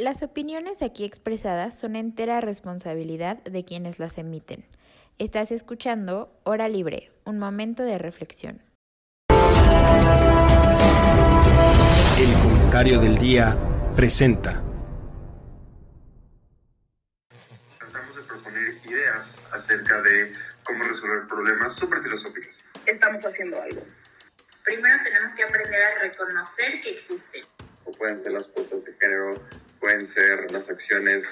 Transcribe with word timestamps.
Las 0.00 0.22
opiniones 0.22 0.80
aquí 0.80 1.04
expresadas 1.04 1.76
son 1.76 1.96
entera 1.96 2.40
responsabilidad 2.40 3.38
de 3.42 3.64
quienes 3.64 3.98
las 3.98 4.16
emiten. 4.16 4.64
Estás 5.18 5.50
escuchando 5.50 6.32
Hora 6.44 6.68
Libre, 6.68 7.10
un 7.24 7.40
momento 7.40 7.82
de 7.82 7.98
reflexión. 7.98 8.62
El 12.16 12.32
comentario 12.40 13.00
del 13.00 13.18
día 13.18 13.58
presenta. 13.96 14.62
Tratamos 17.80 18.14
de 18.14 18.22
proponer 18.22 18.80
ideas 18.86 19.34
acerca 19.50 20.00
de 20.02 20.32
cómo 20.62 20.84
resolver 20.84 21.26
problemas 21.26 21.74
súper 21.74 22.00
filosóficos. 22.04 22.56
Estamos 22.86 23.26
haciendo 23.26 23.60
algo. 23.60 23.82
Primero 24.62 24.96
tenemos 25.02 25.34
que 25.34 25.42
aprender 25.42 25.82
a 25.82 26.02
reconocer 26.02 26.82
que 26.84 26.90
existen. 26.90 27.42
O 27.84 27.90
pueden 27.90 28.20
ser 28.20 28.30
las 28.30 28.44
cuotas 28.44 28.84
de 28.84 28.92
género, 29.00 29.42
pueden 29.80 30.06
ser 30.06 30.50
las 30.50 30.68
acciones. 30.68 31.22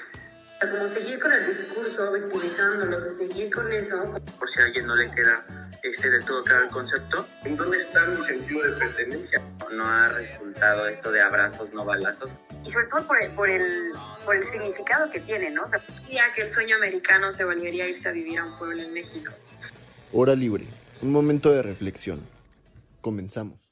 Como 0.59 0.87
seguir 0.87 1.19
con 1.19 1.31
el 1.31 1.55
discurso, 1.55 2.11
victimizándolo, 2.11 2.99
de 3.01 3.17
seguir 3.17 3.53
con 3.53 3.71
eso. 3.71 4.15
Por 4.39 4.49
si 4.49 4.59
a 4.59 4.65
alguien 4.65 4.87
no 4.87 4.95
le 4.95 5.11
queda 5.11 5.45
este 5.83 6.09
de 6.09 6.21
todo 6.23 6.43
claro 6.43 6.63
el 6.63 6.71
concepto. 6.71 7.27
¿En 7.43 7.55
dónde 7.55 7.77
está 7.77 8.05
mi 8.07 8.25
sentido 8.25 8.63
de 8.63 8.71
pertenencia? 8.71 9.41
No 9.71 9.85
ha 9.85 10.09
resultado 10.09 10.87
esto 10.87 11.11
de 11.11 11.21
abrazos, 11.21 11.71
no 11.73 11.85
balazos. 11.85 12.31
Y 12.65 12.71
sobre 12.71 12.87
todo 12.87 13.05
por 13.05 13.21
el, 13.21 13.31
por 13.31 13.49
el, 13.49 13.91
por 14.25 14.35
el 14.35 14.43
significado 14.45 15.11
que 15.11 15.19
tiene, 15.19 15.51
¿no? 15.51 15.63
Ya 16.09 16.33
que 16.33 16.41
el 16.41 16.53
sueño 16.53 16.77
americano 16.77 17.31
se 17.33 17.43
volvería 17.43 17.83
a 17.83 17.87
irse 17.87 18.09
a 18.09 18.11
vivir 18.11 18.39
a 18.39 18.45
un 18.45 18.57
pueblo 18.57 18.81
en 18.81 18.93
México. 18.93 19.31
Hora 20.11 20.35
libre, 20.35 20.65
un 21.01 21.11
momento 21.11 21.51
de 21.51 21.61
reflexión. 21.61 22.21
Comenzamos. 23.01 23.66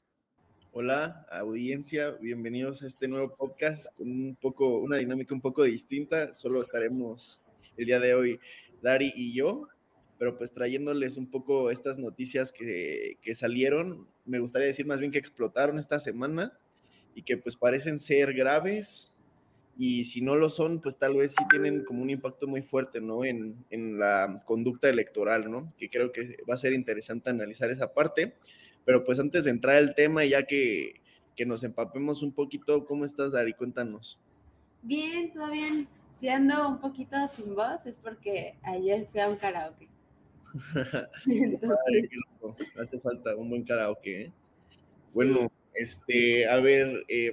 Hola, 0.78 1.26
audiencia, 1.30 2.10
bienvenidos 2.20 2.82
a 2.82 2.86
este 2.86 3.08
nuevo 3.08 3.34
podcast 3.34 3.86
con 3.96 4.10
un 4.10 4.36
poco, 4.36 4.76
una 4.76 4.98
dinámica 4.98 5.32
un 5.32 5.40
poco 5.40 5.62
distinta. 5.62 6.34
Solo 6.34 6.60
estaremos 6.60 7.40
el 7.78 7.86
día 7.86 7.98
de 7.98 8.12
hoy, 8.12 8.40
Dari 8.82 9.10
y 9.16 9.32
yo, 9.32 9.68
pero 10.18 10.36
pues 10.36 10.52
trayéndoles 10.52 11.16
un 11.16 11.30
poco 11.30 11.70
estas 11.70 11.96
noticias 11.96 12.52
que, 12.52 13.16
que 13.22 13.34
salieron, 13.34 14.06
me 14.26 14.38
gustaría 14.38 14.66
decir 14.66 14.84
más 14.84 15.00
bien 15.00 15.10
que 15.10 15.18
explotaron 15.18 15.78
esta 15.78 15.98
semana 15.98 16.52
y 17.14 17.22
que 17.22 17.38
pues 17.38 17.56
parecen 17.56 17.98
ser 17.98 18.34
graves 18.34 19.16
y 19.78 20.04
si 20.04 20.20
no 20.20 20.36
lo 20.36 20.50
son, 20.50 20.82
pues 20.82 20.98
tal 20.98 21.16
vez 21.16 21.34
sí 21.38 21.44
tienen 21.48 21.84
como 21.84 22.02
un 22.02 22.10
impacto 22.10 22.46
muy 22.46 22.60
fuerte, 22.60 23.00
¿no? 23.00 23.24
En, 23.24 23.64
en 23.70 23.98
la 23.98 24.42
conducta 24.44 24.90
electoral, 24.90 25.50
¿no? 25.50 25.68
Que 25.78 25.88
creo 25.88 26.12
que 26.12 26.36
va 26.46 26.52
a 26.52 26.58
ser 26.58 26.74
interesante 26.74 27.30
analizar 27.30 27.70
esa 27.70 27.94
parte. 27.94 28.34
Pero 28.86 29.04
pues 29.04 29.18
antes 29.18 29.44
de 29.44 29.50
entrar 29.50 29.76
al 29.76 29.94
tema, 29.94 30.24
ya 30.24 30.44
que, 30.44 30.94
que 31.34 31.44
nos 31.44 31.62
empapemos 31.64 32.22
un 32.22 32.32
poquito, 32.32 32.86
¿cómo 32.86 33.04
estás, 33.04 33.32
Dari? 33.32 33.52
Cuéntanos. 33.52 34.18
Bien, 34.82 35.30
todo 35.32 35.50
bien. 35.50 35.88
Si 36.12 36.28
ando 36.28 36.68
un 36.68 36.80
poquito 36.80 37.16
sin 37.28 37.54
voz 37.54 37.84
es 37.84 37.98
porque 37.98 38.54
ayer 38.62 39.06
fui 39.10 39.20
a 39.20 39.28
un 39.28 39.36
karaoke. 39.36 39.88
Entonces... 41.26 42.10
Hace 42.80 43.00
falta 43.00 43.34
un 43.36 43.50
buen 43.50 43.64
karaoke. 43.64 44.22
¿eh? 44.22 44.32
Bueno, 45.12 45.50
este, 45.74 46.48
a 46.48 46.56
ver, 46.60 47.04
eh, 47.08 47.32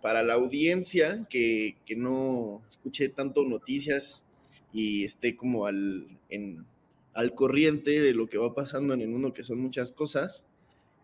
para 0.00 0.22
la 0.22 0.34
audiencia 0.34 1.26
que, 1.28 1.76
que, 1.84 1.96
no 1.96 2.62
escuche 2.70 3.08
tanto 3.08 3.44
noticias 3.44 4.24
y 4.72 5.04
esté 5.04 5.36
como 5.36 5.66
al, 5.66 6.06
en, 6.30 6.64
al 7.12 7.34
corriente 7.34 8.00
de 8.00 8.14
lo 8.14 8.28
que 8.28 8.38
va 8.38 8.54
pasando 8.54 8.94
en 8.94 9.02
el 9.02 9.08
mundo, 9.08 9.34
que 9.34 9.44
son 9.44 9.60
muchas 9.60 9.92
cosas, 9.92 10.46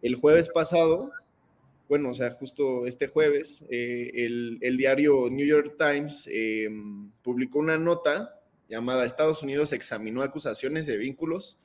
el 0.02 0.16
jueves 0.16 0.48
pasado, 0.48 1.12
bueno, 1.88 2.10
o 2.10 2.14
sea, 2.14 2.30
justo 2.32 2.86
este 2.86 3.08
jueves, 3.08 3.64
eh, 3.70 4.10
el, 4.60 4.76
diario 4.76 5.30
New 5.30 5.46
York 5.46 5.76
Times 5.78 6.28
eh, 6.30 6.68
publicó 7.22 7.58
una 7.58 7.78
nota 7.78 8.38
llamada 8.68 9.04
Estados 9.04 9.42
Unidos 9.42 9.72
examinó 9.72 10.22
acusaciones 10.22 10.86
de 10.86 10.98
vínculos 10.98 11.56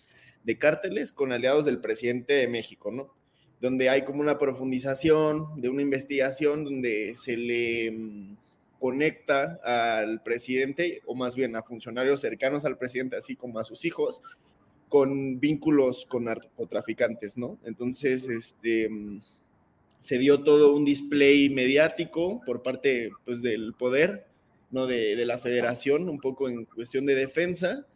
de 0.43 0.57
cárteles 0.57 1.11
con 1.11 1.31
aliados 1.31 1.65
del 1.65 1.79
presidente 1.79 2.33
de 2.33 2.47
México, 2.47 2.91
¿no? 2.91 3.13
Donde 3.61 3.89
hay 3.89 4.03
como 4.03 4.21
una 4.21 4.37
profundización 4.37 5.61
de 5.61 5.69
una 5.69 5.81
investigación 5.81 6.65
donde 6.65 7.13
se 7.15 7.37
le 7.37 7.89
um, 7.91 8.37
conecta 8.79 9.59
al 9.63 10.21
presidente, 10.21 11.01
o 11.05 11.15
más 11.15 11.35
bien 11.35 11.55
a 11.55 11.63
funcionarios 11.63 12.19
cercanos 12.19 12.65
al 12.65 12.77
presidente, 12.77 13.15
así 13.15 13.35
como 13.35 13.59
a 13.59 13.63
sus 13.63 13.85
hijos, 13.85 14.21
con 14.93 15.39
vínculos 15.39 16.05
con 16.05 16.25
narcotraficantes, 16.25 17.35
¿no? 17.35 17.57
Entonces, 17.65 18.29
este, 18.29 18.87
se 19.97 20.19
dio 20.19 20.43
todo 20.43 20.75
un 20.75 20.85
display 20.85 21.49
mediático 21.49 22.41
por 22.45 22.61
parte 22.61 23.09
pues, 23.25 23.41
del 23.41 23.73
poder, 23.73 24.27
¿no? 24.69 24.85
De, 24.85 25.15
la 25.25 25.39
federación, 25.39 26.09
un 26.09 26.19
poco 26.19 26.47
en 26.47 26.65
cuestión 26.65 27.07
de 27.07 27.15
defensa, 27.15 27.87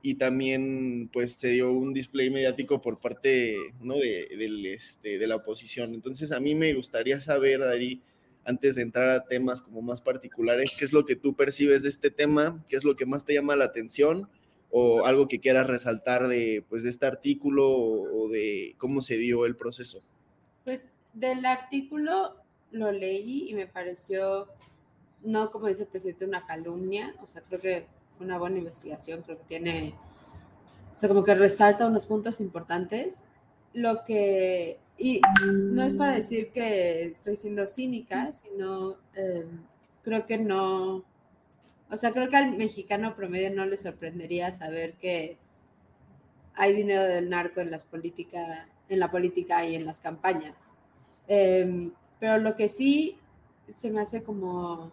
y 0.00 0.14
también 0.14 1.10
pues 1.12 1.32
se 1.32 1.48
dio 1.48 1.72
un 1.72 1.92
display 1.92 2.30
mediático 2.30 2.80
por 2.80 3.00
parte, 3.00 3.56
¿no? 3.80 3.94
De, 3.94 4.28
de, 4.28 4.74
este, 4.74 5.18
de 5.18 5.26
la 5.26 5.34
oposición. 5.34 5.92
Entonces, 5.92 6.30
a 6.30 6.38
mí 6.38 6.54
me 6.54 6.72
gustaría 6.72 7.20
saber, 7.20 7.58
Dari, 7.58 8.00
antes 8.44 8.76
de 8.76 8.82
entrar 8.82 9.10
a 9.10 9.24
temas 9.24 9.60
como 9.60 9.82
más 9.82 10.00
particulares, 10.00 10.76
¿qué 10.78 10.84
es 10.84 10.92
lo 10.92 11.04
que 11.04 11.16
tú 11.16 11.34
percibes 11.34 11.82
de 11.82 11.88
este 11.88 12.12
tema? 12.12 12.64
¿Qué 12.68 12.76
es 12.76 12.84
lo 12.84 12.94
que 12.94 13.06
más 13.06 13.24
te 13.24 13.34
llama 13.34 13.56
la 13.56 13.64
atención? 13.64 14.28
O 14.76 15.06
algo 15.06 15.28
que 15.28 15.38
quieras 15.38 15.68
resaltar 15.68 16.26
de, 16.26 16.64
pues, 16.68 16.82
de 16.82 16.90
este 16.90 17.06
artículo 17.06 17.70
o, 17.70 18.24
o, 18.24 18.28
de 18.28 18.74
cómo 18.76 19.02
se 19.02 19.16
dio 19.16 19.46
el 19.46 19.54
proceso. 19.54 20.00
Pues 20.64 20.88
del 21.12 21.46
artículo 21.46 22.34
lo 22.72 22.90
leí 22.90 23.48
y 23.48 23.54
me 23.54 23.68
pareció, 23.68 24.48
no 25.22 25.52
como 25.52 25.68
dice 25.68 25.82
el 25.82 25.88
presidente, 25.88 26.24
una 26.24 26.44
calumnia, 26.44 27.14
o 27.22 27.26
sea, 27.28 27.40
creo 27.42 27.60
que 27.60 27.86
fue 28.18 28.26
una 28.26 28.36
buena 28.36 28.58
investigación, 28.58 29.22
creo 29.22 29.38
que 29.38 29.44
tiene, 29.44 29.94
o 30.92 30.96
sea, 30.96 31.08
como 31.08 31.22
que 31.22 31.36
resalta 31.36 31.86
unos 31.86 32.06
puntos 32.06 32.40
importantes. 32.40 33.20
Lo 33.74 34.04
que, 34.04 34.80
y 34.98 35.20
no 35.46 35.84
es 35.84 35.94
para 35.94 36.14
decir 36.14 36.50
que 36.50 37.04
estoy 37.04 37.36
siendo 37.36 37.68
cínica, 37.68 38.32
sino 38.32 38.96
eh, 39.14 39.46
creo 40.02 40.26
que 40.26 40.36
no, 40.36 41.04
o 41.90 41.96
sea, 41.96 42.12
creo 42.12 42.28
que 42.28 42.36
al 42.36 42.56
mexicano 42.56 43.14
promedio 43.14 43.50
no 43.54 43.66
le 43.66 43.76
sorprendería 43.76 44.50
saber 44.52 44.94
que 44.94 45.38
hay 46.54 46.72
dinero 46.72 47.04
del 47.04 47.30
narco 47.30 47.60
en 47.60 47.70
las 47.70 47.84
políticas, 47.84 48.66
en 48.88 49.00
la 49.00 49.10
política 49.10 49.66
y 49.66 49.74
en 49.74 49.86
las 49.86 50.00
campañas. 50.00 50.72
Eh, 51.28 51.90
pero 52.18 52.38
lo 52.38 52.56
que 52.56 52.68
sí 52.68 53.18
se 53.74 53.90
me 53.90 54.00
hace 54.00 54.22
como 54.22 54.92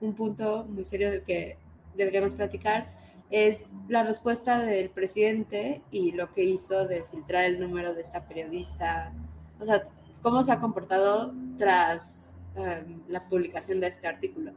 un 0.00 0.14
punto 0.14 0.64
muy 0.68 0.84
serio 0.84 1.10
del 1.10 1.22
que 1.22 1.56
deberíamos 1.96 2.34
platicar 2.34 2.90
es 3.30 3.66
la 3.88 4.04
respuesta 4.04 4.60
del 4.60 4.90
presidente 4.90 5.82
y 5.90 6.12
lo 6.12 6.32
que 6.32 6.44
hizo 6.44 6.86
de 6.86 7.04
filtrar 7.04 7.44
el 7.44 7.60
número 7.60 7.94
de 7.94 8.02
esta 8.02 8.26
periodista, 8.26 9.12
o 9.60 9.64
sea, 9.64 9.82
cómo 10.22 10.42
se 10.42 10.52
ha 10.52 10.58
comportado 10.58 11.34
tras 11.58 12.32
um, 12.56 13.02
la 13.08 13.28
publicación 13.28 13.80
de 13.80 13.88
este 13.88 14.06
artículo 14.06 14.52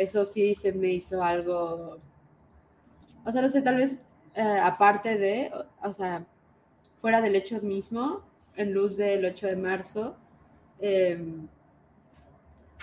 eso 0.00 0.24
sí 0.24 0.54
se 0.54 0.72
me 0.72 0.88
hizo 0.88 1.22
algo, 1.22 1.98
o 3.22 3.30
sea, 3.30 3.42
no 3.42 3.50
sé, 3.50 3.60
tal 3.60 3.76
vez 3.76 4.00
eh, 4.34 4.58
aparte 4.62 5.18
de, 5.18 5.52
o 5.82 5.92
sea, 5.92 6.24
fuera 6.96 7.20
del 7.20 7.36
hecho 7.36 7.60
mismo, 7.60 8.22
en 8.56 8.72
luz 8.72 8.96
del 8.96 9.26
8 9.26 9.48
de 9.48 9.56
marzo, 9.56 10.16
eh, 10.78 11.22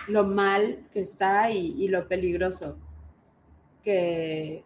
lo 0.06 0.24
mal 0.24 0.86
que 0.92 1.00
está 1.00 1.50
y, 1.50 1.74
y 1.82 1.88
lo 1.88 2.06
peligroso 2.06 2.78
que, 3.82 4.62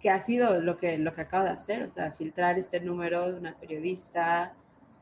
que, 0.00 0.08
ha 0.08 0.20
sido 0.20 0.62
lo 0.62 0.78
que, 0.78 0.96
lo 0.96 1.12
que 1.12 1.20
acaba 1.20 1.44
de 1.44 1.50
hacer, 1.50 1.82
o 1.82 1.90
sea, 1.90 2.12
filtrar 2.12 2.58
este 2.58 2.80
número 2.80 3.30
de 3.30 3.38
una 3.38 3.58
periodista 3.58 4.54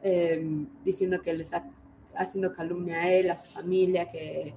eh, 0.03 0.45
diciendo 0.85 1.23
que 1.23 1.33
le 1.33 1.45
está 1.45 1.65
haciendo 2.17 2.53
calumnia 2.53 3.03
a 3.03 3.13
él, 3.13 3.31
a 3.31 3.37
su 3.37 3.51
familia, 3.51 4.09
que 4.09 4.53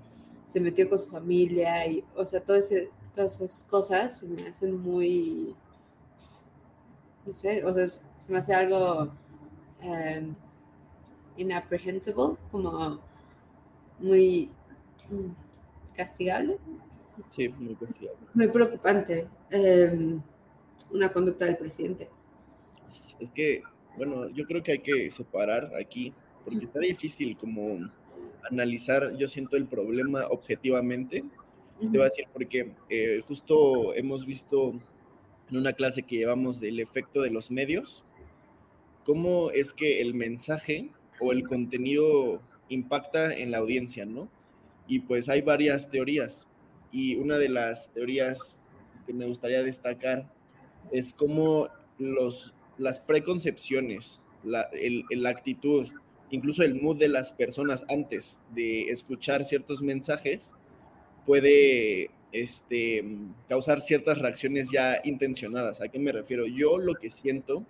se 0.55 0.61
metió 0.61 0.87
con 0.87 0.97
su 0.97 1.09
familia 1.09 1.85
y, 1.85 2.01
o 2.15 2.23
sea, 2.23 2.39
todo 2.39 2.55
ese, 2.55 2.89
todas 3.13 3.41
esas 3.41 3.65
cosas 3.65 4.19
se 4.19 4.25
me 4.25 4.47
hacen 4.47 4.79
muy, 4.79 5.53
no 7.25 7.33
sé, 7.33 7.65
o 7.65 7.73
sea, 7.73 7.85
se 7.85 8.03
me 8.29 8.37
hace 8.37 8.53
algo 8.53 9.11
um, 9.83 10.33
inapprehensible, 11.35 12.37
como 12.51 13.01
muy 13.99 14.49
castigable. 15.93 16.57
Sí, 17.31 17.49
muy 17.49 17.75
castigable. 17.75 18.21
Muy 18.33 18.47
preocupante 18.47 19.27
um, 19.51 20.21
una 20.89 21.11
conducta 21.11 21.43
del 21.43 21.57
presidente. 21.57 22.09
Es 23.19 23.29
que, 23.31 23.61
bueno, 23.97 24.29
yo 24.29 24.45
creo 24.45 24.63
que 24.63 24.71
hay 24.71 24.79
que 24.79 25.11
separar 25.11 25.75
aquí, 25.75 26.13
porque 26.45 26.63
está 26.63 26.79
difícil 26.79 27.35
como 27.35 27.91
analizar, 28.49 29.15
yo 29.17 29.27
siento 29.27 29.57
el 29.57 29.65
problema 29.65 30.27
objetivamente. 30.27 31.23
Uh 31.23 31.85
-huh. 31.85 31.91
Te 31.91 31.97
voy 31.97 32.01
a 32.01 32.05
decir 32.05 32.25
porque 32.31 32.71
eh, 32.89 33.21
justo 33.27 33.93
hemos 33.95 34.25
visto 34.25 34.73
en 35.49 35.57
una 35.57 35.73
clase 35.73 36.03
que 36.03 36.17
llevamos 36.17 36.59
del 36.59 36.79
efecto 36.79 37.21
de 37.21 37.29
los 37.29 37.51
medios, 37.51 38.05
cómo 39.03 39.51
es 39.51 39.73
que 39.73 40.01
el 40.01 40.13
mensaje 40.13 40.89
o 41.19 41.31
el 41.31 41.43
contenido 41.43 42.41
impacta 42.69 43.33
en 43.33 43.51
la 43.51 43.59
audiencia, 43.59 44.05
¿no? 44.05 44.27
Y 44.87 44.99
pues 44.99 45.29
hay 45.29 45.41
varias 45.41 45.89
teorías. 45.89 46.47
y 46.91 47.17
una 47.17 47.37
de 47.37 47.49
las 47.49 47.91
teorías 47.91 48.61
que 49.05 49.13
me 49.13 49.25
gustaría 49.27 49.63
destacar 49.63 50.31
es 50.91 51.13
cómo 51.13 51.67
los, 51.97 52.53
las 52.77 52.99
preconcepciones, 52.99 54.21
la, 54.43 54.69
la 55.09 55.29
actitud, 55.29 55.87
incluso 56.31 56.63
el 56.63 56.81
mood 56.81 56.97
de 56.97 57.07
las 57.07 57.31
personas 57.31 57.85
antes 57.89 58.41
de 58.53 58.89
escuchar 58.89 59.45
ciertos 59.45 59.81
mensajes 59.81 60.53
puede 61.25 62.09
este, 62.31 63.03
causar 63.47 63.81
ciertas 63.81 64.19
reacciones 64.19 64.69
ya 64.71 65.01
intencionadas. 65.03 65.81
¿A 65.81 65.87
qué 65.87 65.99
me 65.99 66.11
refiero? 66.11 66.45
Yo 66.45 66.77
lo 66.77 66.95
que 66.95 67.09
siento 67.09 67.65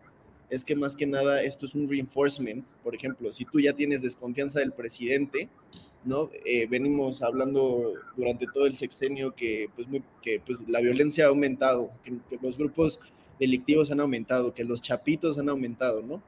es 0.49 0.65
que 0.65 0.75
más 0.75 0.95
que 0.95 1.05
nada 1.05 1.43
esto 1.43 1.65
es 1.65 1.75
un 1.75 1.89
reinforcement. 1.89 2.65
Por 2.83 2.95
ejemplo, 2.95 3.31
si 3.31 3.45
tú 3.45 3.59
ya 3.59 3.73
tienes 3.73 4.01
desconfianza 4.01 4.59
del 4.59 4.71
presidente, 4.71 5.49
¿no? 6.03 6.29
Eh, 6.45 6.67
venimos 6.67 7.21
hablando 7.21 7.93
durante 8.15 8.45
todo 8.47 8.65
el 8.67 8.75
sexenio 8.75 9.33
que, 9.33 9.69
pues, 9.75 9.87
que 10.21 10.39
pues, 10.45 10.59
la 10.67 10.79
violencia 10.79 11.25
ha 11.25 11.29
aumentado, 11.29 11.89
que, 12.03 12.13
los 12.41 12.57
grupos 12.57 12.99
delictivos 13.39 13.91
han 13.91 13.99
aumentado, 13.99 14.53
que 14.53 14.63
los 14.63 14.81
chapitos 14.81 15.37
han 15.37 15.49
aumentado, 15.49 16.01
¿no? 16.01 16.21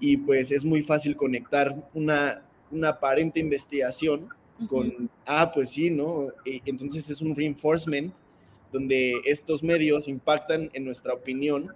Y 0.00 0.16
pues 0.16 0.50
es 0.50 0.64
muy 0.64 0.82
fácil 0.82 1.14
conectar 1.14 1.74
una, 1.94 2.42
una 2.70 2.88
aparente 2.90 3.38
investigación 3.38 4.28
con, 4.68 5.10
ah, 5.26 5.50
pues 5.52 5.70
sí, 5.70 5.90
¿no? 5.90 6.28
Y 6.44 6.62
entonces 6.66 7.08
es 7.08 7.20
un 7.20 7.34
reinforcement 7.34 8.12
donde 8.72 9.20
estos 9.24 9.62
medios 9.62 10.08
impactan 10.08 10.70
en 10.72 10.84
nuestra 10.84 11.14
opinión 11.14 11.70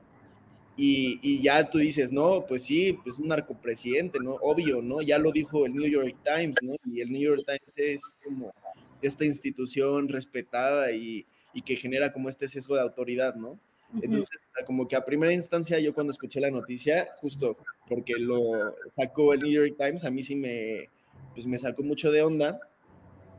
y, 0.76 1.40
ya 1.40 1.70
tú 1.70 1.78
dices, 1.78 2.10
no, 2.10 2.44
pues 2.46 2.64
sí, 2.64 2.98
pues 3.04 3.18
un 3.18 3.28
narcopresidente, 3.28 4.18
¿no? 4.18 4.34
Obvio, 4.40 4.82
¿no? 4.82 5.02
Ya 5.02 5.18
lo 5.18 5.30
dijo 5.30 5.66
el 5.66 5.74
New 5.74 5.88
York 5.88 6.16
Times, 6.24 6.56
¿no? 6.62 6.74
Y 6.84 7.00
el 7.00 7.12
New 7.12 7.22
York 7.22 7.42
Times 7.46 7.74
es 7.76 8.18
como 8.24 8.52
esta 9.00 9.24
institución 9.24 10.08
respetada 10.08 10.90
y, 10.90 11.26
y 11.52 11.62
que 11.62 11.76
genera 11.76 12.12
como 12.12 12.28
este 12.28 12.48
sesgo 12.48 12.74
de 12.74 12.82
autoridad, 12.82 13.36
¿no? 13.36 13.58
Entonces, 14.02 14.38
como 14.66 14.88
que 14.88 14.96
a 14.96 15.04
primera 15.04 15.32
instancia 15.32 15.78
yo 15.78 15.94
cuando 15.94 16.12
escuché 16.12 16.40
la 16.40 16.50
noticia, 16.50 17.10
justo 17.20 17.56
porque 17.88 18.14
lo 18.18 18.74
sacó 18.90 19.32
el 19.32 19.40
New 19.40 19.52
York 19.52 19.74
Times, 19.78 20.04
a 20.04 20.10
mí 20.10 20.22
sí 20.22 20.34
me, 20.34 20.88
pues 21.34 21.46
me 21.46 21.58
sacó 21.58 21.82
mucho 21.82 22.10
de 22.10 22.22
onda, 22.22 22.60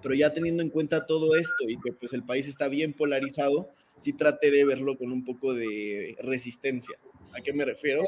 pero 0.02 0.16
ya 0.16 0.34
teniendo 0.34 0.62
en 0.62 0.70
cuenta 0.70 1.06
todo 1.06 1.36
esto 1.36 1.68
y 1.68 1.80
que 1.80 1.92
pues 1.94 2.14
el 2.14 2.24
país 2.24 2.48
está 2.48 2.68
bien 2.68 2.94
polarizado, 2.94 3.70
sí 3.96 4.14
traté 4.14 4.52
de 4.52 4.66
verlo 4.66 4.98
con 4.98 5.12
un 5.12 5.24
poco 5.24 5.54
de 5.54 6.16
resistencia. 6.22 6.98
¿A 7.34 7.42
qué 7.42 7.54
me 7.54 7.66
refiero? 7.66 8.04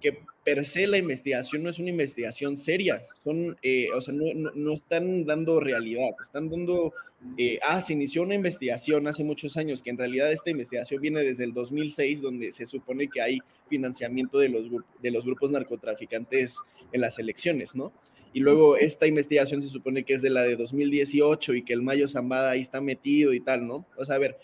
Que 0.00 0.18
per 0.44 0.64
se 0.64 0.86
la 0.86 0.98
investigación 0.98 1.62
no 1.62 1.70
es 1.70 1.78
una 1.78 1.90
investigación 1.90 2.56
seria, 2.56 3.02
son, 3.22 3.56
eh, 3.62 3.88
o 3.94 4.00
sea, 4.00 4.14
no, 4.14 4.50
no, 4.54 4.72
están 4.72 5.26
dando 5.26 5.60
realidad, 5.60 6.10
están 6.22 6.48
dando, 6.48 6.94
eh, 7.36 7.58
ah, 7.62 7.82
se 7.82 7.92
inició 7.92 8.22
una 8.22 8.34
investigación 8.34 9.06
hace 9.06 9.22
muchos 9.22 9.56
años, 9.56 9.82
que 9.82 9.90
en 9.90 9.98
realidad 9.98 10.32
esta 10.32 10.50
investigación 10.50 11.02
viene 11.02 11.22
desde 11.22 11.44
el 11.44 11.52
2006, 11.52 12.22
donde 12.22 12.52
se 12.52 12.66
supone 12.66 13.08
que 13.08 13.20
hay 13.20 13.38
financiamiento 13.68 14.38
de 14.38 14.48
los, 14.48 14.66
de 15.02 15.10
los 15.10 15.24
grupos 15.24 15.50
narcotraficantes 15.50 16.56
en 16.92 17.00
las 17.00 17.18
elecciones, 17.18 17.74
¿no? 17.74 17.92
Y 18.32 18.40
luego 18.40 18.76
esta 18.76 19.06
investigación 19.06 19.60
se 19.60 19.68
supone 19.68 20.04
que 20.04 20.14
es 20.14 20.22
de 20.22 20.30
la 20.30 20.42
de 20.42 20.56
2018 20.56 21.54
y 21.54 21.62
que 21.62 21.72
el 21.72 21.82
Mayo 21.82 22.06
Zambada 22.06 22.50
ahí 22.50 22.60
está 22.60 22.80
metido 22.80 23.32
y 23.32 23.40
tal, 23.40 23.66
¿no? 23.66 23.86
O 23.96 24.04
sea, 24.04 24.16
a 24.16 24.18
ver, 24.18 24.38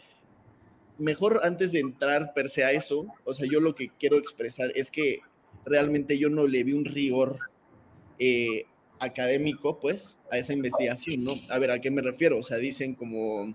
mejor 0.99 1.41
antes 1.45 1.73
de 1.73 1.81
entrar 1.81 2.33
per 2.35 2.49
se 2.49 2.65
a 2.65 2.73
eso, 2.73 3.07
o 3.25 3.33
sea, 3.33 3.47
yo 3.51 3.61
lo 3.61 3.75
que 3.75 3.91
quiero 3.99 4.19
expresar 4.19 4.73
es 4.75 4.91
que 4.91 5.21
realmente 5.67 6.17
yo 6.17 6.31
no 6.31 6.47
le 6.47 6.65
vi 6.65 6.73
un 6.73 6.85
rigor 6.85 7.39
eh, 8.19 8.65
académico, 8.99 9.79
pues, 9.79 10.19
a 10.31 10.39
esa 10.39 10.55
investigación, 10.55 11.25
¿no? 11.25 11.35
A 11.51 11.59
ver, 11.59 11.71
¿a 11.71 11.81
qué 11.81 11.91
me 11.91 12.01
refiero? 12.01 12.39
O 12.39 12.43
sea, 12.43 12.57
dicen 12.57 12.95
como, 12.95 13.55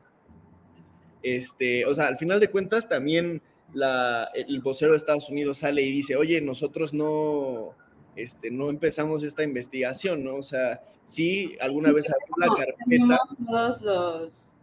este, 1.24 1.86
o 1.86 1.96
sea, 1.96 2.08
al 2.08 2.18
final 2.18 2.40
de 2.40 2.52
cuentas 2.52 2.88
también 2.88 3.42
la, 3.74 4.30
el 4.36 4.60
vocero 4.60 4.92
de 4.92 4.98
Estados 4.98 5.30
Unidos 5.30 5.60
sale 5.60 5.82
y 5.82 5.92
dice, 5.92 6.16
oye, 6.16 6.42
nosotros 6.42 6.94
no, 6.94 7.74
este, 8.16 8.52
no 8.52 8.70
empezamos 8.70 9.24
esta 9.24 9.44
investigación, 9.44 10.24
¿no? 10.24 10.36
O 10.36 10.42
sea, 10.42 10.84
sí, 11.06 11.56
alguna 11.62 11.92
vez 11.92 12.08
abrió 12.10 12.36
la 12.38 12.48
carpeta. 12.56 13.20
Todos 13.46 13.82
los 13.82 14.56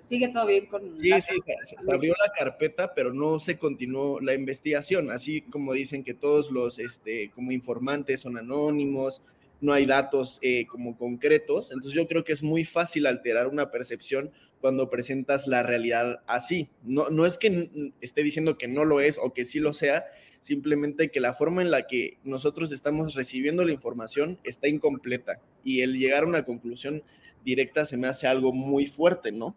sigue 0.00 0.28
todo 0.28 0.46
bien 0.46 0.66
con... 0.66 0.94
Sí, 0.94 1.10
sí, 1.20 1.34
se, 1.40 1.92
abrió 1.92 2.14
la 2.24 2.32
carpeta, 2.32 2.94
pero 2.94 3.12
no 3.12 3.38
se 3.38 3.58
continuó 3.58 4.20
la 4.20 4.34
investigación, 4.34 5.10
así 5.10 5.42
como 5.42 5.72
dicen 5.72 6.04
que 6.04 6.14
todos 6.14 6.50
los 6.50 6.78
este, 6.78 7.30
como 7.30 7.52
informantes 7.52 8.20
son 8.20 8.36
anónimos, 8.36 9.22
no 9.60 9.72
hay 9.72 9.86
datos 9.86 10.38
eh, 10.42 10.66
como 10.66 10.96
concretos, 10.96 11.70
entonces 11.70 11.92
yo 11.92 12.08
creo 12.08 12.24
que 12.24 12.32
es 12.32 12.42
muy 12.42 12.64
fácil 12.64 13.06
alterar 13.06 13.46
una 13.46 13.70
percepción 13.70 14.30
cuando 14.60 14.90
presentas 14.90 15.46
la 15.46 15.62
realidad 15.62 16.22
así. 16.26 16.68
No, 16.82 17.08
no 17.10 17.26
es 17.26 17.38
que 17.38 17.92
esté 18.00 18.22
diciendo 18.22 18.58
que 18.58 18.68
no 18.68 18.84
lo 18.84 19.00
es 19.00 19.18
o 19.18 19.32
que 19.32 19.44
sí 19.44 19.58
lo 19.58 19.72
sea, 19.72 20.04
simplemente 20.40 21.10
que 21.10 21.20
la 21.20 21.34
forma 21.34 21.62
en 21.62 21.70
la 21.70 21.86
que 21.86 22.18
nosotros 22.24 22.72
estamos 22.72 23.14
recibiendo 23.14 23.64
la 23.64 23.72
información 23.72 24.38
está 24.44 24.68
incompleta 24.68 25.40
y 25.64 25.80
el 25.80 25.98
llegar 25.98 26.24
a 26.24 26.26
una 26.26 26.44
conclusión 26.44 27.02
directa 27.44 27.84
se 27.84 27.96
me 27.96 28.06
hace 28.06 28.26
algo 28.26 28.52
muy 28.52 28.86
fuerte, 28.86 29.32
¿no? 29.32 29.56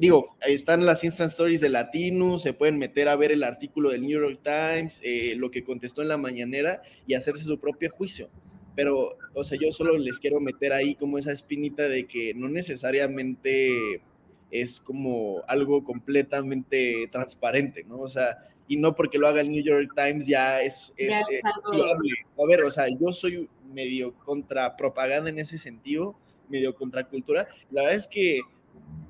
Digo, 0.00 0.36
ahí 0.40 0.54
están 0.54 0.86
las 0.86 1.04
instant 1.04 1.30
stories 1.30 1.60
de 1.60 1.68
Latino, 1.68 2.38
se 2.38 2.52
pueden 2.52 2.78
meter 2.78 3.08
a 3.08 3.16
ver 3.16 3.32
el 3.32 3.42
artículo 3.42 3.90
del 3.90 4.02
New 4.02 4.20
York 4.20 4.40
Times, 4.42 5.02
eh, 5.04 5.34
lo 5.36 5.50
que 5.50 5.64
contestó 5.64 6.02
en 6.02 6.08
la 6.08 6.16
mañanera 6.16 6.82
y 7.06 7.14
hacerse 7.14 7.44
su 7.44 7.58
propio 7.58 7.90
juicio. 7.90 8.30
Pero, 8.74 9.16
o 9.34 9.44
sea, 9.44 9.58
yo 9.60 9.70
solo 9.72 9.98
les 9.98 10.18
quiero 10.18 10.40
meter 10.40 10.72
ahí 10.72 10.94
como 10.94 11.18
esa 11.18 11.32
espinita 11.32 11.88
de 11.88 12.06
que 12.06 12.32
no 12.34 12.48
necesariamente 12.48 14.02
es 14.50 14.80
como 14.80 15.42
algo 15.48 15.84
completamente 15.84 17.08
transparente, 17.10 17.84
¿no? 17.84 17.98
O 17.98 18.08
sea, 18.08 18.38
y 18.68 18.76
no 18.76 18.94
porque 18.94 19.18
lo 19.18 19.26
haga 19.26 19.40
el 19.40 19.50
New 19.50 19.62
York 19.62 19.92
Times 19.96 20.26
ya 20.26 20.60
es, 20.60 20.92
es, 20.96 21.16
eh, 21.30 21.40
A 21.44 22.46
ver, 22.46 22.64
o 22.64 22.70
sea, 22.70 22.86
yo 22.88 23.12
soy 23.12 23.48
medio 23.72 24.14
contra 24.14 24.76
propaganda 24.76 25.30
en 25.30 25.38
ese 25.38 25.58
sentido, 25.58 26.16
medio 26.48 26.74
contra 26.74 27.04
cultura. 27.04 27.48
La 27.70 27.82
verdad 27.82 27.96
es 27.96 28.06
que 28.06 28.40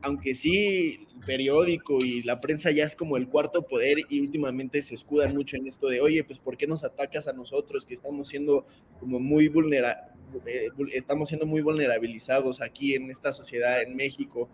aunque 0.03 0.35
sí 0.35 0.99
el 1.15 1.21
periódico 1.25 2.05
y 2.05 2.23
la 2.23 2.41
prensa 2.41 2.71
ya 2.71 2.85
es 2.85 2.95
como 2.95 3.17
el 3.17 3.29
cuarto 3.29 3.63
poder 3.63 3.99
y 4.09 4.21
últimamente 4.21 4.81
se 4.83 4.95
escudan 4.95 5.35
mucho 5.35 5.57
en 5.57 5.67
esto 5.67 5.89
de, 5.89 6.01
oye, 6.01 6.25
pues 6.25 6.39
¿por 6.39 6.57
qué 6.57 6.67
nos 6.67 6.85
atacas 6.85 7.29
a 7.29 7.33
nosotros 7.33 7.85
que 7.85 7.95
estamos 7.95 8.29
siendo 8.29 8.67
como 9.01 9.21
muy 9.21 9.49
vulnera 9.49 10.15
eh, 10.47 10.69
estamos 10.93 11.29
siendo 11.29 11.47
muy 11.47 11.63
vulnerabilizados 11.63 12.61
aquí 12.61 12.95
en 12.95 13.11
esta 13.11 13.33
sociedad 13.33 13.83
en 13.83 13.97
México? 13.97 14.49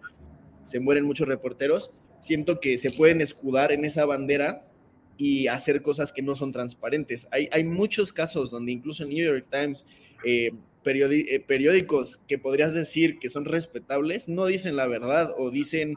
Se 0.64 0.80
mueren 0.80 1.04
muchos 1.04 1.28
reporteros. 1.28 1.90
Siento 2.20 2.58
que 2.58 2.78
se 2.78 2.90
pueden 2.90 3.20
escudar 3.20 3.70
en 3.70 3.84
esa 3.84 4.06
bandera 4.06 4.62
y 5.16 5.46
hacer 5.48 5.82
cosas 5.82 6.12
que 6.12 6.22
no 6.22 6.34
son 6.34 6.52
transparentes. 6.52 7.28
Hay, 7.30 7.48
hay 7.52 7.64
muchos 7.64 8.12
casos 8.12 8.50
donde 8.50 8.72
incluso 8.72 9.02
el 9.02 9.10
New 9.10 9.24
York 9.24 9.46
Times 9.50 9.84
eh, 10.24 10.52
periódicos 10.84 12.18
que 12.28 12.38
podrías 12.38 12.74
decir 12.74 13.18
que 13.18 13.28
son 13.28 13.46
respetables 13.46 14.28
no 14.28 14.46
dicen 14.46 14.76
la 14.76 14.86
verdad 14.86 15.32
o 15.36 15.50
dicen 15.50 15.96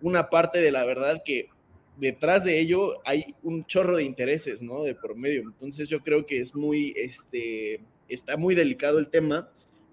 una 0.00 0.30
parte 0.30 0.60
de 0.60 0.72
la 0.72 0.84
verdad 0.84 1.22
que 1.24 1.48
detrás 1.96 2.44
de 2.44 2.60
ello 2.60 3.00
hay 3.04 3.34
un 3.42 3.64
chorro 3.64 3.96
de 3.96 4.04
intereses, 4.04 4.62
¿no? 4.62 4.82
De 4.82 4.94
por 4.94 5.16
medio. 5.16 5.42
Entonces 5.42 5.88
yo 5.88 6.00
creo 6.00 6.26
que 6.26 6.40
es 6.40 6.54
muy, 6.54 6.92
este, 6.96 7.80
está 8.08 8.36
muy 8.36 8.54
delicado 8.54 8.98
el 8.98 9.08
tema, 9.08 9.50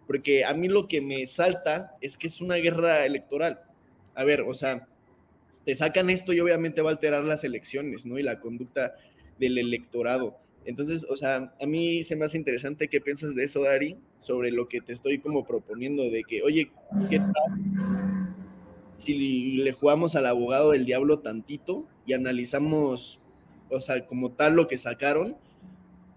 porque 0.08 0.44
a 0.44 0.53
mí 0.53 0.68
lo 0.68 0.88
que 0.88 1.01
me 1.01 1.25
salta 1.27 1.96
es 2.01 2.18
que 2.18 2.27
es 2.27 2.42
una 2.42 2.56
guerra 2.56 3.06
electoral. 3.06 3.60
A 4.15 4.24
ver, 4.24 4.42
o 4.42 4.53
sea, 4.53 4.88
te 5.65 5.75
sacan 5.75 6.10
esto 6.10 6.34
y 6.34 6.39
obviamente 6.39 6.82
va 6.82 6.89
a 6.89 6.94
alterar 6.94 7.24
las 7.24 7.44
elecciones, 7.44 8.06
¿no? 8.06 8.20
Y 8.20 8.24
la 8.24 8.39
conducta 8.39 8.96
del 9.39 9.58
electorado. 9.58 10.38
Entonces, 10.65 11.05
o 11.10 11.15
sea, 11.15 11.53
a 11.60 11.65
mí 11.65 12.03
se 12.03 12.15
me 12.15 12.25
hace 12.25 12.38
interesante 12.38 12.88
qué 12.88 13.01
piensas 13.01 13.36
de 13.36 13.43
eso, 13.43 13.63
Dari, 13.63 13.98
sobre 14.20 14.51
lo 14.51 14.67
que 14.67 14.82
te 14.82 14.93
estoy 14.93 15.20
como 15.20 15.46
proponiendo, 15.46 16.03
de 16.10 16.24
que, 16.24 16.41
oye, 16.41 16.72
¿qué 17.10 17.20
tal 17.20 18.24
si 19.03 19.58
le 19.58 19.72
jugamos 19.74 20.15
al 20.15 20.25
abogado 20.25 20.72
del 20.72 20.86
diablo 20.86 21.20
tantito 21.20 21.84
y 22.05 22.13
analizamos, 22.13 23.20
o 23.70 23.79
sea, 23.79 24.05
como 24.08 24.32
tal 24.32 24.53
lo 24.53 24.67
que 24.67 24.77
sacaron 24.77 25.38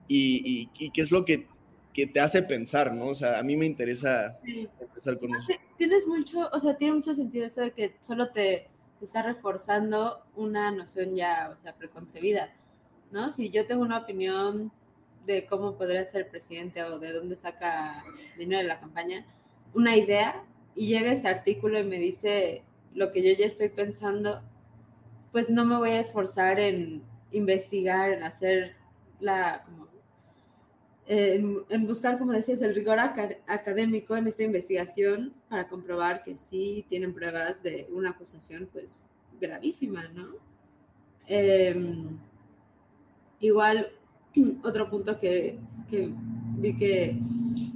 y, 0.08 0.68
qué 0.68 1.00
es 1.00 1.10
lo 1.10 1.24
que, 1.24 1.48
te 1.92 2.20
hace 2.20 2.42
pensar, 2.42 2.94
¿no? 2.94 3.06
O 3.06 3.14
sea, 3.14 3.38
a 3.38 3.42
mí 3.42 3.56
me 3.56 3.64
interesa 3.64 4.38
empezar 4.78 5.18
con 5.18 5.34
eso. 5.34 5.48
Tienes 5.78 6.06
mucho, 6.06 6.50
o 6.52 6.60
sea, 6.60 6.76
tiene 6.76 6.94
mucho 6.94 7.14
sentido 7.14 7.46
esto 7.46 7.62
de 7.62 7.72
que 7.72 7.96
solo 8.02 8.30
te 8.30 8.68
está 9.00 9.22
reforzando 9.22 10.22
una 10.34 10.70
noción 10.70 11.16
ya, 11.16 11.56
o 11.58 11.62
sea, 11.62 11.74
preconcebida 11.74 12.54
¿no? 13.10 13.30
Si 13.30 13.50
yo 13.50 13.66
tengo 13.66 13.82
una 13.82 13.98
opinión 13.98 14.72
de 15.26 15.46
cómo 15.46 15.76
podría 15.76 16.04
ser 16.04 16.28
presidente 16.28 16.82
o 16.84 16.98
de 16.98 17.12
dónde 17.12 17.36
saca 17.36 18.04
dinero 18.38 18.62
de 18.62 18.68
la 18.68 18.80
campaña, 18.80 19.26
una 19.74 19.96
idea, 19.96 20.44
y 20.74 20.88
llega 20.88 21.12
este 21.12 21.28
artículo 21.28 21.80
y 21.80 21.84
me 21.84 21.98
dice 21.98 22.62
lo 22.94 23.10
que 23.10 23.22
yo 23.22 23.32
ya 23.38 23.46
estoy 23.46 23.70
pensando, 23.70 24.42
pues 25.32 25.50
no 25.50 25.64
me 25.64 25.76
voy 25.76 25.90
a 25.90 26.00
esforzar 26.00 26.60
en 26.60 27.02
investigar, 27.32 28.12
en 28.12 28.22
hacer 28.22 28.76
la, 29.20 29.66
en, 31.06 31.86
buscar, 31.86 32.18
como 32.18 32.32
decías, 32.32 32.62
el 32.62 32.74
rigor 32.74 32.98
académico 32.98 34.16
en 34.16 34.26
esta 34.26 34.42
investigación 34.42 35.34
para 35.48 35.68
comprobar 35.68 36.22
que 36.24 36.36
sí 36.36 36.84
tienen 36.88 37.14
pruebas 37.14 37.62
de 37.62 37.86
una 37.92 38.10
acusación, 38.10 38.68
pues, 38.72 39.02
gravísima, 39.40 40.08
¿no? 40.08 40.28
Em, 41.26 42.18
igual, 43.40 43.92
otro 44.64 44.90
punto 44.90 45.18
que, 45.18 45.58
que 45.88 46.10
vi 46.58 46.76
que 46.76 47.18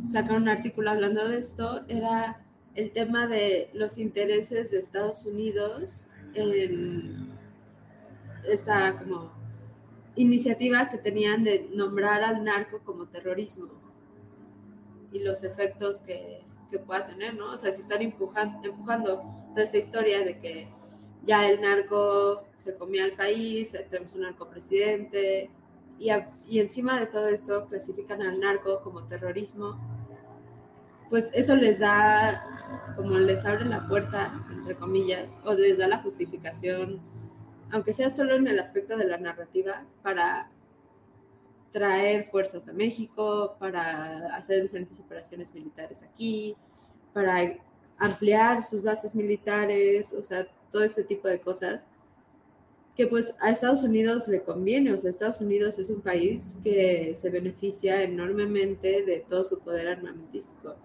sacaron 0.08 0.42
un 0.42 0.48
artículo 0.48 0.90
hablando 0.90 1.28
de 1.28 1.38
esto 1.38 1.84
era 1.88 2.44
el 2.74 2.92
tema 2.92 3.26
de 3.26 3.70
los 3.74 3.98
intereses 3.98 4.70
de 4.70 4.78
Estados 4.78 5.26
Unidos 5.26 6.06
en 6.34 7.28
esta 8.48 8.98
como 8.98 9.32
iniciativa 10.16 10.88
que 10.88 10.98
tenían 10.98 11.44
de 11.44 11.68
nombrar 11.74 12.22
al 12.22 12.44
narco 12.44 12.80
como 12.80 13.06
terrorismo 13.06 13.68
y 15.12 15.18
los 15.18 15.44
efectos 15.44 15.96
que, 15.98 16.42
que 16.70 16.78
pueda 16.78 17.06
tener, 17.06 17.34
¿no? 17.34 17.52
O 17.52 17.56
sea, 17.56 17.72
si 17.72 17.80
están 17.80 18.02
empujando, 18.02 18.68
empujando 18.68 19.20
toda 19.50 19.64
esta 19.64 19.78
historia 19.78 20.24
de 20.24 20.38
que 20.38 20.68
ya 21.24 21.48
el 21.48 21.60
narco 21.60 22.44
se 22.56 22.76
comía 22.76 23.04
al 23.04 23.12
país, 23.12 23.76
tenemos 23.90 24.14
un 24.14 24.22
narco 24.22 24.48
presidente, 24.48 25.50
y, 25.98 26.10
y 26.48 26.60
encima 26.60 26.98
de 26.98 27.06
todo 27.06 27.28
eso 27.28 27.66
clasifican 27.66 28.22
al 28.22 28.40
narco 28.40 28.80
como 28.82 29.04
terrorismo, 29.04 29.78
pues 31.08 31.28
eso 31.32 31.56
les 31.56 31.80
da, 31.80 32.94
como 32.96 33.18
les 33.18 33.44
abre 33.44 33.64
la 33.64 33.86
puerta, 33.88 34.32
entre 34.50 34.76
comillas, 34.76 35.34
o 35.44 35.52
les 35.52 35.76
da 35.78 35.88
la 35.88 35.98
justificación 35.98 37.00
aunque 37.72 37.92
sea 37.92 38.10
solo 38.10 38.34
en 38.34 38.46
el 38.46 38.58
aspecto 38.58 38.96
de 38.96 39.06
la 39.06 39.18
narrativa, 39.18 39.84
para 40.02 40.50
traer 41.72 42.24
fuerzas 42.24 42.66
a 42.68 42.72
México, 42.72 43.56
para 43.58 44.34
hacer 44.34 44.62
diferentes 44.62 44.98
operaciones 44.98 45.54
militares 45.54 46.02
aquí, 46.02 46.56
para 47.12 47.56
ampliar 47.98 48.64
sus 48.64 48.82
bases 48.82 49.14
militares, 49.14 50.12
o 50.12 50.22
sea, 50.22 50.48
todo 50.72 50.82
ese 50.84 51.04
tipo 51.04 51.28
de 51.28 51.40
cosas 51.40 51.84
que 52.96 53.06
pues 53.06 53.34
a 53.40 53.50
Estados 53.50 53.82
Unidos 53.82 54.28
le 54.28 54.42
conviene, 54.42 54.92
o 54.92 54.98
sea, 54.98 55.10
Estados 55.10 55.40
Unidos 55.40 55.78
es 55.78 55.88
un 55.90 56.00
país 56.00 56.58
que 56.62 57.14
se 57.18 57.30
beneficia 57.30 58.02
enormemente 58.02 59.04
de 59.04 59.24
todo 59.28 59.44
su 59.44 59.60
poder 59.60 59.88
armamentístico. 59.88 60.76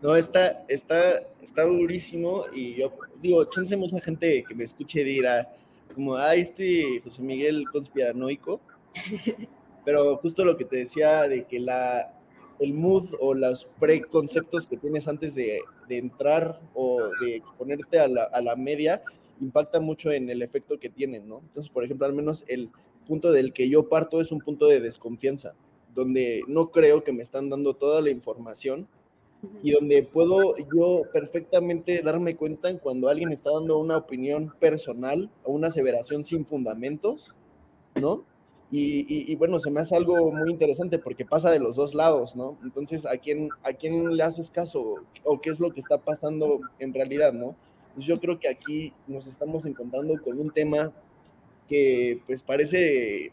No, 0.00 0.14
está, 0.14 0.64
está, 0.68 1.26
está 1.42 1.64
durísimo 1.64 2.44
y 2.54 2.76
yo 2.76 2.92
digo, 3.20 3.44
chance 3.46 3.76
mucha 3.76 3.98
gente 4.00 4.44
que 4.48 4.54
me 4.54 4.64
escuche 4.64 5.02
dirá 5.02 5.54
como, 5.94 6.14
ah, 6.14 6.34
este 6.36 7.00
José 7.02 7.20
Miguel 7.22 7.64
conspiranoico, 7.70 8.60
pero 9.84 10.16
justo 10.18 10.44
lo 10.44 10.56
que 10.56 10.64
te 10.64 10.76
decía 10.76 11.22
de 11.22 11.44
que 11.44 11.58
la, 11.58 12.17
el 12.60 12.74
mood 12.74 13.14
o 13.20 13.34
los 13.34 13.68
preconceptos 13.78 14.66
que 14.66 14.76
tienes 14.76 15.08
antes 15.08 15.34
de, 15.34 15.60
de 15.88 15.98
entrar 15.98 16.60
o 16.74 17.00
de 17.20 17.36
exponerte 17.36 17.98
a 17.98 18.08
la, 18.08 18.24
a 18.24 18.40
la, 18.40 18.56
media 18.56 19.02
impacta 19.40 19.80
mucho 19.80 20.10
en 20.10 20.28
el 20.30 20.42
efecto 20.42 20.78
que 20.78 20.88
tienen, 20.88 21.28
¿no? 21.28 21.38
Entonces, 21.38 21.70
por 21.70 21.84
ejemplo, 21.84 22.06
al 22.06 22.12
menos 22.12 22.44
el 22.48 22.70
punto 23.06 23.32
del 23.32 23.52
que 23.52 23.68
yo 23.68 23.88
parto 23.88 24.20
es 24.20 24.32
un 24.32 24.40
punto 24.40 24.66
de 24.66 24.80
desconfianza, 24.80 25.54
donde 25.94 26.42
no 26.48 26.70
creo 26.70 27.04
que 27.04 27.12
me 27.12 27.22
están 27.22 27.48
dando 27.48 27.74
toda 27.74 28.00
la 28.02 28.10
información 28.10 28.88
y 29.62 29.70
donde 29.70 30.02
puedo 30.02 30.56
yo 30.74 31.02
perfectamente 31.12 32.02
darme 32.02 32.36
cuenta 32.36 32.70
en 32.70 32.78
cuando 32.78 33.08
alguien 33.08 33.30
está 33.30 33.52
dando 33.52 33.78
una 33.78 33.96
opinión 33.96 34.52
personal 34.58 35.30
o 35.44 35.52
una 35.52 35.68
aseveración 35.68 36.24
sin 36.24 36.44
fundamentos, 36.44 37.36
¿no? 37.94 38.24
Y, 38.70 39.32
y, 39.32 39.34
bueno, 39.36 39.58
se 39.58 39.70
me 39.70 39.80
hace 39.80 39.96
algo 39.96 40.30
muy 40.30 40.50
interesante 40.50 40.98
porque 40.98 41.24
pasa 41.24 41.50
de 41.50 41.58
los 41.58 41.76
dos 41.76 41.94
lados, 41.94 42.36
¿no? 42.36 42.58
Entonces, 42.62 43.06
¿a 43.06 43.16
quién, 43.16 43.48
¿a 43.62 43.72
quién 43.72 44.14
le 44.14 44.22
haces 44.22 44.50
caso 44.50 44.96
o 45.24 45.40
qué 45.40 45.48
es 45.48 45.58
lo 45.58 45.72
que 45.72 45.80
está 45.80 45.96
pasando 45.96 46.60
en 46.78 46.92
realidad, 46.92 47.32
¿no? 47.32 47.56
Pues 47.94 48.04
yo 48.04 48.20
creo 48.20 48.38
que 48.38 48.48
aquí 48.48 48.92
nos 49.06 49.26
estamos 49.26 49.64
encontrando 49.64 50.20
con 50.22 50.38
un 50.38 50.50
tema 50.50 50.92
que 51.66 52.20
pues 52.26 52.42
parece 52.42 53.32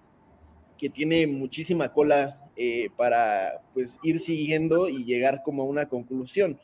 que 0.78 0.90
tiene 0.90 1.28
muchísima 1.28 1.92
cola 1.92 2.50
eh, 2.56 2.90
para 2.96 3.62
pues 3.74 4.00
ir 4.04 4.20
siguiendo 4.20 4.88
y 4.88 5.04
llegar 5.04 5.44
como 5.44 5.64
a 5.64 5.66
una 5.66 5.90
conclusión. 5.90 6.60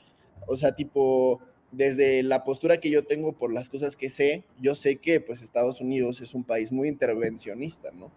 O 0.47 0.55
sea, 0.55 0.75
tipo, 0.75 1.41
desde 1.71 2.23
la 2.23 2.43
postura 2.43 2.79
que 2.79 2.89
yo 2.89 3.03
tengo 3.03 3.33
por 3.33 3.53
las 3.53 3.69
cosas 3.69 3.95
que 3.95 4.09
sé, 4.09 4.43
yo 4.59 4.75
sé 4.75 4.97
que 4.97 5.19
pues 5.19 5.41
Estados 5.41 5.81
Unidos 5.81 6.21
es 6.21 6.33
un 6.33 6.43
país 6.43 6.71
muy 6.71 6.87
intervencionista, 6.87 7.91
¿no? 7.91 8.11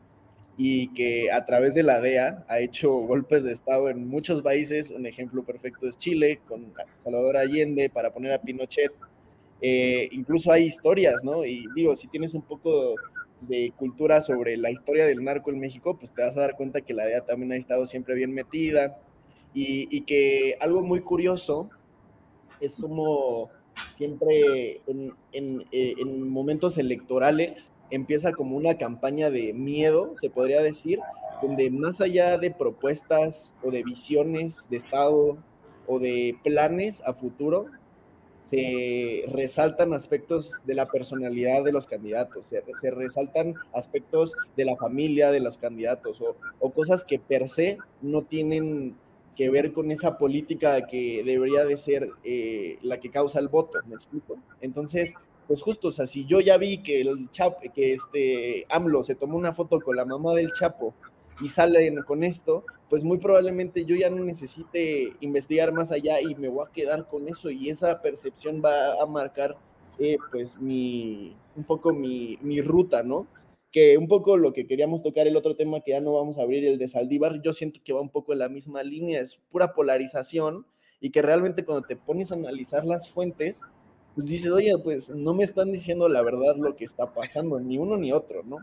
Y 0.57 0.89
que 0.95 1.33
a 1.33 1.45
través 1.45 1.75
de 1.75 1.83
la 1.83 2.01
DEA 2.01 2.45
ha 2.49 2.61
hecho 2.61 2.93
golpes 2.93 3.43
de 3.43 3.53
Estado 3.53 3.89
en 3.89 4.07
muchos 4.07 4.41
países. 4.41 4.91
Un 4.91 5.07
ejemplo 5.07 5.43
perfecto 5.45 5.89
es 5.89 5.99
Chile, 5.99 6.41
con 6.47 6.73
Salvador 6.99 7.37
Allende, 7.37 7.91
para 7.91 8.13
poner 8.13 8.33
a 8.33 8.41
Pinochet. 8.41 8.93
Eh, 9.61 10.09
incluso 10.13 10.53
hay 10.53 10.65
historias, 10.65 11.25
¿no? 11.25 11.45
Y 11.45 11.65
digo, 11.75 11.97
si 11.97 12.07
tienes 12.07 12.35
un 12.35 12.43
poco 12.43 12.95
de 13.41 13.73
cultura 13.77 14.21
sobre 14.21 14.57
la 14.57 14.71
historia 14.71 15.07
del 15.07 15.25
narco 15.25 15.51
en 15.51 15.59
México, 15.59 15.97
pues 15.97 16.13
te 16.13 16.23
vas 16.23 16.37
a 16.37 16.41
dar 16.41 16.57
cuenta 16.57 16.81
que 16.81 16.95
la 16.95 17.05
DEA 17.05 17.23
también 17.23 17.53
ha 17.53 17.57
estado 17.57 17.87
siempre 17.87 18.15
bien 18.15 18.33
metida 18.33 18.99
y, 19.55 20.01
que 20.03 20.57
algo 20.61 20.83
muy 20.83 21.01
curioso 21.01 21.71
es 22.61 22.77
como 22.77 23.51
siempre 23.95 24.81
en, 24.87 25.15
en, 25.33 25.65
eh, 25.73 25.95
en, 25.99 26.29
momentos 26.29 26.79
electorales 26.79 27.73
empieza 27.91 28.33
como 28.33 28.57
una 28.57 28.77
campaña 28.77 29.31
de 29.31 29.53
miedo, 29.53 30.13
se 30.17 30.31
podría 30.31 30.63
decir, 30.63 30.99
donde 31.43 31.71
más 31.71 32.01
allá 32.01 32.39
de 32.39 32.51
propuestas 32.51 33.55
o 33.63 33.71
de 33.71 33.83
visiones 33.83 34.69
de 34.71 34.77
Estado 34.77 35.39
o 35.87 35.99
de 35.99 36.37
planes 36.43 37.03
a 37.07 37.13
futuro, 37.13 37.67
se 38.45 39.25
resaltan 39.29 39.95
aspectos 39.95 40.61
de 40.67 40.75
la 40.75 40.87
personalidad 40.87 41.65
de 41.65 41.73
los 41.73 41.87
candidatos, 41.87 42.45
se, 42.45 42.91
resaltan 42.91 43.55
aspectos 43.73 44.37
de 44.55 44.67
la 44.67 44.77
familia 44.77 45.31
de 45.31 45.41
los 45.41 45.57
candidatos 45.57 46.23
o, 46.61 46.71
cosas 46.71 47.05
que 47.05 47.19
per 47.19 47.49
se 47.49 47.79
no 48.03 48.21
tienen 48.21 48.97
que 49.35 49.51
ver 49.51 49.73
con 49.73 49.91
esa 49.91 50.19
política 50.19 50.87
que 50.87 51.23
debería 51.25 51.65
de 51.65 51.77
ser 51.77 52.11
eh, 52.25 52.79
la 52.83 53.01
que 53.01 53.11
causa 53.11 53.39
el 53.39 53.49
voto, 53.49 53.79
¿me 53.87 53.95
explico? 53.95 54.39
Entonces, 54.61 55.15
pues 55.47 55.63
justo, 55.63 55.89
o 55.89 55.91
sea, 55.91 56.07
si 56.07 56.25
yo 56.25 56.41
ya 56.41 56.57
vi 56.57 56.83
que 56.83 57.01
el 57.01 57.31
Chapo, 57.31 57.59
que 57.75 57.95
este 57.95 58.67
AMLO 58.71 59.03
se 59.03 59.15
tomó 59.15 59.37
una 59.37 59.53
foto 59.53 59.81
con 59.81 59.97
la 59.97 60.05
mamá 60.05 60.33
del 60.33 60.53
Chapo 60.53 60.95
y 61.41 61.49
salen 61.49 62.03
con 62.03 62.25
esto, 62.25 62.65
pues 62.89 63.05
muy 63.05 63.19
probablemente 63.19 63.85
yo 63.85 63.97
ya 63.97 64.09
no 64.09 64.25
necesite 64.25 65.15
investigar 65.21 65.73
más 65.73 65.91
allá 65.91 66.21
y 66.21 66.35
me 66.37 66.49
voy 66.49 66.65
a 66.67 66.73
quedar 66.73 67.09
con 67.09 67.29
eso 67.29 67.51
y 67.51 67.69
esa 67.69 68.01
percepción 68.01 68.63
va 68.65 69.03
a 69.03 69.07
marcar 69.07 69.57
eh, 69.99 70.17
pues 70.31 70.59
mi, 70.59 71.37
un 71.57 71.65
poco 71.65 71.93
mi, 71.93 72.39
mi, 72.43 72.61
ruta, 72.61 73.03
¿no? 73.03 73.27
Que 73.75 73.99
un 73.99 74.07
poco 74.07 74.37
lo 74.37 74.53
que 74.53 74.69
queríamos 74.69 75.03
tocar, 75.03 75.27
el 75.27 75.35
otro 75.35 75.57
tema 75.57 75.81
que 75.81 75.91
ya 75.91 76.01
no 76.01 76.13
vamos 76.13 76.39
a 76.39 76.43
abrir, 76.43 76.65
el 76.65 76.79
de 76.79 76.87
Saldívar, 76.87 77.43
yo 77.43 77.53
siento 77.53 77.81
que 77.85 77.93
va 77.93 78.01
un 78.01 78.09
poco 78.09 78.33
en 78.33 78.39
la 78.39 78.49
misma 78.49 78.85
línea, 78.85 79.21
es 79.21 79.41
pura 79.51 79.75
polarización 79.75 80.65
y 81.01 81.11
que 81.11 81.23
realmente 81.23 81.65
cuando 81.65 81.85
te 81.85 81.97
pones 81.97 82.31
a 82.31 82.37
analizar 82.37 82.85
las 82.85 83.11
fuentes, 83.11 83.63
pues 84.15 84.29
dices, 84.29 84.53
oye, 84.53 84.73
pues 84.79 85.11
no 85.11 85.35
me 85.35 85.43
están 85.43 85.73
diciendo 85.73 86.09
la 86.09 86.23
verdad 86.23 86.55
lo 86.57 86.77
que 86.77 86.85
está 86.85 87.13
pasando, 87.13 87.59
ni 87.59 87.77
uno 87.77 87.97
ni 87.97 88.13
otro, 88.13 88.45
¿no? 88.45 88.59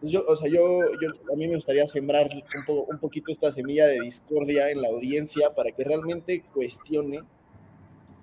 Pues 0.00 0.10
yo, 0.10 0.24
o 0.26 0.34
sea, 0.34 0.50
yo, 0.50 0.80
yo, 1.00 1.32
a 1.32 1.36
mí 1.36 1.46
me 1.46 1.54
gustaría 1.54 1.86
sembrar 1.86 2.28
un, 2.66 2.86
un 2.90 2.98
poquito 2.98 3.30
esta 3.30 3.52
semilla 3.52 3.86
de 3.86 4.00
discordia 4.00 4.70
en 4.70 4.82
la 4.82 4.88
audiencia 4.88 5.54
para 5.54 5.70
que 5.70 5.84
realmente 5.84 6.42
cuestione 6.52 7.20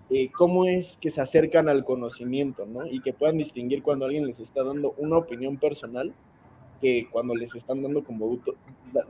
eh, 0.09 0.29
cómo 0.31 0.65
es 0.65 0.97
que 0.97 1.09
se 1.09 1.21
acercan 1.21 1.69
al 1.69 1.85
conocimiento, 1.85 2.65
¿no? 2.65 2.85
Y 2.85 3.01
que 3.01 3.13
puedan 3.13 3.37
distinguir 3.37 3.83
cuando 3.83 4.05
alguien 4.05 4.25
les 4.25 4.39
está 4.39 4.63
dando 4.63 4.93
una 4.97 5.17
opinión 5.17 5.57
personal 5.57 6.13
que 6.81 7.07
cuando 7.11 7.35
les 7.35 7.55
están 7.55 7.81
dando 7.81 8.03
como 8.03 8.39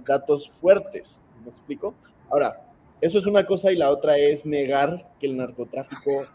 datos 0.06 0.50
fuertes. 0.50 1.22
¿Me 1.44 1.52
explico? 1.52 1.94
Ahora, 2.30 2.70
eso 3.02 3.18
es 3.18 3.28
una 3.28 3.46
cosa 3.46 3.72
y 3.72 3.76
la 3.76 3.92
otra 3.92 4.18
es 4.18 4.46
negar 4.46 5.14
que 5.20 5.28
el 5.28 5.38
narcotráfico 5.38 6.26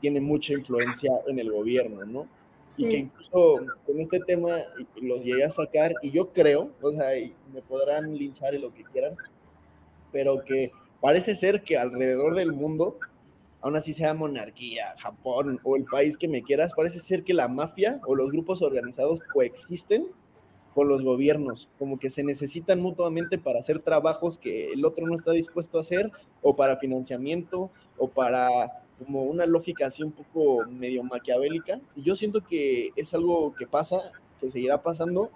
tiene 0.00 0.20
mucha 0.20 0.52
influencia 0.52 1.10
en 1.26 1.38
el 1.38 1.50
gobierno, 1.50 2.04
¿no? 2.04 2.28
y 2.76 2.88
que 2.88 2.96
incluso 2.96 3.56
con 3.86 4.00
este 4.00 4.20
tema 4.20 4.62
los 5.00 5.22
llegué 5.22 5.44
a 5.44 5.50
sacar 5.50 5.94
y 6.02 6.10
yo 6.10 6.32
creo, 6.32 6.70
o 6.80 6.92
sea, 6.92 7.10
me 7.52 7.62
podrán 7.62 8.16
linchar 8.16 8.54
y 8.54 8.58
lo 8.58 8.72
que 8.72 8.84
quieran, 8.84 9.16
pero 10.12 10.44
que 10.44 10.72
parece 11.00 11.34
ser 11.34 11.62
que 11.62 11.76
alrededor 11.76 12.34
del 12.34 12.52
mundo, 12.52 12.98
aún 13.64 13.76
así 13.76 13.94
sea 13.94 14.12
monarquía, 14.12 14.94
Japón 14.98 15.58
o 15.64 15.76
el 15.76 15.84
país 15.84 16.18
que 16.18 16.28
me 16.28 16.42
quieras, 16.42 16.74
parece 16.74 16.98
ser 17.00 17.24
que 17.24 17.32
la 17.32 17.48
mafia 17.48 17.98
o 18.06 18.14
los 18.14 18.30
grupos 18.30 18.60
organizados 18.60 19.20
coexisten 19.32 20.06
con 20.74 20.86
los 20.86 21.02
gobiernos, 21.02 21.70
como 21.78 21.98
que 21.98 22.10
se 22.10 22.24
necesitan 22.24 22.80
mutuamente 22.80 23.38
para 23.38 23.60
hacer 23.60 23.78
trabajos 23.78 24.36
que 24.36 24.72
el 24.72 24.84
otro 24.84 25.06
no 25.06 25.14
está 25.14 25.30
dispuesto 25.30 25.78
a 25.78 25.80
hacer, 25.80 26.12
o 26.42 26.54
para 26.54 26.76
financiamiento, 26.76 27.70
o 27.96 28.08
para 28.08 28.82
como 28.98 29.22
una 29.22 29.46
lógica 29.46 29.86
así 29.86 30.02
un 30.02 30.12
poco 30.12 30.66
medio 30.66 31.02
maquiavélica. 31.02 31.80
Y 31.96 32.02
yo 32.02 32.14
siento 32.14 32.44
que 32.44 32.90
es 32.96 33.14
algo 33.14 33.54
que 33.54 33.66
pasa, 33.66 34.12
que 34.40 34.50
seguirá 34.50 34.82
pasando, 34.82 35.30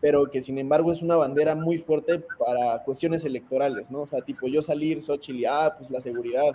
pero 0.00 0.30
que 0.30 0.42
sin 0.42 0.58
embargo 0.58 0.92
es 0.92 1.00
una 1.00 1.16
bandera 1.16 1.54
muy 1.54 1.78
fuerte 1.78 2.22
para 2.38 2.82
cuestiones 2.82 3.24
electorales, 3.24 3.90
¿no? 3.90 4.02
O 4.02 4.06
sea, 4.06 4.20
tipo 4.20 4.46
yo 4.46 4.60
salir, 4.60 5.00
Xochitl, 5.00 5.46
ah, 5.46 5.74
pues 5.78 5.90
la 5.90 6.00
seguridad 6.00 6.52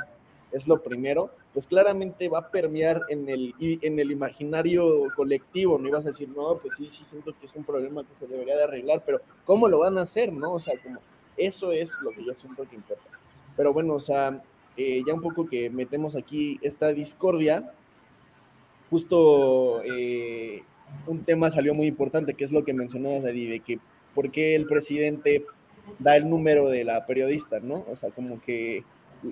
es 0.52 0.68
lo 0.68 0.82
primero, 0.82 1.32
pues 1.54 1.68
claramente 1.68 2.30
va 2.30 2.40
a 2.40 2.50
permear 2.50 3.02
en 3.10 3.28
el, 3.30 3.54
en 3.60 4.00
el 4.00 4.12
imaginario 4.12 5.08
colectivo, 5.16 5.78
no 5.78 5.88
ibas 5.88 6.06
a 6.06 6.10
decir, 6.10 6.30
no, 6.30 6.58
pues 6.58 6.76
sí, 6.76 6.90
sí 6.90 7.04
siento 7.10 7.34
que 7.38 7.46
es 7.46 7.54
un 7.56 7.64
problema 7.64 8.04
que 8.04 8.16
se 8.16 8.28
debería 8.28 8.56
de 8.56 8.64
arreglar, 8.64 9.04
pero 9.06 9.20
¿cómo 9.46 9.68
lo 9.68 9.80
van 9.80 9.98
a 9.98 10.02
hacer, 10.02 10.32
no? 10.32 10.54
O 10.54 10.60
sea, 10.60 10.74
como 10.82 11.00
eso 11.36 11.72
es 11.72 11.98
lo 12.02 12.12
que 12.12 12.24
yo 12.24 12.34
siento 12.34 12.68
que 12.68 12.76
importa. 12.76 13.04
Pero 13.56 13.74
bueno, 13.74 13.96
o 13.96 14.00
sea, 14.00 14.42
eh, 14.78 15.02
ya 15.06 15.14
un 15.14 15.22
poco 15.22 15.48
que 15.48 15.70
metemos 15.70 16.16
aquí 16.16 16.60
esta 16.62 16.94
discordia, 16.94 17.74
justo 18.90 19.82
eh, 19.84 20.64
un 21.06 21.24
tema 21.24 21.50
salió 21.50 21.74
muy 21.74 21.88
importante, 21.88 22.34
que 22.34 22.44
es 22.44 22.52
lo 22.52 22.64
que 22.64 22.74
mencionabas, 22.74 23.26
Ari, 23.26 23.48
de 23.48 23.60
que 23.60 23.80
por 24.14 24.32
qué 24.32 24.56
el 24.56 24.66
presidente 24.66 25.46
da 26.00 26.16
el 26.16 26.30
número 26.30 26.70
de 26.70 26.84
la 26.84 27.06
periodista, 27.06 27.60
¿no? 27.60 27.86
O 27.90 27.96
sea, 27.96 28.12
como 28.12 28.42
que, 28.42 28.84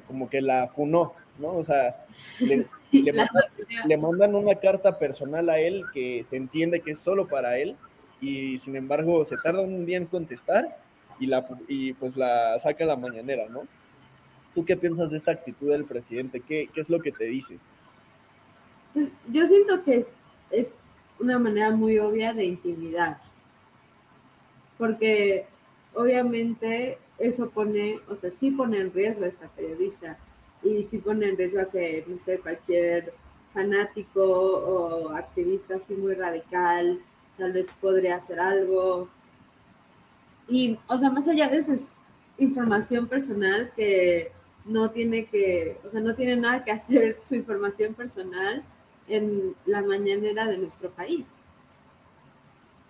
como 0.08 0.30
que 0.30 0.42
la 0.42 0.68
funó, 0.68 1.14
¿no? 1.40 1.54
O 1.54 1.64
sea, 1.64 2.06
le, 2.40 2.66
le, 2.92 3.98
mandan, 3.98 4.36
una 4.36 4.56
carta 4.56 4.98
personal 4.98 5.50
a 5.50 5.60
él 5.60 5.84
que 5.94 6.24
se 6.24 6.38
entiende 6.38 6.82
que 6.82 6.92
es 6.92 7.00
solo 7.00 7.28
para 7.28 7.58
él 7.58 7.76
y 8.22 8.58
sin 8.58 8.76
embargo 8.76 9.24
se 9.26 9.38
tarda 9.38 9.62
un 9.62 9.86
día 9.86 9.98
en 9.98 10.06
contestar 10.06 10.78
y, 11.20 11.28
la, 11.28 11.48
y 11.68 11.94
pues 11.94 12.16
la 12.18 12.58
saca 12.60 12.84
a 12.84 12.88
la 12.88 12.96
mañanera, 12.96 13.48
¿no? 13.50 13.64
¿Tú 14.54 14.64
qué 14.64 14.78
piensas 14.78 15.12
de 15.12 15.18
esta 15.18 15.32
actitud 15.32 15.72
del 15.72 15.86
presidente? 15.86 16.40
¿Qué, 16.40 16.70
qué 16.74 16.82
es 16.82 16.90
lo 16.90 17.02
que 17.02 17.12
te 17.12 17.26
dice? 17.26 17.60
Pues 18.94 19.10
yo 19.30 19.46
siento 19.46 19.84
que 19.84 19.98
es, 19.98 20.14
es 20.50 20.76
una 21.20 21.38
manera 21.40 21.72
muy 21.72 21.98
obvia 22.00 22.34
de 22.34 22.46
intimidar. 22.46 23.20
Porque 24.78 25.48
obviamente 25.94 26.98
eso 27.18 27.50
pone, 27.50 28.00
o 28.10 28.16
sea, 28.16 28.32
sí 28.32 28.52
pone 28.52 28.80
en 28.80 28.94
riesgo 28.94 29.26
a 29.26 29.28
esta 29.28 29.48
periodista 29.50 30.18
y 30.64 30.84
sí 30.84 30.98
pone 30.98 31.28
en 31.28 31.38
riesgo 31.38 31.62
a 31.62 31.66
que, 31.66 32.04
no 32.08 32.18
sé, 32.18 32.40
cualquier 32.40 33.14
fanático 33.54 34.22
o 34.22 35.10
activista 35.12 35.76
así 35.76 35.94
muy 35.94 36.14
radical 36.14 37.00
tal 37.38 37.54
vez 37.54 37.70
podría 37.80 38.16
hacer 38.16 38.40
algo. 38.40 39.10
Y, 40.48 40.78
o 40.88 40.98
sea, 40.98 41.10
más 41.10 41.28
allá 41.28 41.50
de 41.50 41.58
eso 41.58 41.74
es 41.74 41.92
información 42.38 43.08
personal 43.08 43.72
que 43.76 44.32
no 44.66 44.92
tiene 44.92 45.26
que, 45.26 45.78
o 45.86 45.90
sea, 45.90 46.02
no 46.02 46.16
tiene 46.16 46.36
nada 46.36 46.64
que 46.64 46.72
hacer 46.72 47.20
su 47.24 47.36
información 47.36 47.94
personal 47.94 48.64
en 49.08 49.56
la 49.66 49.82
mañanera 49.82 50.48
de 50.48 50.58
nuestro 50.58 50.90
país. 50.90 51.36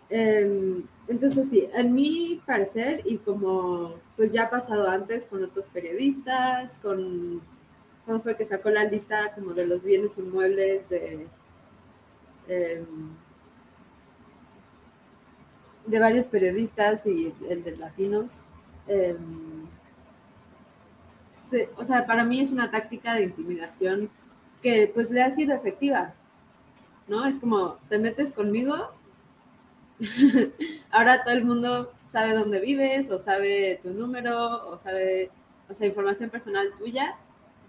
Em, 0.10 0.84
entonces, 1.08 1.50
sí, 1.50 1.68
en 1.74 1.94
mi 1.94 2.42
parecer, 2.46 3.02
y 3.06 3.18
como 3.18 3.96
pues 4.16 4.32
ya 4.32 4.44
ha 4.44 4.50
pasado 4.50 4.88
antes 4.88 5.26
con 5.26 5.44
otros 5.44 5.68
periodistas, 5.68 6.80
con 6.80 7.42
cuando 8.06 8.24
fue 8.24 8.38
que 8.38 8.46
sacó 8.46 8.70
la 8.70 8.84
lista 8.84 9.34
como 9.34 9.54
de 9.54 9.66
los 9.66 9.84
bienes 9.84 10.18
inmuebles 10.18 10.90
de, 10.90 11.28
em, 12.48 12.86
de 15.88 16.00
varios 16.00 16.28
periodistas 16.28 17.06
y 17.08 17.34
el 17.50 17.64
de 17.64 17.78
latinos. 17.78 18.42
Em, 18.88 19.66
o 21.78 21.86
sea, 21.86 22.06
para 22.06 22.24
mí 22.26 22.42
es 22.42 22.52
una 22.52 22.72
táctica 22.72 23.16
de 23.16 23.24
intimidación 23.24 24.10
que 24.62 24.92
pues 24.94 25.12
le 25.12 25.22
ha 25.24 25.32
sido 25.32 25.56
efectiva, 25.56 26.14
¿no? 27.08 27.26
Es 27.26 27.40
como, 27.40 27.78
te 27.90 28.00
metes 28.00 28.34
conmigo, 28.34 28.92
ahora 30.92 31.24
todo 31.24 31.34
el 31.34 31.46
mundo 31.46 31.92
sabe 32.08 32.34
dónde 32.34 32.60
vives, 32.60 33.10
o 33.10 33.20
sabe 33.20 33.80
tu 33.84 33.92
número, 33.92 34.68
o 34.68 34.78
sabe, 34.78 35.32
o 35.70 35.74
sea, 35.74 35.88
información 35.88 36.30
personal 36.30 36.68
tuya, 36.78 37.18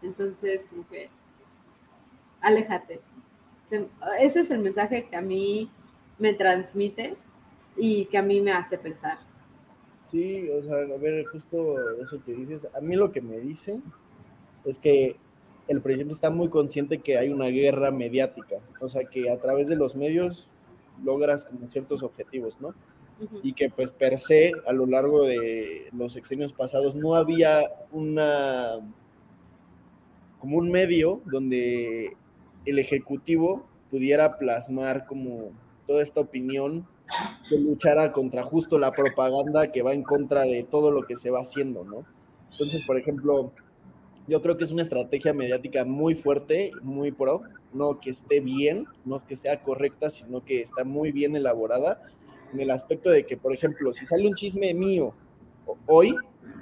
entonces 0.02 0.66
como 0.68 0.86
que, 0.88 1.08
aléjate. 2.40 3.00
ese 4.20 4.40
es 4.40 4.50
el 4.50 4.58
mensaje 4.58 5.08
que 5.08 5.16
a 5.16 5.22
mí 5.22 5.70
me 6.18 6.34
transmite 6.34 7.16
y 7.76 8.06
que 8.06 8.18
a 8.18 8.22
mí 8.22 8.40
me 8.40 8.52
hace 8.52 8.78
pensar. 8.78 9.18
Sí, 10.06 10.48
o 10.50 10.62
sea, 10.62 10.76
a 10.76 10.98
ver, 10.98 11.24
justo 11.26 12.00
eso 12.00 12.22
que 12.24 12.32
dices, 12.32 12.68
a 12.74 12.80
mí 12.80 12.94
lo 12.94 13.10
que 13.10 13.20
me 13.20 13.38
dice 13.38 13.80
es 14.64 14.78
que 14.78 15.16
el 15.66 15.80
presidente 15.82 16.14
está 16.14 16.30
muy 16.30 16.48
consciente 16.48 17.00
que 17.00 17.18
hay 17.18 17.30
una 17.30 17.46
guerra 17.46 17.90
mediática, 17.90 18.56
o 18.80 18.86
sea, 18.86 19.04
que 19.04 19.30
a 19.30 19.40
través 19.40 19.68
de 19.68 19.74
los 19.74 19.96
medios 19.96 20.50
logras 21.04 21.44
como 21.44 21.68
ciertos 21.68 22.02
objetivos, 22.02 22.60
¿no? 22.60 22.74
Y 23.42 23.54
que 23.54 23.70
pues 23.70 23.92
per 23.92 24.18
se 24.18 24.52
a 24.66 24.72
lo 24.72 24.86
largo 24.86 25.24
de 25.24 25.88
los 25.92 26.12
sexenios 26.12 26.52
pasados 26.52 26.94
no 26.94 27.14
había 27.14 27.62
una 27.90 28.78
como 30.38 30.58
un 30.58 30.70
medio 30.70 31.22
donde 31.24 32.14
el 32.66 32.78
ejecutivo 32.78 33.66
pudiera 33.90 34.36
plasmar 34.36 35.06
como 35.06 35.50
toda 35.86 36.02
esta 36.02 36.20
opinión 36.20 36.86
que 37.48 37.58
luchara 37.58 38.12
contra 38.12 38.42
justo 38.42 38.78
la 38.78 38.92
propaganda 38.92 39.70
que 39.70 39.82
va 39.82 39.94
en 39.94 40.02
contra 40.02 40.42
de 40.42 40.64
todo 40.64 40.90
lo 40.90 41.06
que 41.06 41.16
se 41.16 41.30
va 41.30 41.40
haciendo, 41.40 41.84
¿no? 41.84 42.04
Entonces, 42.52 42.82
por 42.84 42.98
ejemplo, 42.98 43.52
yo 44.28 44.42
creo 44.42 44.56
que 44.56 44.64
es 44.64 44.72
una 44.72 44.82
estrategia 44.82 45.32
mediática 45.32 45.84
muy 45.84 46.14
fuerte, 46.14 46.72
muy 46.82 47.12
pro, 47.12 47.42
no 47.72 48.00
que 48.00 48.10
esté 48.10 48.40
bien, 48.40 48.86
no 49.04 49.24
que 49.26 49.36
sea 49.36 49.62
correcta, 49.62 50.10
sino 50.10 50.44
que 50.44 50.60
está 50.60 50.84
muy 50.84 51.12
bien 51.12 51.36
elaborada 51.36 52.02
en 52.52 52.60
el 52.60 52.70
aspecto 52.70 53.10
de 53.10 53.26
que, 53.26 53.36
por 53.36 53.52
ejemplo, 53.52 53.92
si 53.92 54.06
sale 54.06 54.26
un 54.26 54.34
chisme 54.34 54.72
mío 54.74 55.14
hoy, 55.86 56.14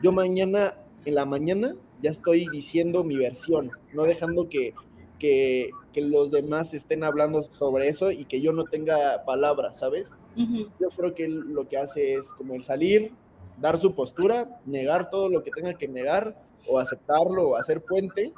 yo 0.02 0.12
mañana, 0.12 0.74
en 1.04 1.14
la 1.14 1.24
mañana, 1.24 1.74
ya 2.02 2.10
estoy 2.10 2.48
diciendo 2.50 3.04
mi 3.04 3.16
versión, 3.16 3.70
no 3.92 4.02
dejando 4.02 4.48
que, 4.48 4.74
que, 5.18 5.70
que 5.92 6.02
los 6.02 6.30
demás 6.30 6.74
estén 6.74 7.04
hablando 7.04 7.42
sobre 7.42 7.88
eso 7.88 8.10
y 8.10 8.24
que 8.24 8.40
yo 8.40 8.52
no 8.52 8.64
tenga 8.64 9.24
palabras, 9.24 9.78
¿sabes? 9.78 10.12
Yo 10.36 10.88
creo 10.96 11.14
que 11.14 11.28
lo 11.28 11.68
que 11.68 11.78
hace 11.78 12.14
es 12.14 12.32
como 12.34 12.54
el 12.54 12.62
salir, 12.62 13.12
dar 13.58 13.78
su 13.78 13.94
postura, 13.94 14.60
negar 14.66 15.10
todo 15.10 15.28
lo 15.28 15.42
que 15.42 15.50
tenga 15.50 15.74
que 15.74 15.88
negar, 15.88 16.36
o 16.68 16.78
aceptarlo 16.78 17.50
o 17.50 17.56
hacer 17.56 17.82
puente 17.82 18.32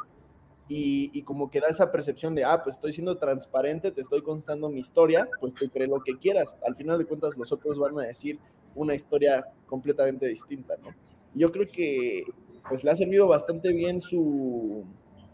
y, 0.69 1.23
como 1.23 1.49
que 1.51 1.61
da 1.61 1.69
esa 1.69 1.93
percepción 1.93 2.35
de, 2.35 2.45
ah, 2.45 2.61
pues 2.63 2.75
estoy 2.77 2.93
siendo 2.93 3.17
transparente, 3.19 3.93
te 3.93 4.01
estoy 4.01 4.23
contando 4.23 4.69
mi 4.69 4.81
historia, 4.81 5.29
pues 5.41 5.55
tú 5.55 5.69
crees 5.71 5.89
lo 5.89 6.03
que 6.03 6.19
quieras. 6.19 6.57
Al 6.67 6.75
final 6.75 6.99
de 6.99 7.05
cuentas, 7.05 7.37
los 7.37 7.53
otros 7.53 7.79
van 7.79 7.97
a 8.01 8.03
decir 8.03 8.39
una 8.75 8.95
historia 8.95 9.47
completamente 9.67 10.27
distinta, 10.27 10.75
¿no? 10.83 10.89
Yo 11.35 11.53
creo 11.53 11.69
que 11.71 12.25
pues 12.69 12.83
le 12.83 12.91
ha 12.91 12.97
servido 12.97 13.29
bastante 13.29 13.73
bien 13.73 14.03
su, 14.03 14.85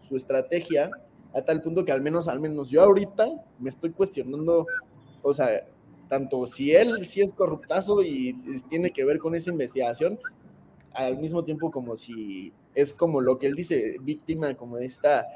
su 0.01 0.17
estrategia 0.17 0.91
a 1.35 1.43
tal 1.43 1.63
punto 1.63 1.85
que 1.85 1.93
al 1.93 2.03
menos, 2.03 2.29
al 2.29 2.41
menos 2.41 2.69
yo 2.69 2.83
ahorita 2.83 3.27
me 3.59 3.71
estoy 3.71 3.91
cuestionando, 3.91 4.67
o 5.23 5.33
sea, 5.33 5.67
tanto 6.09 6.47
si 6.47 6.75
él 6.75 7.07
sí 7.07 7.23
es 7.23 7.33
corruptazo 7.33 8.03
y 8.03 8.37
tiene 8.69 8.91
que 8.91 9.05
ver 9.05 9.19
con 9.19 9.35
esa 9.35 9.51
investigación, 9.51 10.19
al 10.93 11.17
mismo 11.17 11.43
tiempo 11.43 11.71
como 11.71 11.97
si 11.97 12.53
es 12.75 12.93
como 12.93 13.21
lo 13.21 13.39
que 13.39 13.47
él 13.47 13.55
dice, 13.55 13.97
víctima 14.01 14.55
como 14.55 14.77
de 14.77 14.87
esta 14.87 15.27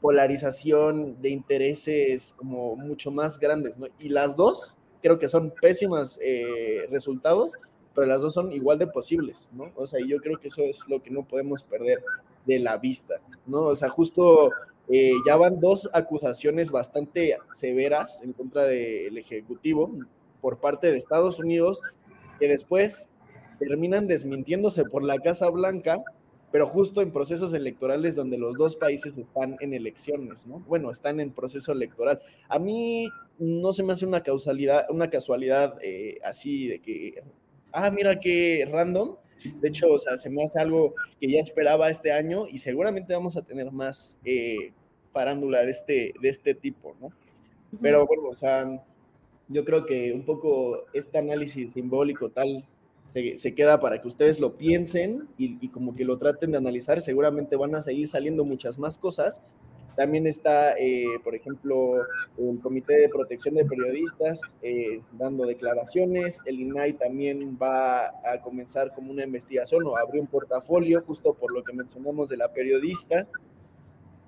polarización 0.00 1.20
de 1.20 1.30
intereses 1.30 2.34
como 2.36 2.76
mucho 2.76 3.10
más 3.10 3.38
grandes, 3.38 3.78
¿no? 3.78 3.86
Y 3.98 4.10
las 4.10 4.36
dos 4.36 4.76
creo 5.02 5.18
que 5.18 5.28
son 5.28 5.52
pésimas 5.60 6.18
eh, 6.22 6.86
resultados, 6.90 7.54
pero 7.94 8.06
las 8.06 8.20
dos 8.20 8.34
son 8.34 8.52
igual 8.52 8.78
de 8.78 8.86
posibles, 8.86 9.48
¿no? 9.52 9.72
O 9.74 9.86
sea, 9.86 10.00
yo 10.06 10.18
creo 10.18 10.38
que 10.38 10.48
eso 10.48 10.62
es 10.62 10.86
lo 10.88 11.02
que 11.02 11.10
no 11.10 11.26
podemos 11.26 11.62
perder 11.62 12.02
de 12.44 12.58
la 12.58 12.76
vista, 12.76 13.14
¿no? 13.46 13.62
O 13.62 13.74
sea, 13.74 13.88
justo 13.88 14.50
eh, 14.88 15.12
ya 15.26 15.36
van 15.36 15.60
dos 15.60 15.90
acusaciones 15.92 16.70
bastante 16.70 17.36
severas 17.52 18.20
en 18.22 18.32
contra 18.32 18.64
del 18.64 19.16
Ejecutivo 19.18 19.90
por 20.40 20.58
parte 20.58 20.92
de 20.92 20.98
Estados 20.98 21.40
Unidos, 21.40 21.82
que 22.38 22.48
después 22.48 23.10
terminan 23.58 24.06
desmintiéndose 24.06 24.84
por 24.84 25.02
la 25.02 25.18
Casa 25.18 25.48
Blanca, 25.50 26.02
pero 26.56 26.68
justo 26.68 27.02
en 27.02 27.12
procesos 27.12 27.52
electorales 27.52 28.14
donde 28.14 28.38
los 28.38 28.56
dos 28.56 28.76
países 28.76 29.18
están 29.18 29.58
en 29.60 29.74
elecciones, 29.74 30.46
¿no? 30.46 30.60
Bueno, 30.60 30.90
están 30.90 31.20
en 31.20 31.30
proceso 31.30 31.70
electoral. 31.72 32.18
A 32.48 32.58
mí 32.58 33.10
no 33.38 33.74
se 33.74 33.82
me 33.82 33.92
hace 33.92 34.06
una 34.06 34.22
causalidad, 34.22 34.86
una 34.88 35.10
casualidad 35.10 35.76
eh, 35.82 36.18
así 36.24 36.66
de 36.66 36.78
que, 36.78 37.22
ah, 37.72 37.90
mira 37.90 38.18
qué 38.18 38.66
random. 38.72 39.16
De 39.60 39.68
hecho, 39.68 39.92
o 39.92 39.98
sea, 39.98 40.16
se 40.16 40.30
me 40.30 40.44
hace 40.44 40.58
algo 40.58 40.94
que 41.20 41.30
ya 41.30 41.40
esperaba 41.40 41.90
este 41.90 42.10
año 42.10 42.46
y 42.48 42.56
seguramente 42.56 43.12
vamos 43.12 43.36
a 43.36 43.42
tener 43.42 43.70
más 43.70 44.16
eh, 44.24 44.72
farándula 45.12 45.62
de 45.62 45.72
este, 45.72 46.14
de 46.22 46.28
este 46.30 46.54
tipo, 46.54 46.96
¿no? 47.02 47.10
Pero 47.82 48.06
bueno, 48.06 48.30
o 48.30 48.34
sea, 48.34 48.82
yo 49.48 49.62
creo 49.62 49.84
que 49.84 50.10
un 50.10 50.24
poco 50.24 50.86
este 50.94 51.18
análisis 51.18 51.72
simbólico 51.74 52.30
tal 52.30 52.66
se, 53.06 53.54
queda 53.54 53.80
para 53.80 54.00
que 54.00 54.08
ustedes 54.08 54.40
lo 54.40 54.56
piensen 54.56 55.28
y, 55.38 55.68
como 55.68 55.94
que 55.94 56.04
lo 56.04 56.18
traten 56.18 56.52
de 56.52 56.58
analizar. 56.58 57.00
Seguramente 57.00 57.56
van 57.56 57.74
a 57.74 57.82
seguir 57.82 58.08
saliendo 58.08 58.44
muchas 58.44 58.78
más 58.78 58.98
cosas, 58.98 59.42
También 59.96 60.26
está, 60.26 60.74
eh, 60.78 61.06
por 61.24 61.34
ejemplo, 61.34 62.02
el 62.36 62.60
Comité 62.60 62.98
de 62.98 63.08
Protección 63.08 63.54
de 63.54 63.64
Periodistas 63.64 64.58
eh, 64.60 65.00
dando 65.12 65.46
declaraciones. 65.46 66.38
El 66.44 66.60
INAI 66.60 66.92
también 66.94 67.56
va 67.60 68.08
a 68.08 68.42
comenzar 68.42 68.92
como 68.94 69.10
una 69.10 69.24
investigación 69.24 69.84
o 69.86 69.96
abrir 69.96 70.20
un 70.20 70.26
portafolio, 70.26 71.02
justo 71.02 71.32
por 71.32 71.50
lo 71.50 71.64
que 71.64 71.72
mencionamos 71.72 72.28
de 72.28 72.36
la 72.36 72.52
periodista. 72.52 73.26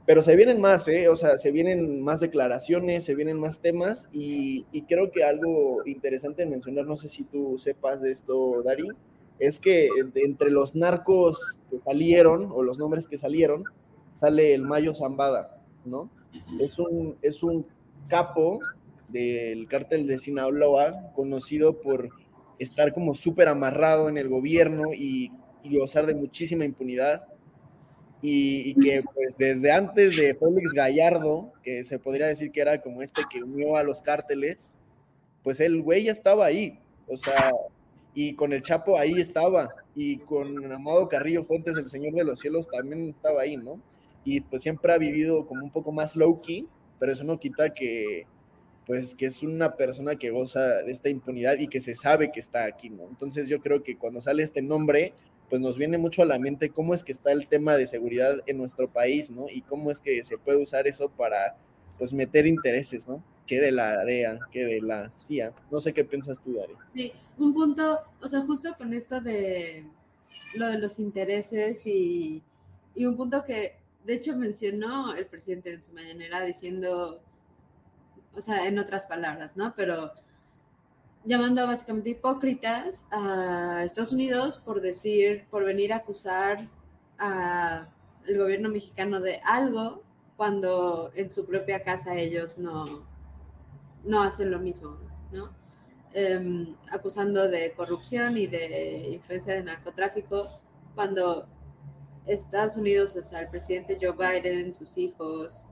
Pero 0.08 0.22
se 0.22 0.34
vienen 0.36 0.58
más, 0.58 0.88
¿eh? 0.88 1.08
O 1.08 1.16
sea, 1.16 1.36
se 1.36 1.52
vienen 1.52 2.00
más 2.00 2.18
declaraciones, 2.18 3.04
se 3.04 3.14
vienen 3.14 3.38
más 3.38 3.60
temas 3.60 4.06
y, 4.10 4.64
y 4.72 4.82
creo 4.82 5.10
que 5.10 5.22
algo 5.22 5.82
interesante 5.86 6.44
de 6.44 6.50
mencionar, 6.50 6.86
no 6.86 6.96
sé 6.96 7.08
si 7.08 7.24
tú 7.24 7.58
sepas 7.58 8.00
de 8.00 8.10
esto, 8.10 8.62
Dari, 8.64 8.88
es 9.38 9.60
que 9.60 9.90
entre 10.14 10.50
los 10.50 10.74
narcos 10.74 11.58
que 11.70 11.78
salieron 11.80 12.50
o 12.50 12.62
los 12.62 12.78
nombres 12.78 13.06
que 13.06 13.18
salieron, 13.18 13.64
sale 14.14 14.54
el 14.54 14.62
Mayo 14.62 14.94
Zambada 14.94 15.62
¿no? 15.84 16.10
Es 16.58 16.78
un, 16.78 17.16
es 17.22 17.42
un 17.42 17.66
capo 18.08 18.60
del 19.08 19.66
cártel 19.68 20.06
de 20.06 20.18
Sinaloa, 20.18 21.12
conocido 21.14 21.80
por 21.80 22.10
estar 22.58 22.92
como 22.92 23.14
súper 23.14 23.48
amarrado 23.48 24.08
en 24.08 24.18
el 24.18 24.28
gobierno 24.28 24.92
y, 24.94 25.30
gozar 25.70 26.06
de 26.06 26.14
muchísima 26.14 26.64
impunidad. 26.64 27.24
Y, 28.20 28.74
que 28.74 29.02
pues 29.14 29.36
desde 29.36 29.70
antes 29.70 30.16
de 30.16 30.34
Félix 30.34 30.72
Gallardo, 30.72 31.52
que 31.62 31.84
se 31.84 31.98
podría 31.98 32.26
decir 32.26 32.50
que 32.50 32.60
era 32.60 32.80
como 32.80 33.02
este 33.02 33.22
que 33.30 33.42
unió 33.42 33.76
a 33.76 33.84
los 33.84 34.02
cárteles, 34.02 34.76
pues 35.44 35.60
el 35.60 35.82
güey 35.82 36.04
ya 36.04 36.12
estaba 36.12 36.46
ahí, 36.46 36.80
o 37.06 37.16
sea, 37.16 37.52
y 38.14 38.34
con 38.34 38.52
el 38.52 38.62
Chapo 38.62 38.98
ahí 38.98 39.20
estaba, 39.20 39.68
y 39.94 40.18
con 40.18 40.72
Amado 40.72 41.08
Carrillo 41.08 41.44
Fuentes, 41.44 41.76
el 41.76 41.88
Señor 41.88 42.12
de 42.14 42.24
los 42.24 42.40
Cielos, 42.40 42.68
también 42.68 43.08
estaba 43.08 43.42
ahí, 43.42 43.56
¿no? 43.56 43.80
y 44.28 44.42
pues 44.42 44.60
siempre 44.60 44.92
ha 44.92 44.98
vivido 44.98 45.46
como 45.46 45.64
un 45.64 45.70
poco 45.70 45.90
más 45.90 46.14
low 46.14 46.42
key, 46.42 46.66
pero 46.98 47.12
eso 47.12 47.24
no 47.24 47.40
quita 47.40 47.72
que 47.72 48.26
pues 48.84 49.14
que 49.14 49.26
es 49.26 49.42
una 49.42 49.74
persona 49.74 50.16
que 50.16 50.30
goza 50.30 50.60
de 50.82 50.92
esta 50.92 51.08
impunidad 51.08 51.58
y 51.58 51.68
que 51.68 51.80
se 51.80 51.94
sabe 51.94 52.30
que 52.30 52.40
está 52.40 52.64
aquí, 52.64 52.90
¿no? 52.90 53.04
Entonces 53.08 53.48
yo 53.48 53.60
creo 53.60 53.82
que 53.82 53.96
cuando 53.96 54.20
sale 54.20 54.42
este 54.42 54.60
nombre, 54.60 55.14
pues 55.48 55.60
nos 55.60 55.78
viene 55.78 55.98
mucho 55.98 56.22
a 56.22 56.26
la 56.26 56.38
mente 56.38 56.70
cómo 56.70 56.94
es 56.94 57.02
que 57.02 57.12
está 57.12 57.32
el 57.32 57.46
tema 57.46 57.76
de 57.76 57.86
seguridad 57.86 58.40
en 58.46 58.58
nuestro 58.58 58.88
país, 58.88 59.30
¿no? 59.30 59.46
Y 59.48 59.62
cómo 59.62 59.90
es 59.90 60.00
que 60.00 60.22
se 60.24 60.38
puede 60.38 60.60
usar 60.60 60.86
eso 60.86 61.08
para 61.10 61.56
pues 61.98 62.12
meter 62.12 62.46
intereses, 62.46 63.08
¿no? 63.08 63.22
Que 63.46 63.60
de 63.60 63.72
la 63.72 64.04
DEA, 64.04 64.38
que 64.52 64.64
de 64.64 64.80
la 64.80 65.10
CIA. 65.18 65.52
No 65.70 65.80
sé 65.80 65.92
qué 65.92 66.04
piensas 66.04 66.40
tú, 66.40 66.54
Dari. 66.54 66.74
Sí, 66.86 67.12
un 67.38 67.54
punto, 67.54 68.00
o 68.20 68.28
sea, 68.28 68.40
justo 68.42 68.74
con 68.76 68.92
esto 68.92 69.20
de 69.20 69.84
lo 70.54 70.68
de 70.68 70.78
los 70.78 70.98
intereses 70.98 71.86
y, 71.86 72.42
y 72.94 73.04
un 73.04 73.16
punto 73.16 73.44
que 73.44 73.78
de 74.08 74.14
hecho, 74.14 74.34
mencionó 74.34 75.14
el 75.14 75.26
presidente 75.26 75.70
en 75.70 75.82
su 75.82 75.92
mañanera 75.92 76.42
diciendo, 76.42 77.20
o 78.34 78.40
sea, 78.40 78.66
en 78.66 78.78
otras 78.78 79.06
palabras, 79.06 79.54
¿no? 79.54 79.74
Pero 79.76 80.12
llamando 81.28 81.66
básicamente 81.66 82.10
hipócritas 82.10 83.04
a 83.10 83.82
Estados 83.84 84.12
Unidos 84.12 84.56
por 84.56 84.80
decir, 84.80 85.46
por 85.50 85.62
venir 85.62 85.92
a 85.92 85.96
acusar 85.96 86.66
al 87.18 87.86
gobierno 88.26 88.70
mexicano 88.70 89.20
de 89.20 89.38
algo 89.44 90.02
cuando 90.38 91.12
en 91.14 91.30
su 91.30 91.46
propia 91.46 91.82
casa 91.82 92.16
ellos 92.16 92.56
no, 92.56 93.06
no 94.04 94.22
hacen 94.22 94.50
lo 94.50 94.58
mismo, 94.58 94.96
¿no? 95.30 95.54
Em, 96.14 96.74
acusando 96.90 97.46
de 97.46 97.72
corrupción 97.72 98.38
y 98.38 98.46
de 98.46 99.10
influencia 99.12 99.52
de 99.52 99.64
narcotráfico 99.64 100.48
cuando 100.94 101.46
Estados 102.24 102.78
Unidos, 102.78 103.14
o 103.16 103.22
sea, 103.22 103.50
presidente 103.50 103.98
Joe 104.00 104.12
Biden, 104.12 104.74
sus 104.74 104.96
hijos, 104.96 105.66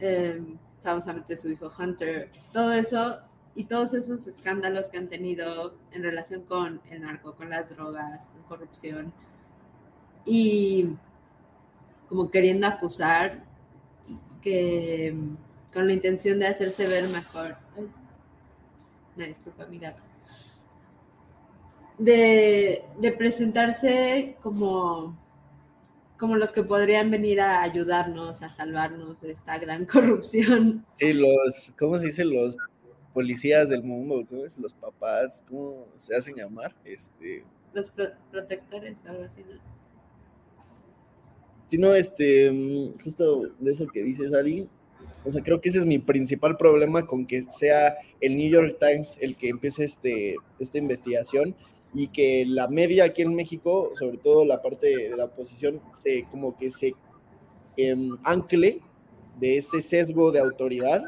em, 0.00 0.58
famosamente 0.82 1.36
su 1.36 1.50
hijo 1.50 1.70
Hunter, 1.78 2.32
todo 2.52 2.72
eso 2.72 3.27
y 3.58 3.64
todos 3.64 3.92
esos 3.92 4.24
escándalos 4.28 4.86
que 4.86 4.98
han 4.98 5.08
tenido 5.08 5.74
en 5.90 6.04
relación 6.04 6.42
con 6.42 6.80
el 6.92 7.02
narco, 7.02 7.34
con 7.34 7.50
las 7.50 7.74
drogas, 7.74 8.28
con 8.28 8.42
corrupción 8.44 9.12
y 10.24 10.90
como 12.08 12.30
queriendo 12.30 12.68
acusar 12.68 13.42
que 14.40 15.12
con 15.74 15.88
la 15.88 15.92
intención 15.92 16.38
de 16.38 16.46
hacerse 16.46 16.86
ver 16.86 17.08
mejor. 17.08 17.56
Disculpa, 19.16 19.66
mi 19.66 19.80
gato. 19.80 20.04
De, 21.98 22.84
de 22.96 23.10
presentarse 23.10 24.36
como 24.40 25.18
como 26.16 26.36
los 26.36 26.52
que 26.52 26.64
podrían 26.64 27.10
venir 27.10 27.40
a 27.40 27.62
ayudarnos, 27.62 28.42
a 28.42 28.50
salvarnos 28.50 29.20
de 29.22 29.32
esta 29.32 29.58
gran 29.58 29.84
corrupción. 29.86 30.84
Sí, 30.92 31.12
los, 31.12 31.72
¿cómo 31.78 31.98
se 31.98 32.06
dice? 32.06 32.24
Los 32.24 32.56
policías 33.18 33.68
del 33.68 33.82
mundo, 33.82 34.24
¿cómo 34.28 34.44
es? 34.44 34.56
Los 34.58 34.72
papás, 34.74 35.44
¿cómo 35.48 35.88
se 35.96 36.14
hacen 36.14 36.36
llamar? 36.36 36.72
Este... 36.84 37.42
Los 37.74 37.90
protectores, 38.30 38.96
algo 39.04 39.24
así, 39.24 39.40
¿no? 39.40 39.60
Sí, 41.66 41.78
no, 41.78 41.96
este, 41.96 42.52
mm, 42.52 43.02
justo 43.02 43.48
de 43.58 43.72
eso 43.72 43.88
que 43.88 44.04
dices, 44.04 44.32
Ari, 44.32 44.68
o 45.24 45.32
sea, 45.32 45.42
creo 45.42 45.60
que 45.60 45.68
ese 45.68 45.78
es 45.78 45.84
mi 45.84 45.98
principal 45.98 46.56
problema 46.56 47.06
con 47.06 47.26
que 47.26 47.42
sea 47.42 47.96
el 48.20 48.36
New 48.36 48.48
York 48.48 48.76
Times 48.78 49.18
el 49.20 49.34
que 49.36 49.48
empiece 49.48 49.82
este, 49.82 50.36
esta 50.60 50.78
investigación 50.78 51.56
y 51.94 52.06
que 52.06 52.46
la 52.46 52.68
media 52.68 53.02
aquí 53.02 53.22
en 53.22 53.34
México, 53.34 53.90
sobre 53.96 54.18
todo 54.18 54.44
la 54.44 54.62
parte 54.62 54.96
de 54.96 55.16
la 55.16 55.24
oposición, 55.24 55.80
se 55.90 56.24
como 56.30 56.56
que 56.56 56.70
se 56.70 56.94
em, 57.76 58.16
ancle 58.22 58.80
de 59.40 59.56
ese 59.56 59.80
sesgo 59.80 60.30
de 60.30 60.38
autoridad, 60.38 61.02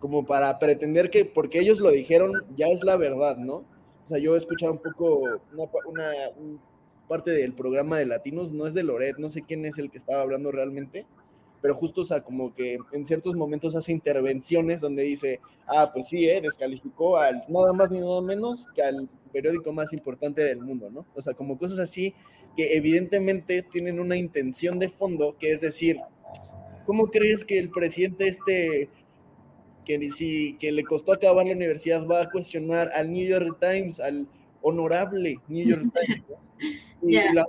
como 0.00 0.24
para 0.24 0.58
pretender 0.58 1.10
que 1.10 1.24
porque 1.24 1.60
ellos 1.60 1.80
lo 1.80 1.90
dijeron 1.90 2.32
ya 2.56 2.66
es 2.68 2.84
la 2.84 2.96
verdad, 2.96 3.36
¿no? 3.36 3.56
O 3.56 4.08
sea, 4.08 4.18
yo 4.18 4.34
he 4.34 4.38
escuchado 4.38 4.72
un 4.72 4.78
poco 4.78 5.20
una, 5.54 5.72
una 6.36 6.60
parte 7.08 7.30
del 7.30 7.54
programa 7.54 7.98
de 7.98 8.06
Latinos, 8.06 8.52
no 8.52 8.66
es 8.66 8.74
de 8.74 8.82
Loret, 8.82 9.16
no 9.18 9.30
sé 9.30 9.42
quién 9.42 9.64
es 9.64 9.78
el 9.78 9.90
que 9.90 9.98
estaba 9.98 10.22
hablando 10.22 10.52
realmente, 10.52 11.06
pero 11.62 11.74
justo, 11.74 12.02
o 12.02 12.04
sea, 12.04 12.22
como 12.22 12.54
que 12.54 12.78
en 12.92 13.04
ciertos 13.04 13.34
momentos 13.34 13.74
hace 13.74 13.92
intervenciones 13.92 14.80
donde 14.80 15.02
dice, 15.02 15.40
ah, 15.66 15.90
pues 15.92 16.08
sí, 16.08 16.28
eh, 16.28 16.40
descalificó 16.40 17.16
al 17.16 17.44
nada 17.48 17.72
más 17.72 17.90
ni 17.90 17.98
nada 17.98 18.20
menos 18.20 18.66
que 18.74 18.82
al 18.82 19.08
periódico 19.32 19.72
más 19.72 19.92
importante 19.92 20.42
del 20.42 20.60
mundo, 20.60 20.90
¿no? 20.90 21.04
O 21.14 21.20
sea, 21.20 21.34
como 21.34 21.58
cosas 21.58 21.78
así 21.78 22.14
que 22.56 22.76
evidentemente 22.76 23.62
tienen 23.62 24.00
una 24.00 24.16
intención 24.16 24.78
de 24.78 24.88
fondo, 24.88 25.36
que 25.38 25.50
es 25.50 25.60
decir, 25.60 25.98
¿cómo 26.86 27.08
crees 27.08 27.44
que 27.44 27.58
el 27.58 27.70
presidente 27.70 28.28
este, 28.28 28.88
que, 29.86 30.10
si, 30.10 30.56
que 30.58 30.72
le 30.72 30.84
costó 30.84 31.12
acabar 31.12 31.46
la 31.46 31.52
universidad, 31.52 32.06
va 32.06 32.22
a 32.22 32.30
cuestionar 32.30 32.90
al 32.92 33.10
New 33.10 33.26
York 33.26 33.56
Times, 33.60 34.00
al 34.00 34.26
honorable 34.60 35.40
New 35.48 35.66
York 35.66 35.84
Times? 35.94 36.22
Y 37.02 37.14
la, 37.32 37.46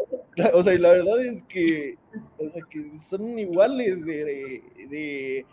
o 0.53 0.61
sea, 0.61 0.73
y 0.73 0.77
la 0.77 0.91
verdad 0.91 1.25
es 1.25 1.41
que, 1.43 1.97
o 2.37 2.47
sea, 2.47 2.61
que 2.69 2.97
son 2.97 3.39
iguales 3.39 4.05
de, 4.05 4.61
de, 4.89 5.45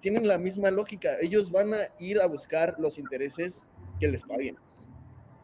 tienen 0.00 0.26
la 0.26 0.38
misma 0.38 0.70
lógica. 0.70 1.16
Ellos 1.20 1.50
van 1.50 1.72
a 1.72 1.78
ir 2.00 2.20
a 2.20 2.26
buscar 2.26 2.74
los 2.78 2.98
intereses 2.98 3.64
que 4.00 4.08
les 4.08 4.22
paguen. 4.22 4.56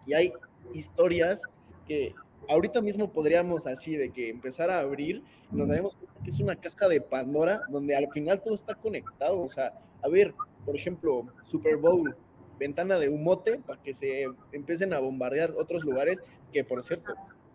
Y 0.07 0.15
hay 0.15 0.33
historias 0.73 1.43
que 1.87 2.15
ahorita 2.49 2.81
mismo 2.81 3.13
podríamos 3.13 3.67
así 3.67 3.97
de 3.97 4.11
que 4.11 4.31
empezar 4.31 4.71
a 4.71 4.81
abrir, 4.81 5.23
nos 5.51 5.69
daremos 5.69 5.95
cuenta 5.95 6.21
que 6.25 6.31
es 6.31 6.41
una 6.41 6.57
caja 6.57 6.89
de 6.89 7.01
Pandora 7.01 7.63
donde 7.69 7.95
al 7.95 8.11
final 8.13 8.43
todo 8.43 8.55
está 8.55 8.75
conectado. 8.75 9.41
O 9.41 9.49
sea, 9.49 9.79
a 10.03 10.09
ver, 10.09 10.35
por 10.65 10.77
ejemplo, 10.77 11.27
Super 11.43 11.77
Bowl, 11.77 12.17
ventana 12.59 12.99
de 12.99 13.09
humote 13.09 13.59
para 13.67 13.83
que 13.83 13.93
se 13.93 14.27
empiecen 14.53 14.93
a 14.95 15.01
bombardear 15.01 15.53
otros 15.53 15.85
lugares 15.85 16.23
que, 16.53 16.65
por 16.65 16.83
cierto, 16.83 17.15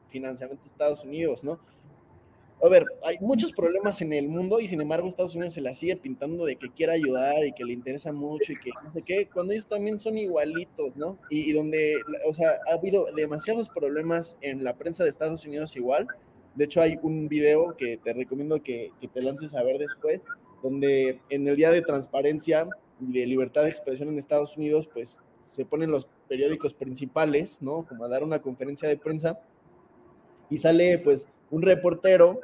financiamiento 0.09 0.63
de 0.63 0.69
Estados 0.69 1.03
Unidos, 1.03 1.43
¿no? 1.43 1.59
A 2.61 2.67
ver, 2.67 2.85
hay 3.05 3.15
muchos 3.21 3.53
problemas 3.53 4.01
en 4.01 4.11
el 4.11 4.27
mundo 4.27 4.59
y 4.59 4.67
sin 4.67 4.81
embargo 4.81 5.07
Estados 5.07 5.33
Unidos 5.33 5.53
se 5.53 5.61
la 5.61 5.73
sigue 5.73 5.95
pintando 5.95 6.43
de 6.43 6.57
que 6.57 6.69
quiere 6.69 6.91
ayudar 6.91 7.45
y 7.45 7.53
que 7.53 7.63
le 7.63 7.71
interesa 7.71 8.11
mucho 8.11 8.51
y 8.51 8.59
que 8.59 8.71
no 8.83 8.91
sé 8.91 9.01
qué, 9.01 9.29
cuando 9.33 9.53
ellos 9.53 9.65
también 9.65 9.97
son 9.97 10.17
igualitos, 10.17 10.97
¿no? 10.97 11.17
Y, 11.29 11.53
donde, 11.53 11.95
o 12.27 12.33
sea, 12.33 12.59
ha 12.69 12.73
habido 12.73 13.05
demasiados 13.15 13.69
problemas 13.69 14.35
en 14.41 14.65
la 14.65 14.75
prensa 14.75 15.03
de 15.03 15.09
Estados 15.09 15.45
Unidos 15.45 15.77
igual. 15.77 16.07
De 16.55 16.65
hecho, 16.65 16.81
hay 16.81 16.99
un 17.01 17.29
video 17.29 17.77
que 17.77 17.97
te 17.97 18.11
recomiendo 18.11 18.61
que, 18.61 18.91
que 18.99 19.07
te 19.07 19.21
lances 19.21 19.53
a 19.53 19.63
ver 19.63 19.77
después, 19.77 20.25
donde 20.61 21.21
en 21.29 21.47
el 21.47 21.55
Día 21.55 21.71
de 21.71 21.81
Transparencia 21.81 22.65
y 22.65 22.88
de 22.99 23.25
Libertad 23.25 23.63
de 23.63 23.69
Expresión 23.69 24.09
en 24.09 24.17
Estados 24.17 24.57
Unidos, 24.57 24.87
pues 24.91 25.17
se 25.41 25.65
ponen 25.65 25.91
los 25.91 26.07
periódicos 26.27 26.73
principales, 26.73 27.61
¿no? 27.61 27.85
Como 27.87 28.05
a 28.05 28.07
dar 28.07 28.23
una 28.23 28.41
conferencia 28.41 28.87
de 28.87 28.97
prensa 28.97 29.39
y 30.49 30.57
sale 30.57 30.99
pues 30.99 31.27
un 31.49 31.61
reportero 31.61 32.39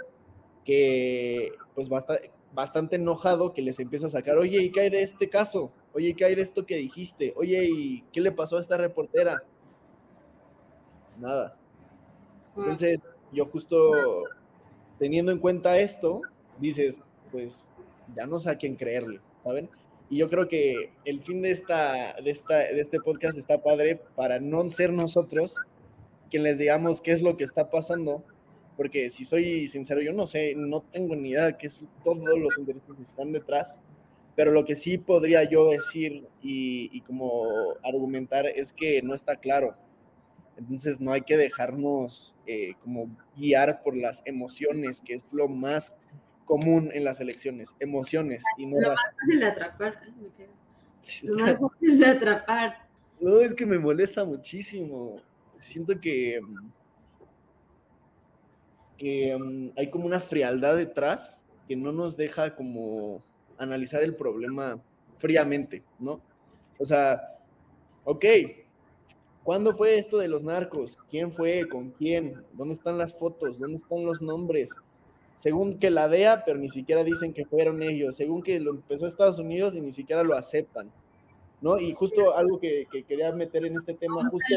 que 0.63 1.52
pues 1.76 1.89
bastante, 1.89 2.32
bastante 2.54 2.96
enojado 2.96 3.54
que 3.54 3.62
les 3.62 3.80
empieza 3.80 4.08
a 4.08 4.10
sacar, 4.10 4.38
oye, 4.38 4.63
¿y 4.63 4.72
qué 4.72 4.82
hay 4.82 4.89
de 4.89 5.04
este 5.04 5.30
caso? 5.30 5.72
Oye, 5.94 6.13
¿qué 6.15 6.26
hay 6.26 6.36
de 6.36 6.41
esto 6.41 6.65
que 6.65 6.78
dijiste? 6.78 7.34
Oye, 7.36 7.68
¿y 7.70 8.02
qué 8.12 8.22
le 8.22 8.32
pasó 8.32 8.58
a 8.58 8.62
esta 8.62 8.78
reportera? 8.78 9.44
Nada. 11.20 11.58
Entonces, 12.56 13.12
yo 13.32 13.46
justo 13.46 14.24
teniendo 14.98 15.32
en 15.32 15.39
cuenta 15.39 15.78
esto, 15.78 16.22
dices, 16.60 17.00
pues 17.32 17.68
ya 18.15 18.26
no 18.26 18.39
sé 18.39 18.50
a 18.50 18.58
quién 18.58 18.76
creerle, 18.76 19.20
¿saben? 19.41 19.70
Y 20.10 20.18
yo 20.18 20.30
creo 20.30 20.48
que 20.48 20.91
el 21.04 21.22
fin 21.22 21.41
de, 21.41 21.52
esta, 21.52 22.13
de, 22.24 22.30
esta, 22.30 22.58
de 22.58 22.80
este 22.80 23.00
podcast 23.00 23.38
está 23.38 23.62
padre 23.62 24.00
para 24.15 24.39
no 24.39 24.70
ser 24.70 24.94
nosotros 24.94 25.58
quien 26.30 26.44
les 26.44 26.58
digamos 26.58 27.02
qué 27.02 27.12
es 27.12 27.22
lo 27.22 27.38
que 27.38 27.44
está 27.44 27.70
pasando, 27.70 28.24
porque 28.78 29.10
si 29.10 29.26
soy 29.26 29.68
sincero, 29.68 30.02
yo 30.02 30.12
no 30.12 30.28
sé, 30.28 30.54
no 30.56 30.82
tengo 30.82 31.15
ni 31.15 31.30
idea 31.30 31.46
de 31.46 31.58
qué 31.58 31.68
es 31.68 31.84
todos 32.04 32.38
los 32.38 32.58
intereses 32.58 32.96
que 32.96 33.04
están 33.04 33.32
detrás, 33.32 33.82
pero 34.36 34.52
lo 34.52 34.65
que 34.65 34.76
sí 34.76 34.98
podría 34.98 35.44
yo 35.44 35.70
decir 35.70 36.28
y, 36.41 37.00
como 37.02 37.46
argumentar 37.84 38.48
es 38.48 38.74
que 38.74 39.02
no 39.02 39.13
está 39.13 39.38
claro. 39.38 39.76
Entonces 40.58 41.00
no 41.00 41.12
hay 41.12 41.22
que 41.22 41.38
dejarnos 41.38 42.36
eh, 42.46 42.74
como 42.82 43.10
guiar 43.38 43.82
por 43.82 43.96
las 43.96 44.22
emociones, 44.26 45.02
que 45.02 45.13
es 45.13 45.32
lo 45.32 45.48
más 45.48 45.94
común 46.45 46.89
en 46.93 47.03
las 47.03 47.19
elecciones, 47.19 47.75
emociones 47.79 48.43
y 48.58 48.65
no 48.65 48.79
Lo 48.79 48.89
más 48.89 48.99
fácil 49.03 49.39
de 49.39 49.45
atrapar. 49.45 50.01
Lo 51.23 51.38
más 51.38 51.60
fácil 51.60 51.99
de 51.99 52.05
atrapar. 52.05 52.88
No, 53.19 53.39
es 53.39 53.53
que 53.53 53.65
me 53.65 53.79
molesta 53.79 54.23
muchísimo. 54.23 55.21
Siento 55.58 55.99
que, 55.99 56.39
que 58.97 59.38
mm, 59.38 59.71
hay 59.77 59.89
como 59.89 60.05
una 60.05 60.19
frialdad 60.19 60.77
detrás 60.77 61.39
que 61.67 61.75
no 61.75 61.91
nos 61.91 62.15
deja 62.15 62.55
como 62.55 63.23
analizar 63.58 64.03
el 64.03 64.15
problema 64.15 64.79
fríamente, 65.17 65.84
¿no? 65.99 66.21
O 66.77 66.86
sea, 66.86 67.39
ok, 68.03 68.25
¿cuándo 69.43 69.73
fue 69.73 69.97
esto 69.97 70.17
de 70.17 70.27
los 70.27 70.43
narcos? 70.43 70.97
¿Quién 71.10 71.31
fue? 71.31 71.67
¿Con 71.67 71.91
quién? 71.91 72.43
¿Dónde 72.53 72.73
están 72.73 72.97
las 72.97 73.17
fotos? 73.17 73.58
¿Dónde 73.60 73.77
están 73.77 74.05
los 74.05 74.21
nombres? 74.21 74.75
Según 75.36 75.78
que 75.80 75.89
la 75.91 76.08
DEA, 76.08 76.43
pero 76.45 76.58
ni 76.58 76.69
siquiera 76.69 77.04
dicen 77.04 77.34
que 77.34 77.45
fueron 77.45 77.84
ellos. 77.84 78.15
Según 78.15 78.41
que 78.41 78.60
lo 78.60 78.71
empezó 78.71 79.06
Estados 79.06 79.39
Unidos 79.39 79.76
y 79.76 79.82
ni 79.82 79.91
siquiera 79.91 80.24
lo 80.24 80.36
aceptan. 80.36 80.91
¿No? 81.62 81.80
Y 81.80 81.93
justo 81.93 82.36
algo 82.36 82.60
que, 82.60 82.88
que 82.91 83.04
quería 83.04 83.32
meter 83.32 83.65
en 83.65 83.76
este 83.78 83.93
tema, 83.93 84.15
Como 84.15 84.30
justo 84.30 84.54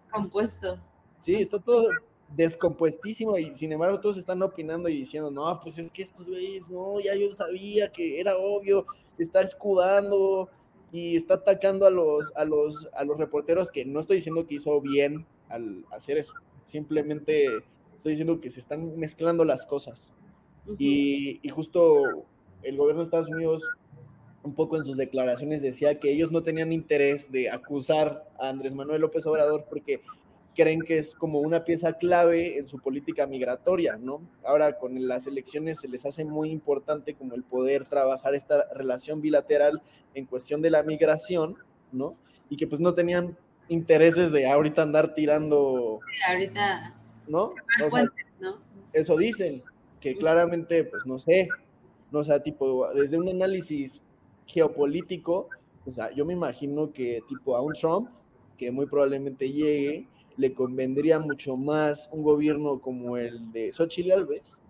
descompuesto. 0.00 0.80
Sí, 1.20 1.34
está 1.34 1.58
todo 1.58 1.88
descompuestísimo 2.34 3.38
y 3.38 3.54
sin 3.54 3.72
embargo 3.72 4.00
todos 4.00 4.16
están 4.16 4.42
opinando 4.42 4.88
y 4.88 4.96
diciendo, 4.96 5.30
no, 5.30 5.58
pues 5.60 5.78
es 5.78 5.90
que 5.90 6.02
estos 6.02 6.28
güeyes, 6.28 6.68
no, 6.68 6.98
ya 7.00 7.14
yo 7.14 7.32
sabía 7.32 7.90
que 7.90 8.20
era 8.20 8.36
obvio, 8.36 8.86
se 9.12 9.22
está 9.22 9.42
escudando 9.42 10.48
y 10.92 11.16
está 11.16 11.34
atacando 11.34 11.86
a 11.86 11.90
los, 11.90 12.32
a 12.36 12.44
los, 12.44 12.88
a 12.94 13.04
los 13.04 13.18
reporteros 13.18 13.70
que 13.70 13.84
no 13.84 14.00
estoy 14.00 14.16
diciendo 14.16 14.46
que 14.46 14.56
hizo 14.56 14.80
bien 14.80 15.26
al 15.48 15.84
hacer 15.90 16.18
eso, 16.18 16.34
simplemente 16.64 17.48
estoy 17.96 18.12
diciendo 18.12 18.40
que 18.40 18.50
se 18.50 18.60
están 18.60 18.96
mezclando 18.98 19.44
las 19.44 19.66
cosas. 19.66 20.14
Y, 20.78 21.40
y 21.42 21.48
justo 21.48 22.26
el 22.62 22.76
gobierno 22.76 23.00
de 23.00 23.04
Estados 23.04 23.28
Unidos, 23.28 23.62
un 24.42 24.54
poco 24.54 24.76
en 24.76 24.84
sus 24.84 24.96
declaraciones, 24.96 25.62
decía 25.62 25.98
que 25.98 26.12
ellos 26.12 26.32
no 26.32 26.42
tenían 26.42 26.72
interés 26.72 27.30
de 27.30 27.50
acusar 27.50 28.28
a 28.38 28.48
Andrés 28.48 28.74
Manuel 28.74 29.00
López 29.00 29.26
Obrador 29.26 29.66
porque 29.68 30.00
creen 30.56 30.80
que 30.80 30.98
es 30.98 31.14
como 31.14 31.40
una 31.40 31.64
pieza 31.64 31.92
clave 31.92 32.58
en 32.58 32.66
su 32.66 32.78
política 32.78 33.26
migratoria, 33.26 33.98
¿no? 34.00 34.22
Ahora 34.42 34.78
con 34.78 35.06
las 35.06 35.26
elecciones 35.26 35.80
se 35.80 35.88
les 35.88 36.06
hace 36.06 36.24
muy 36.24 36.50
importante 36.50 37.14
como 37.14 37.34
el 37.34 37.44
poder 37.44 37.84
trabajar 37.84 38.34
esta 38.34 38.64
relación 38.72 39.20
bilateral 39.20 39.82
en 40.14 40.24
cuestión 40.24 40.62
de 40.62 40.70
la 40.70 40.82
migración, 40.82 41.56
¿no? 41.92 42.16
Y 42.48 42.56
que 42.56 42.66
pues 42.66 42.80
no 42.80 42.94
tenían 42.94 43.36
intereses 43.68 44.32
de 44.32 44.46
ahorita 44.46 44.82
andar 44.82 45.14
tirando, 45.14 46.00
Sí, 46.10 46.32
ahorita, 46.32 46.94
¿no? 47.28 47.54
Eso 48.92 49.16
dicen, 49.16 49.62
que 50.00 50.16
claramente, 50.16 50.84
pues 50.84 51.04
no 51.06 51.18
sé, 51.18 51.48
no 52.10 52.20
o 52.20 52.24
sea, 52.24 52.42
tipo, 52.42 52.88
desde 52.92 53.18
un 53.18 53.28
análisis 53.28 54.00
geopolítico, 54.46 55.48
o 55.84 55.92
sea, 55.92 56.12
yo 56.12 56.24
me 56.24 56.32
imagino 56.32 56.92
que 56.92 57.22
tipo 57.28 57.56
a 57.56 57.60
un 57.60 57.72
Trump, 57.72 58.08
que 58.56 58.70
muy 58.70 58.86
probablemente 58.86 59.50
llegue, 59.50 60.08
le 60.36 60.52
convendría 60.54 61.18
mucho 61.18 61.56
más 61.56 62.08
un 62.12 62.22
gobierno 62.22 62.80
como 62.80 63.16
el 63.16 63.52
de 63.52 63.72
Xochitl 63.72 64.12
Alves 64.12 64.60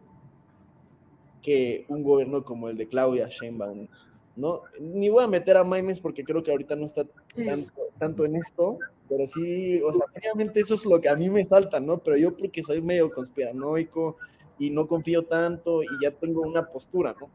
que 1.42 1.84
un 1.88 2.02
gobierno 2.02 2.42
como 2.44 2.68
el 2.68 2.76
de 2.76 2.88
Claudia 2.88 3.28
Sheinbaum, 3.28 3.86
¿no? 4.34 4.62
Ni 4.80 5.08
voy 5.08 5.22
a 5.22 5.28
meter 5.28 5.56
a 5.56 5.62
Maimes 5.62 6.00
porque 6.00 6.24
creo 6.24 6.42
que 6.42 6.50
ahorita 6.50 6.74
no 6.74 6.84
está 6.84 7.06
Sí. 7.32 7.46
tanto, 7.46 7.82
tanto 7.98 8.24
en 8.24 8.36
esto, 8.36 8.78
pero 9.08 9.26
sí, 9.26 9.80
o 9.82 9.92
sea, 9.92 10.06
fríamente 10.12 10.60
eso 10.60 10.74
es 10.74 10.84
lo 10.84 11.00
que 11.00 11.08
a 11.08 11.16
mí 11.16 11.30
me 11.30 11.44
salta, 11.44 11.80
¿no? 11.80 11.98
Pero 11.98 12.16
yo 12.16 12.36
porque 12.36 12.62
soy 12.62 12.80
medio 12.80 13.10
conspiranoico 13.10 14.16
y 14.58 14.70
no 14.70 14.86
confío 14.86 15.24
tanto 15.24 15.82
y 15.82 15.88
ya 16.02 16.10
tengo 16.10 16.42
una 16.42 16.66
postura, 16.66 17.14
¿no? 17.20 17.30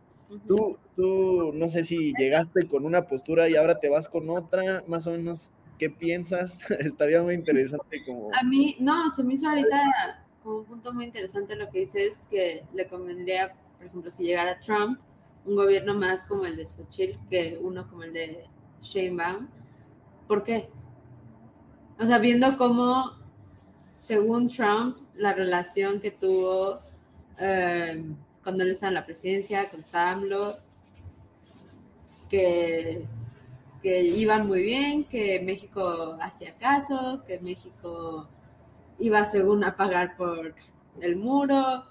Tú, 0.48 0.78
tú, 0.96 1.52
no 1.54 1.68
sé 1.68 1.84
si 1.84 2.14
llegaste 2.18 2.66
con 2.66 2.86
una 2.86 3.06
postura 3.06 3.50
y 3.50 3.56
ahora 3.56 3.80
te 3.80 3.90
vas 3.90 4.08
con 4.08 4.30
otra, 4.30 4.82
más 4.88 5.06
o 5.08 5.12
menos, 5.12 5.52
¿qué 5.78 5.90
piensas? 5.90 6.72
Estaría 6.80 7.22
muy 7.22 7.34
interesante 7.36 8.04
como... 8.06 8.30
A 8.34 8.44
mí, 8.44 8.78
no, 8.80 9.10
se 9.10 9.24
me 9.24 9.34
hizo 9.34 9.50
ahorita 9.50 10.26
como 10.42 10.60
un 10.60 10.66
punto 10.66 10.94
muy 10.94 11.06
interesante 11.06 11.56
lo 11.56 11.70
que 11.70 11.80
dices, 11.80 12.24
que 12.30 12.64
le 12.74 12.88
convendría, 12.88 13.54
por 13.78 13.88
ejemplo, 13.88 14.10
si 14.10 14.24
llegara 14.24 14.60
Trump, 14.62 15.00
un 15.46 15.56
gobierno 15.56 15.96
más 15.96 16.24
como 16.26 16.46
el 16.46 16.56
de 16.56 16.66
Xochitl 16.66 17.20
que 17.30 17.60
uno 17.62 17.90
como 17.90 18.04
el 18.04 18.14
de 18.14 18.46
Sheinbaum. 18.82 19.50
¿Por 20.28 20.44
qué? 20.44 20.70
O 22.02 22.06
sea, 22.06 22.18
viendo 22.18 22.58
cómo, 22.58 23.12
según 24.00 24.50
Trump, 24.50 24.98
la 25.16 25.34
relación 25.34 26.00
que 26.00 26.10
tuvo 26.10 26.80
eh, 27.38 28.04
cuando 28.44 28.64
él 28.64 28.72
estaba 28.72 28.90
en 28.90 28.96
la 28.96 29.06
presidencia, 29.06 29.70
con 29.70 29.84
AMLO, 29.94 30.58
que, 32.28 33.06
que 33.84 34.02
iban 34.02 34.48
muy 34.48 34.64
bien, 34.64 35.04
que 35.04 35.42
México 35.42 36.18
hacía 36.20 36.56
caso, 36.56 37.24
que 37.28 37.40
México 37.40 38.28
iba 38.98 39.24
según 39.28 39.64
a 39.64 39.78
pagar 39.78 40.18
por 40.18 40.56
el 41.02 41.16
muro. 41.18 41.84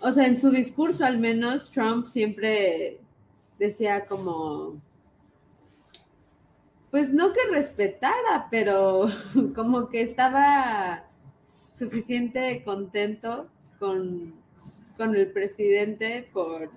O 0.00 0.10
sea, 0.10 0.26
en 0.26 0.36
su 0.36 0.50
discurso 0.50 1.04
al 1.04 1.18
menos 1.18 1.70
Trump 1.70 2.06
siempre 2.06 2.98
decía 3.60 4.06
como, 4.06 4.82
pues 6.96 7.12
no 7.12 7.30
que 7.34 7.40
respetara, 7.50 8.48
pero 8.50 9.08
como 9.54 9.90
que 9.90 10.00
estaba 10.00 11.04
suficiente 11.70 12.62
contento 12.64 13.50
con, 13.78 14.32
con 14.96 15.14
el 15.14 15.30
presidente 15.30 16.26
por 16.32 16.70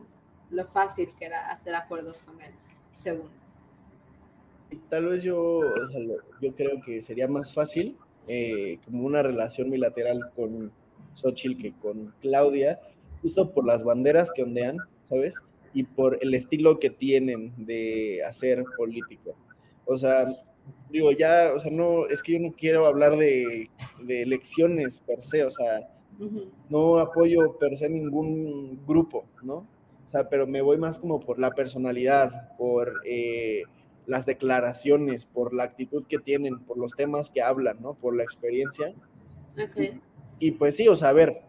lo 0.49 0.67
fácil 0.67 1.07
que 1.17 1.23
era 1.23 1.49
hacer 1.49 1.73
acuerdos 1.73 2.21
con 2.23 2.41
él, 2.41 2.51
según. 2.95 3.29
Tal 4.89 5.05
vez 5.05 5.23
yo, 5.23 5.61
yo 6.41 6.53
creo 6.53 6.81
que 6.81 6.99
sería 6.99 7.29
más 7.29 7.53
fácil 7.53 7.95
eh, 8.27 8.77
como 8.83 9.05
una 9.05 9.23
relación 9.23 9.71
bilateral 9.71 10.31
con 10.35 10.69
Xochitl 11.13 11.61
que 11.61 11.71
con 11.71 12.13
Claudia, 12.19 12.81
justo 13.21 13.53
por 13.53 13.65
las 13.65 13.85
banderas 13.85 14.31
que 14.31 14.43
ondean, 14.43 14.79
¿sabes? 15.05 15.41
Y 15.73 15.83
por 15.83 16.17
el 16.19 16.33
estilo 16.33 16.77
que 16.77 16.89
tienen 16.89 17.53
de 17.55 18.21
hacer 18.25 18.65
político. 18.75 19.37
O 19.91 19.97
sea, 19.97 20.27
digo, 20.91 21.11
ya, 21.11 21.51
o 21.55 21.59
sea, 21.59 21.71
no, 21.71 22.05
es 22.05 22.21
que 22.21 22.33
yo 22.33 22.39
no 22.39 22.53
quiero 22.55 22.85
hablar 22.85 23.17
de, 23.17 23.71
de 24.03 24.21
elecciones 24.21 25.01
per 25.01 25.23
se, 25.23 25.43
o 25.43 25.49
sea, 25.49 25.89
no 26.69 26.99
apoyo 26.99 27.57
per 27.57 27.75
se 27.75 27.89
ningún 27.89 28.85
grupo, 28.85 29.25
¿no? 29.41 29.55
O 30.05 30.07
sea, 30.07 30.29
pero 30.29 30.45
me 30.45 30.61
voy 30.61 30.77
más 30.77 30.99
como 30.99 31.19
por 31.19 31.39
la 31.39 31.51
personalidad, 31.51 32.55
por 32.55 33.01
eh, 33.03 33.63
las 34.05 34.27
declaraciones, 34.27 35.25
por 35.25 35.55
la 35.55 35.63
actitud 35.63 36.05
que 36.07 36.19
tienen, 36.19 36.59
por 36.59 36.77
los 36.77 36.91
temas 36.91 37.31
que 37.31 37.41
hablan, 37.41 37.81
¿no? 37.81 37.95
Por 37.95 38.15
la 38.15 38.23
experiencia. 38.23 38.93
Ok. 39.53 40.01
Y 40.37 40.51
pues 40.51 40.75
sí, 40.75 40.87
o 40.87 40.95
sea, 40.95 41.09
a 41.09 41.13
ver, 41.13 41.41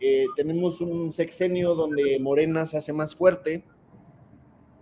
eh, 0.00 0.24
tenemos 0.34 0.80
un 0.80 1.12
sexenio 1.12 1.74
donde 1.74 2.18
Morena 2.20 2.64
se 2.64 2.78
hace 2.78 2.94
más 2.94 3.14
fuerte, 3.14 3.64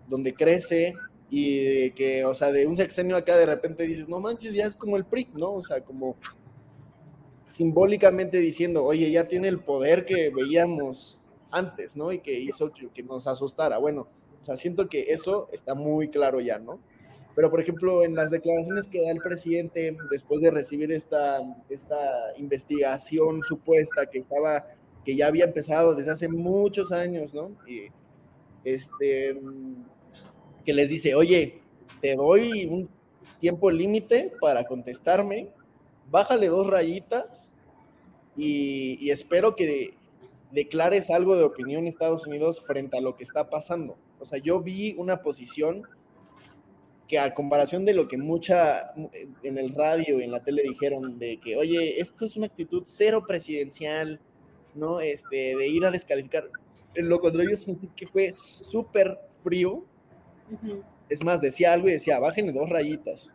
donde 0.09 0.33
crece 0.33 0.95
y 1.31 1.93
que, 1.93 2.25
o 2.25 2.35
sea, 2.35 2.51
de 2.51 2.67
un 2.67 2.77
sexenio 2.77 3.17
acá 3.17 3.37
de 3.37 3.47
repente 3.47 3.85
dices, 3.85 4.09
no 4.09 4.19
manches, 4.21 4.53
ya 4.53 4.67
es 4.67 4.75
como 4.75 4.97
el 4.97 5.05
PRI, 5.05 5.29
¿no? 5.35 5.53
O 5.53 5.63
sea, 5.63 5.81
como 5.83 6.17
simbólicamente 7.45 8.39
diciendo, 8.39 8.85
oye, 8.85 9.11
ya 9.11 9.29
tiene 9.29 9.49
el 9.49 9.61
poder 9.61 10.05
que 10.05 10.31
veíamos 10.31 11.21
antes, 11.53 11.97
¿no? 11.97 12.13
Y 12.13 12.19
que 12.19 12.41
hizo 12.41 12.73
que, 12.73 12.89
que 12.89 13.03
nos 13.03 13.27
asustara. 13.27 13.79
Bueno, 13.79 14.09
o 14.41 14.45
sea, 14.45 14.57
siento 14.57 14.89
que 14.89 15.13
eso 15.13 15.49
está 15.53 15.75
muy 15.75 16.09
claro 16.09 16.41
ya, 16.41 16.59
¿no? 16.59 16.81
Pero, 17.35 17.51
por 17.51 17.61
ejemplo, 17.61 18.05
en 18.05 18.15
las 18.15 18.31
declaraciones 18.31 18.87
que 18.87 19.03
da 19.03 19.11
el 19.11 19.19
presidente 19.19 19.97
después 20.11 20.43
de 20.43 20.51
recibir 20.51 20.93
esta, 20.93 21.41
esta 21.69 21.99
investigación 22.37 23.43
supuesta 23.43 24.07
que 24.07 24.19
estaba, 24.19 24.67
que 25.05 25.17
ya 25.17 25.27
había 25.27 25.45
empezado 25.45 25.95
desde 25.95 26.11
hace 26.13 26.29
muchos 26.29 26.93
años, 26.93 27.35
¿no? 27.35 27.57
Y 27.67 27.89
este, 28.65 29.41
que 30.71 30.75
les 30.75 30.89
dice, 30.89 31.17
oye, 31.17 31.59
te 32.01 32.15
doy 32.15 32.65
un 32.67 32.89
tiempo 33.41 33.73
límite 33.73 34.33
para 34.41 34.63
contestarme, 34.63 35.49
bájale 36.13 36.47
dos 36.47 36.69
rayitas 36.69 37.53
y, 38.37 39.11
espero 39.11 39.57
que 39.57 39.95
declares 40.53 41.11
algo 41.11 41.35
de 41.35 41.43
opinión 41.43 41.89
Estados 41.89 42.25
Unidos 42.29 42.65
frente 42.65 42.99
a 42.99 43.01
lo 43.01 43.17
que 43.17 43.25
está 43.25 43.51
pasando. 43.51 43.99
O 44.21 44.25
sea, 44.25 44.39
yo 44.39 44.61
vi 44.61 44.95
una 44.97 45.23
posición 45.23 45.83
que 47.09 47.19
a 47.19 47.35
comparación 47.35 47.85
de 47.85 47.95
lo 47.95 48.07
que 48.07 48.17
mucha 48.17 48.95
en 49.43 49.59
el 49.59 49.75
radio 49.75 50.21
y 50.21 50.23
en 50.23 50.31
la 50.31 50.45
tele 50.45 50.63
dijeron 50.63 51.19
de 51.19 51.41
que, 51.41 51.57
oye, 51.57 52.01
esto 52.01 52.27
es 52.27 52.37
una 52.37 52.47
actitud 52.47 52.85
cero 52.87 53.25
presidencial, 53.27 54.21
¿no? 54.77 55.01
Este, 55.01 55.57
de 55.57 55.67
ir 55.67 55.85
a 55.85 55.91
descalificar. 55.91 56.49
Lo 56.95 57.19
contrario, 57.19 57.57
sentí 57.57 57.89
que 57.89 58.07
fue 58.07 58.33
súper 58.33 59.19
frío. 59.43 59.85
Es 61.09 61.25
más, 61.25 61.41
decía 61.41 61.73
algo 61.73 61.89
y 61.89 61.93
decía, 61.93 62.19
bájenle 62.19 62.53
dos 62.53 62.69
rayitas. 62.69 63.33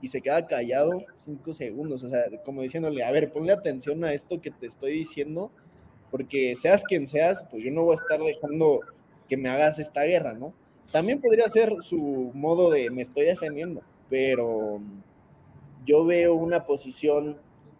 Y 0.00 0.08
se 0.08 0.20
queda 0.20 0.46
callado 0.46 1.04
cinco 1.18 1.52
segundos, 1.52 2.02
o 2.02 2.08
sea, 2.08 2.24
como 2.44 2.60
diciéndole, 2.60 3.02
a 3.04 3.10
ver, 3.10 3.32
ponle 3.32 3.52
atención 3.52 4.04
a 4.04 4.12
esto 4.12 4.40
que 4.40 4.50
te 4.50 4.66
estoy 4.66 4.92
diciendo, 4.92 5.50
porque 6.10 6.54
seas 6.56 6.84
quien 6.84 7.06
seas, 7.06 7.46
pues 7.50 7.64
yo 7.64 7.70
no 7.70 7.84
voy 7.84 7.92
a 7.92 8.02
estar 8.02 8.20
dejando 8.20 8.80
que 9.28 9.36
me 9.36 9.48
hagas 9.48 9.78
esta 9.78 10.02
guerra, 10.04 10.34
¿no? 10.34 10.52
También 10.92 11.20
podría 11.20 11.48
ser 11.48 11.74
su 11.80 12.30
modo 12.34 12.70
de 12.70 12.90
me 12.90 13.02
estoy 13.02 13.24
defendiendo, 13.24 13.82
pero 14.10 14.80
yo 15.86 16.04
veo 16.04 16.34
una 16.34 16.66
posición 16.66 17.38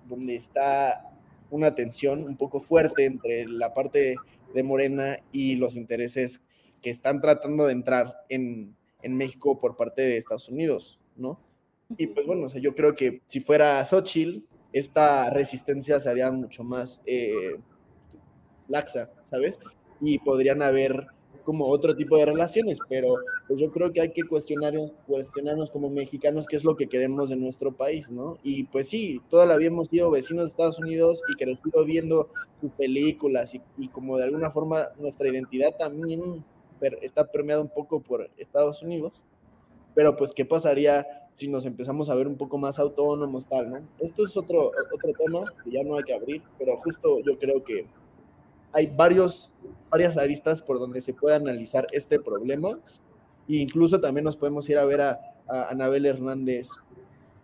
donde 0.08 0.36
está 0.36 1.12
una 1.50 1.74
tensión 1.74 2.24
un 2.24 2.36
poco 2.36 2.60
fuerte 2.60 3.04
entre 3.04 3.46
la 3.46 3.72
parte 3.72 4.16
de 4.52 4.62
Morena 4.62 5.18
y 5.30 5.56
los 5.56 5.76
intereses 5.76 6.42
que 6.84 6.90
están 6.90 7.22
tratando 7.22 7.64
de 7.64 7.72
entrar 7.72 8.14
en, 8.28 8.76
México 9.02 9.58
por 9.58 9.76
parte 9.76 10.00
de 10.00 10.16
Estados 10.16 10.48
Unidos, 10.48 10.98
¿no? 11.16 11.38
Y 11.98 12.06
pues 12.06 12.26
bueno, 12.26 12.44
o 12.44 12.48
sea, 12.48 12.60
yo 12.60 12.74
creo 12.74 12.94
que 12.94 13.20
si 13.26 13.40
fuera 13.40 13.84
Xochitl, 13.84 14.42
esta 14.72 15.28
resistencia 15.28 16.00
sería 16.00 16.30
mucho 16.32 16.64
más 16.64 17.02
eh, 17.04 17.56
laxa, 18.68 19.10
¿sabes? 19.24 19.58
Y 20.00 20.18
podrían 20.20 20.62
haber 20.62 21.06
como 21.44 21.66
otro 21.66 21.94
tipo 21.94 22.16
de 22.16 22.24
relaciones, 22.24 22.78
pero 22.88 23.16
pues 23.46 23.60
yo 23.60 23.70
creo 23.70 23.92
que 23.92 24.00
hay 24.00 24.12
que 24.12 24.24
cuestionarnos, 24.24 24.92
cuestionarnos 25.06 25.70
como 25.70 25.90
mexicanos 25.90 26.46
qué 26.46 26.56
es 26.56 26.64
lo 26.64 26.74
que 26.74 26.86
queremos 26.86 27.28
de 27.28 27.36
nuestro 27.36 27.72
país, 27.72 28.10
¿no? 28.10 28.38
Y 28.42 28.64
pues 28.64 28.88
sí, 28.88 29.20
toda 29.28 29.44
la 29.44 29.56
vida 29.56 29.68
hemos 29.68 29.88
sido 29.88 30.10
vecinos 30.10 30.44
de 30.44 30.50
Estados 30.50 30.78
Unidos 30.78 31.22
y 31.28 31.34
crecido 31.34 31.84
viendo 31.84 32.30
sus 32.60 32.70
películas 32.72 33.54
y, 33.54 33.60
y 33.76 33.88
como 33.88 34.16
de 34.16 34.24
alguna 34.24 34.50
forma 34.50 34.88
nuestra 34.98 35.28
identidad 35.28 35.76
también 35.78 36.42
está 37.02 37.26
permeada 37.26 37.60
un 37.60 37.68
poco 37.68 38.00
por 38.00 38.30
Estados 38.36 38.82
Unidos, 38.82 39.24
pero 39.94 40.16
pues 40.16 40.32
qué 40.32 40.44
pasaría 40.44 41.06
si 41.36 41.48
nos 41.48 41.66
empezamos 41.66 42.10
a 42.10 42.14
ver 42.14 42.28
un 42.28 42.36
poco 42.36 42.58
más 42.58 42.78
autónomos, 42.78 43.46
tal, 43.46 43.70
¿no? 43.70 43.80
Esto 43.98 44.24
es 44.24 44.36
otro, 44.36 44.70
otro 44.92 45.12
tema 45.18 45.44
que 45.64 45.70
ya 45.72 45.82
no 45.82 45.96
hay 45.96 46.04
que 46.04 46.14
abrir, 46.14 46.42
pero 46.58 46.76
justo 46.76 47.20
yo 47.20 47.38
creo 47.38 47.64
que 47.64 47.86
hay 48.72 48.86
varios, 48.86 49.50
varias 49.88 50.16
aristas 50.16 50.60
por 50.60 50.78
donde 50.78 51.00
se 51.00 51.14
puede 51.14 51.36
analizar 51.36 51.86
este 51.92 52.18
problema. 52.18 52.78
E 53.48 53.56
incluso 53.56 54.00
también 54.00 54.24
nos 54.24 54.36
podemos 54.36 54.68
ir 54.68 54.78
a 54.78 54.84
ver 54.84 55.00
a, 55.00 55.20
Anabel 55.70 56.06
Hernández 56.06 56.68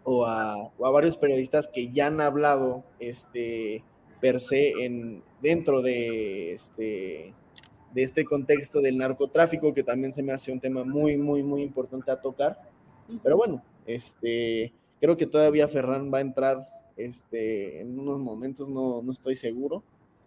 o 0.05 0.27
a, 0.27 0.71
varios 0.79 1.17
periodistas 1.17 1.69
que 1.69 1.91
ya 1.91 2.07
han 2.07 2.21
hablado 2.21 2.83
este, 2.99 3.85
per 4.21 4.41
se 4.41 4.85
en, 4.85 5.23
dentro 5.41 5.83
de 5.83 6.55
este, 6.55 7.33
de 7.93 8.03
este 8.03 8.25
contexto 8.25 8.81
del 8.81 8.97
narcotráfico, 8.97 9.75
que 9.75 9.83
también 9.83 10.13
se 10.13 10.23
me 10.23 10.33
hace 10.33 10.53
un 10.53 10.61
tema 10.61 10.85
muy, 10.85 11.17
muy, 11.17 11.43
muy 11.43 11.63
importante 11.63 12.11
a 12.11 12.21
tocar. 12.21 12.59
Pero 13.23 13.37
bueno, 13.37 13.63
este, 13.87 14.73
creo 15.01 15.17
que 15.17 15.27
todavía 15.27 15.69
Ferran 15.69 16.13
va 16.13 16.19
a 16.19 16.23
entrar 16.23 16.63
este, 16.97 17.81
en 17.81 17.99
unos 17.99 18.21
momentos, 18.21 18.69
no, 18.69 19.03
no 19.03 19.13
estoy 19.13 19.35
seguro. 19.35 19.83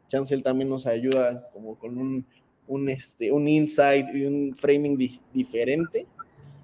Chancel 0.10 0.44
también 0.44 0.70
nos 0.70 0.86
ayuda 0.86 1.50
como 1.54 1.76
con 1.76 1.98
un, 1.98 2.26
un, 2.68 2.90
este, 2.90 3.32
un 3.32 3.48
insight 3.48 4.08
y 4.14 4.26
un 4.26 4.54
framing 4.56 4.98
diferente, 5.34 6.06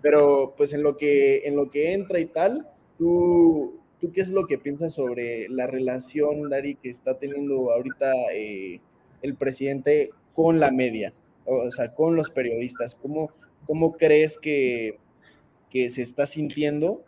pero 0.02 0.54
pues 0.56 0.74
en 0.74 0.84
lo, 0.84 0.98
que, 0.98 1.48
en 1.48 1.56
lo 1.56 1.70
que 1.70 1.94
entra 1.94 2.20
y 2.20 2.26
tal, 2.26 2.68
¿tú, 2.98 3.80
¿tú 4.00 4.12
qué 4.12 4.22
es 4.22 4.30
lo 4.30 4.48
que 4.48 4.58
piensas 4.58 4.94
sobre 4.94 5.48
la 5.50 5.68
relación, 5.68 6.50
Dari, 6.50 6.76
que 6.76 6.90
está 6.90 7.18
teniendo 7.18 7.72
ahorita 7.72 8.12
eh, 8.34 8.82
el 9.22 9.36
presidente 9.36 10.12
con 10.34 10.60
la 10.60 10.72
media, 10.72 11.14
o 11.46 11.70
sea, 11.72 11.94
con 11.94 12.16
los 12.16 12.30
periodistas? 12.30 12.96
¿Cómo, 12.96 13.32
cómo 13.66 13.94
crees 13.94 14.38
que, 14.38 15.00
que 15.70 15.90
se 15.90 16.02
está 16.02 16.26
sintiendo 16.26 17.04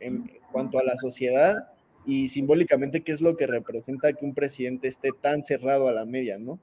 en 0.00 0.30
cuanto 0.52 0.78
a 0.78 0.84
la 0.84 0.96
sociedad 0.96 1.70
y 2.04 2.28
simbólicamente 2.28 3.02
qué 3.02 3.12
es 3.12 3.20
lo 3.20 3.36
que 3.36 3.46
representa 3.46 4.12
que 4.12 4.24
un 4.24 4.34
presidente 4.34 4.88
esté 4.88 5.10
tan 5.12 5.42
cerrado 5.42 5.88
a 5.88 5.92
la 5.92 6.04
media, 6.04 6.38
¿no? 6.38 6.60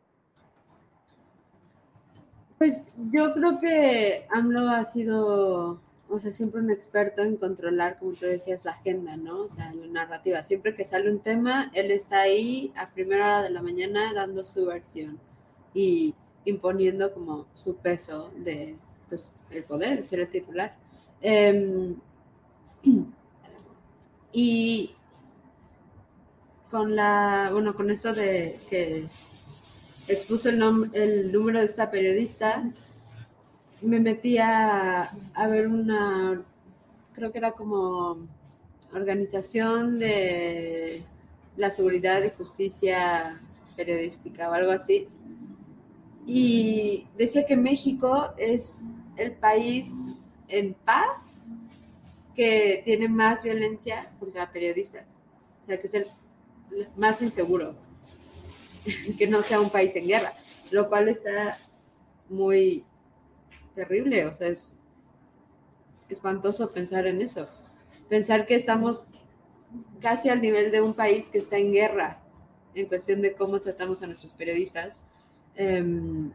Pues 2.58 2.86
yo 3.12 3.34
creo 3.34 3.60
que 3.60 4.25
AMLO 4.29 4.69
ha 4.69 4.86
sido, 4.86 5.82
o 6.10 6.19
sea, 6.19 6.32
siempre 6.32 6.62
un 6.62 6.71
experto 6.71 7.21
en 7.21 7.36
controlar, 7.36 7.99
como 7.99 8.13
tú 8.13 8.25
decías, 8.25 8.63
la 8.63 8.71
agenda, 8.71 9.17
¿no? 9.17 9.41
O 9.41 9.47
sea, 9.49 9.73
la 9.73 9.88
narrativa. 9.88 10.41
Siempre 10.43 10.73
que 10.73 10.86
sale 10.86 11.12
un 11.12 11.19
tema, 11.19 11.71
él 11.73 11.91
está 11.91 12.21
ahí 12.21 12.71
a 12.77 12.91
primera 12.91 13.25
hora 13.25 13.41
de 13.43 13.49
la 13.49 13.62
mañana 13.62 14.13
dando 14.13 14.45
su 14.45 14.65
versión 14.65 15.19
y 15.73 16.13
imponiendo 16.45 17.13
como 17.13 17.47
su 17.53 17.77
peso 17.77 18.31
de, 18.38 18.75
pues, 19.09 19.31
el 19.51 19.63
poder, 19.63 19.97
de 19.97 20.05
ser 20.05 20.19
el 20.19 20.29
titular. 20.29 20.75
Em, 21.21 21.95
y 24.33 24.91
con 26.69 26.95
la, 26.95 27.49
bueno, 27.51 27.75
con 27.75 27.91
esto 27.91 28.13
de 28.13 28.59
que 28.69 29.05
expuso 30.07 30.49
el, 30.49 30.89
el 30.93 31.31
número 31.31 31.59
de 31.59 31.65
esta 31.65 31.91
periodista, 31.91 32.63
me 33.81 33.99
metí 33.99 34.38
a, 34.38 35.12
a 35.33 35.47
ver 35.47 35.67
una, 35.67 36.41
creo 37.13 37.31
que 37.31 37.38
era 37.38 37.51
como 37.51 38.17
organización 38.93 39.99
de 39.99 41.01
la 41.57 41.69
seguridad 41.69 42.23
y 42.23 42.29
justicia 42.31 43.38
periodística 43.75 44.49
o 44.49 44.53
algo 44.53 44.71
así. 44.71 45.07
Y 46.25 47.07
decía 47.17 47.45
que 47.45 47.57
México 47.57 48.33
es 48.38 48.81
el 49.17 49.33
país 49.33 49.91
en 50.47 50.73
paz 50.73 51.43
que 52.36 52.81
tiene 52.86 53.07
más 53.07 53.43
violencia 53.43 54.12
contra 54.19 54.51
periodistas. 54.51 55.09
O 55.63 55.65
sea, 55.67 55.79
que 55.79 55.88
es 55.88 55.93
el 55.93 56.07
más 56.95 57.21
inseguro 57.21 57.75
que 59.17 59.27
no 59.27 59.41
sea 59.41 59.59
un 59.62 59.69
país 59.69 59.95
en 59.95 60.07
guerra, 60.07 60.33
lo 60.71 60.89
cual 60.89 61.09
está 61.09 61.57
muy 62.29 62.86
terrible, 63.75 64.25
o 64.25 64.33
sea, 64.33 64.47
es 64.47 64.75
espantoso 66.09 66.71
pensar 66.71 67.07
en 67.07 67.21
eso, 67.21 67.47
pensar 68.09 68.45
que 68.45 68.55
estamos 68.55 69.05
casi 69.99 70.29
al 70.29 70.41
nivel 70.41 70.71
de 70.71 70.81
un 70.81 70.93
país 70.93 71.27
que 71.29 71.39
está 71.39 71.57
en 71.57 71.71
guerra 71.71 72.21
en 72.75 72.88
cuestión 72.88 73.21
de 73.21 73.33
cómo 73.36 73.59
tratamos 73.59 74.01
a 74.01 74.07
nuestros 74.07 74.33
periodistas. 74.33 75.03
Em, 75.55 76.31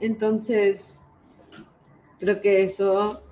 entonces, 0.00 0.98
creo 2.18 2.40
que 2.40 2.62
eso, 2.62 3.22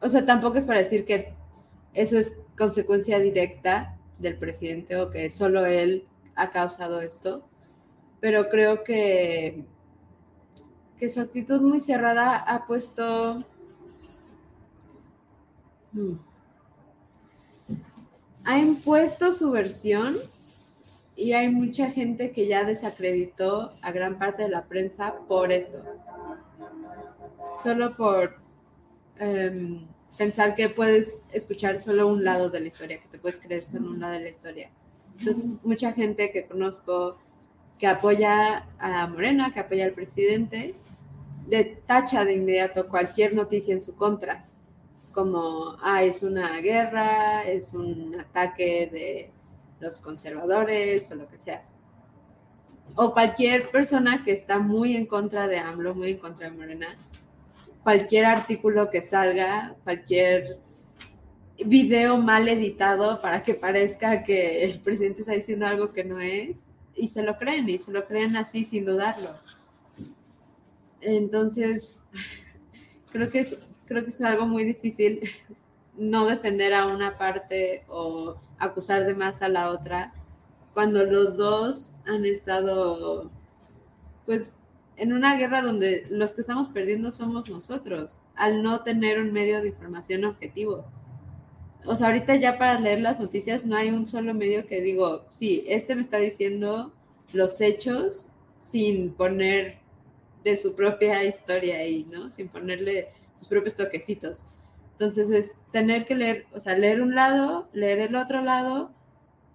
o 0.00 0.08
sea, 0.08 0.26
tampoco 0.26 0.58
es 0.58 0.64
para 0.64 0.80
decir 0.80 1.04
que 1.04 1.34
eso 1.94 2.18
es 2.18 2.36
consecuencia 2.58 3.18
directa 3.18 3.96
del 4.18 4.36
presidente 4.38 4.96
o 4.96 5.10
que 5.10 5.30
solo 5.30 5.64
él 5.66 6.06
ha 6.34 6.50
causado 6.50 7.00
esto, 7.00 7.44
pero 8.20 8.48
creo 8.48 8.84
que, 8.84 9.64
que 10.98 11.10
su 11.10 11.20
actitud 11.20 11.60
muy 11.60 11.80
cerrada 11.80 12.36
ha 12.36 12.66
puesto... 12.66 13.44
Hmm, 15.92 16.14
ha 18.44 18.58
impuesto 18.58 19.32
su 19.32 19.50
versión 19.50 20.18
y 21.16 21.32
hay 21.32 21.48
mucha 21.48 21.90
gente 21.90 22.32
que 22.32 22.46
ya 22.46 22.64
desacreditó 22.64 23.72
a 23.82 23.92
gran 23.92 24.18
parte 24.18 24.44
de 24.44 24.48
la 24.48 24.64
prensa 24.64 25.14
por 25.28 25.52
esto. 25.52 25.82
Solo 27.62 27.96
por 27.96 28.40
em, 29.18 29.86
pensar 30.18 30.54
que 30.54 30.68
puedes 30.68 31.22
escuchar 31.32 31.78
solo 31.78 32.08
un 32.08 32.24
lado 32.24 32.50
de 32.50 32.60
la 32.60 32.68
historia, 32.68 33.00
que 33.00 33.08
te 33.08 33.18
puedes 33.18 33.38
creer 33.38 33.64
solo 33.64 33.90
un 33.90 34.00
lado 34.00 34.14
de 34.14 34.20
la 34.20 34.28
historia. 34.28 34.70
Entonces, 35.18 35.44
mucha 35.62 35.92
gente 35.92 36.32
que 36.32 36.46
conozco 36.46 37.18
que 37.78 37.86
apoya 37.86 38.66
a 38.78 39.06
Morena, 39.06 39.52
que 39.52 39.60
apoya 39.60 39.84
al 39.84 39.92
presidente, 39.92 40.74
de 41.46 41.64
tacha 41.86 42.24
de 42.24 42.34
inmediato 42.34 42.88
cualquier 42.88 43.34
noticia 43.34 43.74
en 43.74 43.82
su 43.82 43.94
contra, 43.94 44.46
como, 45.12 45.76
ah, 45.80 46.02
es 46.02 46.22
una 46.24 46.58
guerra, 46.60 47.44
es 47.44 47.72
un 47.72 48.16
ataque 48.18 48.88
de 48.90 49.30
los 49.84 50.00
conservadores 50.00 51.10
o 51.10 51.14
lo 51.14 51.28
que 51.28 51.38
sea. 51.38 51.62
O 52.96 53.12
cualquier 53.12 53.70
persona 53.70 54.22
que 54.24 54.32
está 54.32 54.58
muy 54.58 54.96
en 54.96 55.06
contra 55.06 55.46
de 55.46 55.58
AMLO, 55.58 55.94
muy 55.94 56.12
en 56.12 56.18
contra 56.18 56.50
de 56.50 56.56
Morena, 56.56 56.96
cualquier 57.82 58.24
artículo 58.24 58.90
que 58.90 59.02
salga, 59.02 59.76
cualquier 59.84 60.58
video 61.64 62.16
mal 62.16 62.48
editado 62.48 63.20
para 63.20 63.42
que 63.42 63.54
parezca 63.54 64.24
que 64.24 64.64
el 64.64 64.80
presidente 64.80 65.20
está 65.20 65.32
diciendo 65.32 65.66
algo 65.66 65.92
que 65.92 66.04
no 66.04 66.20
es, 66.20 66.56
y 66.96 67.08
se 67.08 67.22
lo 67.22 67.36
creen, 67.36 67.68
y 67.68 67.78
se 67.78 67.92
lo 67.92 68.04
creen 68.06 68.36
así 68.36 68.64
sin 68.64 68.84
dudarlo. 68.84 69.30
Entonces, 71.00 71.98
creo 73.12 73.28
que 73.30 73.40
es, 73.40 73.58
creo 73.86 74.02
que 74.02 74.10
es 74.10 74.22
algo 74.22 74.46
muy 74.46 74.64
difícil 74.64 75.20
no 75.96 76.26
defender 76.26 76.74
a 76.74 76.86
una 76.86 77.18
parte 77.18 77.84
o 77.88 78.36
acusar 78.58 79.06
de 79.06 79.14
más 79.14 79.42
a 79.42 79.48
la 79.48 79.70
otra 79.70 80.12
cuando 80.72 81.04
los 81.04 81.36
dos 81.36 81.92
han 82.04 82.26
estado, 82.26 83.30
pues, 84.26 84.54
en 84.96 85.12
una 85.12 85.36
guerra 85.36 85.62
donde 85.62 86.06
los 86.10 86.34
que 86.34 86.40
estamos 86.40 86.68
perdiendo 86.68 87.12
somos 87.12 87.48
nosotros, 87.48 88.20
al 88.34 88.62
no 88.62 88.82
tener 88.82 89.20
un 89.20 89.32
medio 89.32 89.60
de 89.60 89.68
información 89.68 90.24
objetivo. 90.24 90.84
O 91.84 91.96
sea, 91.96 92.08
ahorita 92.08 92.36
ya 92.36 92.58
para 92.58 92.80
leer 92.80 93.00
las 93.00 93.20
noticias 93.20 93.66
no 93.66 93.76
hay 93.76 93.90
un 93.90 94.06
solo 94.06 94.34
medio 94.34 94.66
que 94.66 94.80
digo, 94.80 95.24
sí, 95.30 95.64
este 95.68 95.94
me 95.94 96.02
está 96.02 96.16
diciendo 96.18 96.92
los 97.32 97.60
hechos 97.60 98.28
sin 98.58 99.12
poner 99.12 99.78
de 100.44 100.56
su 100.56 100.74
propia 100.74 101.24
historia 101.24 101.78
ahí, 101.78 102.06
¿no? 102.10 102.30
Sin 102.30 102.48
ponerle 102.48 103.08
sus 103.36 103.48
propios 103.48 103.76
toquecitos. 103.76 104.44
Entonces 104.98 105.30
es 105.30 105.52
tener 105.72 106.06
que 106.06 106.14
leer, 106.14 106.46
o 106.52 106.60
sea, 106.60 106.78
leer 106.78 107.02
un 107.02 107.14
lado, 107.14 107.68
leer 107.72 107.98
el 107.98 108.14
otro 108.14 108.40
lado 108.40 108.92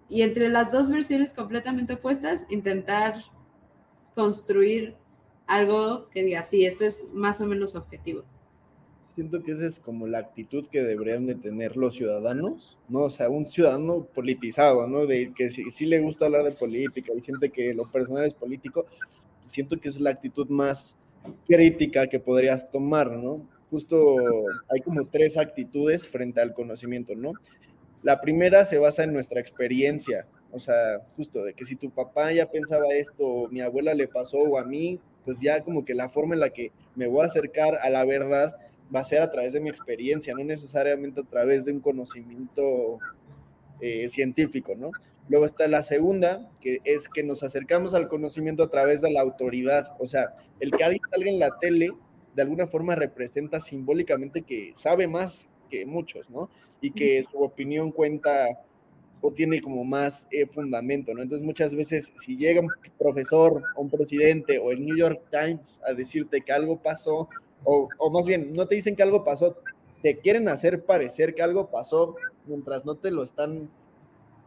y 0.09 0.23
entre 0.23 0.49
las 0.49 0.71
dos 0.71 0.89
versiones 0.89 1.31
completamente 1.31 1.93
opuestas 1.93 2.45
intentar 2.49 3.15
construir 4.15 4.95
algo 5.47 6.09
que 6.09 6.23
diga, 6.23 6.43
sí, 6.43 6.65
esto 6.65 6.85
es 6.85 7.03
más 7.13 7.39
o 7.39 7.45
menos 7.45 7.75
objetivo. 7.75 8.23
Siento 9.15 9.41
que 9.41 9.53
esa 9.53 9.65
es 9.65 9.79
como 9.79 10.07
la 10.07 10.19
actitud 10.19 10.67
que 10.67 10.81
deberían 10.81 11.25
de 11.25 11.35
tener 11.35 11.77
los 11.77 11.95
ciudadanos, 11.95 12.77
¿no? 12.87 13.01
O 13.01 13.09
sea, 13.09 13.29
un 13.29 13.45
ciudadano 13.45 14.03
politizado, 14.03 14.87
¿no? 14.87 15.05
De 15.05 15.33
que 15.33 15.49
si, 15.49 15.69
si 15.71 15.85
le 15.85 15.99
gusta 15.99 16.25
hablar 16.25 16.43
de 16.43 16.51
política 16.51 17.11
y 17.15 17.21
siente 17.21 17.49
que 17.49 17.73
lo 17.73 17.85
personal 17.85 18.23
es 18.23 18.33
político, 18.33 18.85
siento 19.45 19.79
que 19.79 19.89
es 19.89 19.99
la 19.99 20.11
actitud 20.11 20.47
más 20.49 20.95
crítica 21.47 22.07
que 22.07 22.19
podrías 22.19 22.69
tomar, 22.71 23.11
¿no? 23.11 23.45
Justo 23.69 24.15
hay 24.69 24.81
como 24.81 25.05
tres 25.05 25.37
actitudes 25.37 26.07
frente 26.07 26.41
al 26.41 26.53
conocimiento, 26.53 27.15
¿no? 27.15 27.33
La 28.01 28.21
primera 28.21 28.65
se 28.65 28.77
basa 28.77 29.03
en 29.03 29.13
nuestra 29.13 29.39
experiencia, 29.39 30.25
o 30.51 30.59
sea, 30.59 31.01
justo 31.15 31.43
de 31.43 31.53
que 31.53 31.65
si 31.65 31.75
tu 31.75 31.89
papá 31.89 32.31
ya 32.31 32.49
pensaba 32.49 32.87
esto, 32.93 33.47
mi 33.51 33.61
abuela 33.61 33.93
le 33.93 34.07
pasó 34.07 34.37
o 34.37 34.57
a 34.57 34.63
mí, 34.63 34.99
pues 35.25 35.39
ya 35.41 35.61
como 35.61 35.85
que 35.85 35.93
la 35.93 36.09
forma 36.09 36.33
en 36.33 36.39
la 36.39 36.49
que 36.49 36.71
me 36.95 37.07
voy 37.07 37.21
a 37.21 37.25
acercar 37.25 37.77
a 37.81 37.89
la 37.89 38.05
verdad 38.05 38.55
va 38.93 39.01
a 39.01 39.05
ser 39.05 39.21
a 39.21 39.29
través 39.29 39.53
de 39.53 39.59
mi 39.59 39.69
experiencia, 39.69 40.33
no 40.33 40.43
necesariamente 40.43 41.21
a 41.21 41.23
través 41.23 41.65
de 41.65 41.73
un 41.73 41.79
conocimiento 41.79 42.99
eh, 43.81 44.09
científico, 44.09 44.75
¿no? 44.75 44.91
Luego 45.27 45.45
está 45.45 45.67
la 45.67 45.83
segunda, 45.83 46.49
que 46.59 46.79
es 46.83 47.07
que 47.07 47.23
nos 47.23 47.43
acercamos 47.43 47.93
al 47.93 48.07
conocimiento 48.07 48.63
a 48.63 48.69
través 48.69 49.01
de 49.01 49.11
la 49.11 49.21
autoridad. 49.21 49.95
O 49.99 50.07
sea, 50.07 50.35
el 50.59 50.71
que 50.71 50.83
alguien 50.83 51.03
salga 51.07 51.29
en 51.29 51.39
la 51.39 51.59
tele, 51.59 51.91
de 52.39 52.43
alguna 52.43 52.67
forma 52.67 52.95
representa 52.95 53.59
simbólicamente 53.59 54.43
que 54.43 54.71
sabe 54.73 55.09
más 55.09 55.49
que 55.69 55.85
muchos, 55.85 56.29
¿no? 56.29 56.49
Y 56.79 56.91
que 56.91 57.21
su 57.29 57.37
opinión 57.37 57.91
cuenta 57.91 58.61
o 59.19 59.33
tiene 59.33 59.59
como 59.61 59.83
más 59.83 60.25
eh, 60.31 60.45
fundamento, 60.45 61.13
¿no? 61.13 61.21
Entonces 61.21 61.45
muchas 61.45 61.75
veces 61.75 62.13
si 62.15 62.37
llega 62.37 62.61
un 62.61 62.69
profesor 62.97 63.61
o 63.75 63.81
un 63.81 63.89
presidente 63.89 64.57
o 64.57 64.71
el 64.71 64.85
New 64.85 64.95
York 64.95 65.21
Times 65.29 65.81
a 65.85 65.91
decirte 65.91 66.39
que 66.39 66.53
algo 66.53 66.77
pasó, 66.77 67.27
o, 67.65 67.89
o 67.97 68.09
más 68.09 68.25
bien, 68.25 68.53
no 68.53 68.65
te 68.69 68.75
dicen 68.75 68.95
que 68.95 69.03
algo 69.03 69.25
pasó, 69.25 69.57
te 70.01 70.15
quieren 70.19 70.47
hacer 70.47 70.85
parecer 70.85 71.35
que 71.35 71.41
algo 71.41 71.69
pasó 71.69 72.15
mientras 72.45 72.85
no 72.85 72.95
te 72.95 73.11
lo 73.11 73.21
están 73.21 73.69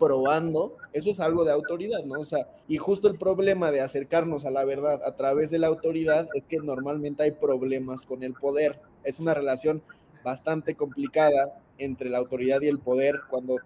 probando, 0.02 0.76
eso 0.92 1.12
es 1.12 1.20
algo 1.20 1.44
de 1.44 1.52
autoridad, 1.52 2.02
¿no? 2.04 2.18
O 2.18 2.24
sea, 2.24 2.48
y 2.66 2.76
justo 2.76 3.06
el 3.06 3.16
problema 3.16 3.70
de 3.70 3.80
acercarnos 3.80 4.44
a 4.44 4.50
la 4.50 4.64
verdad 4.64 5.00
a 5.04 5.14
través 5.14 5.50
de 5.50 5.60
la 5.60 5.68
autoridad 5.68 6.28
es 6.34 6.44
que 6.44 6.56
normalmente 6.56 7.22
hay 7.22 7.30
problemas 7.30 8.04
con 8.04 8.24
el 8.24 8.34
poder. 8.34 8.80
Es 9.04 9.20
una 9.20 9.32
relación 9.32 9.80
bastante 10.24 10.74
complicada 10.74 11.56
entre 11.78 12.10
la 12.10 12.18
autoridad 12.18 12.60
y 12.62 12.66
el 12.66 12.80
poder 12.80 13.20
cuando 13.30 13.56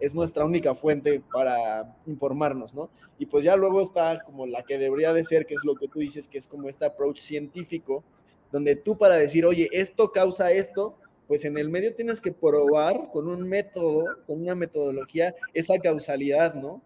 es 0.00 0.16
nuestra 0.16 0.44
única 0.44 0.74
fuente 0.74 1.22
para 1.32 1.96
informarnos, 2.06 2.74
¿no? 2.74 2.90
Y 3.16 3.26
pues 3.26 3.44
ya 3.44 3.54
luego 3.54 3.80
está 3.80 4.20
como 4.24 4.46
la 4.46 4.64
que 4.64 4.78
debería 4.78 5.12
de 5.12 5.22
ser, 5.22 5.46
que 5.46 5.54
es 5.54 5.64
lo 5.64 5.76
que 5.76 5.86
tú 5.86 6.00
dices, 6.00 6.26
que 6.26 6.38
es 6.38 6.48
como 6.48 6.68
este 6.68 6.86
approach 6.86 7.20
científico, 7.20 8.02
donde 8.50 8.74
tú 8.74 8.98
para 8.98 9.16
decir, 9.16 9.46
oye, 9.46 9.68
esto 9.70 10.10
causa 10.10 10.50
esto, 10.50 10.96
pues 11.28 11.44
en 11.44 11.58
el 11.58 11.68
medio 11.68 11.94
tienes 11.94 12.20
que 12.20 12.32
probar 12.32 13.10
con 13.12 13.28
un 13.28 13.46
método, 13.46 14.06
con 14.26 14.40
una 14.40 14.54
metodología, 14.54 15.34
esa 15.52 15.78
causalidad, 15.78 16.54
¿no? 16.54 16.82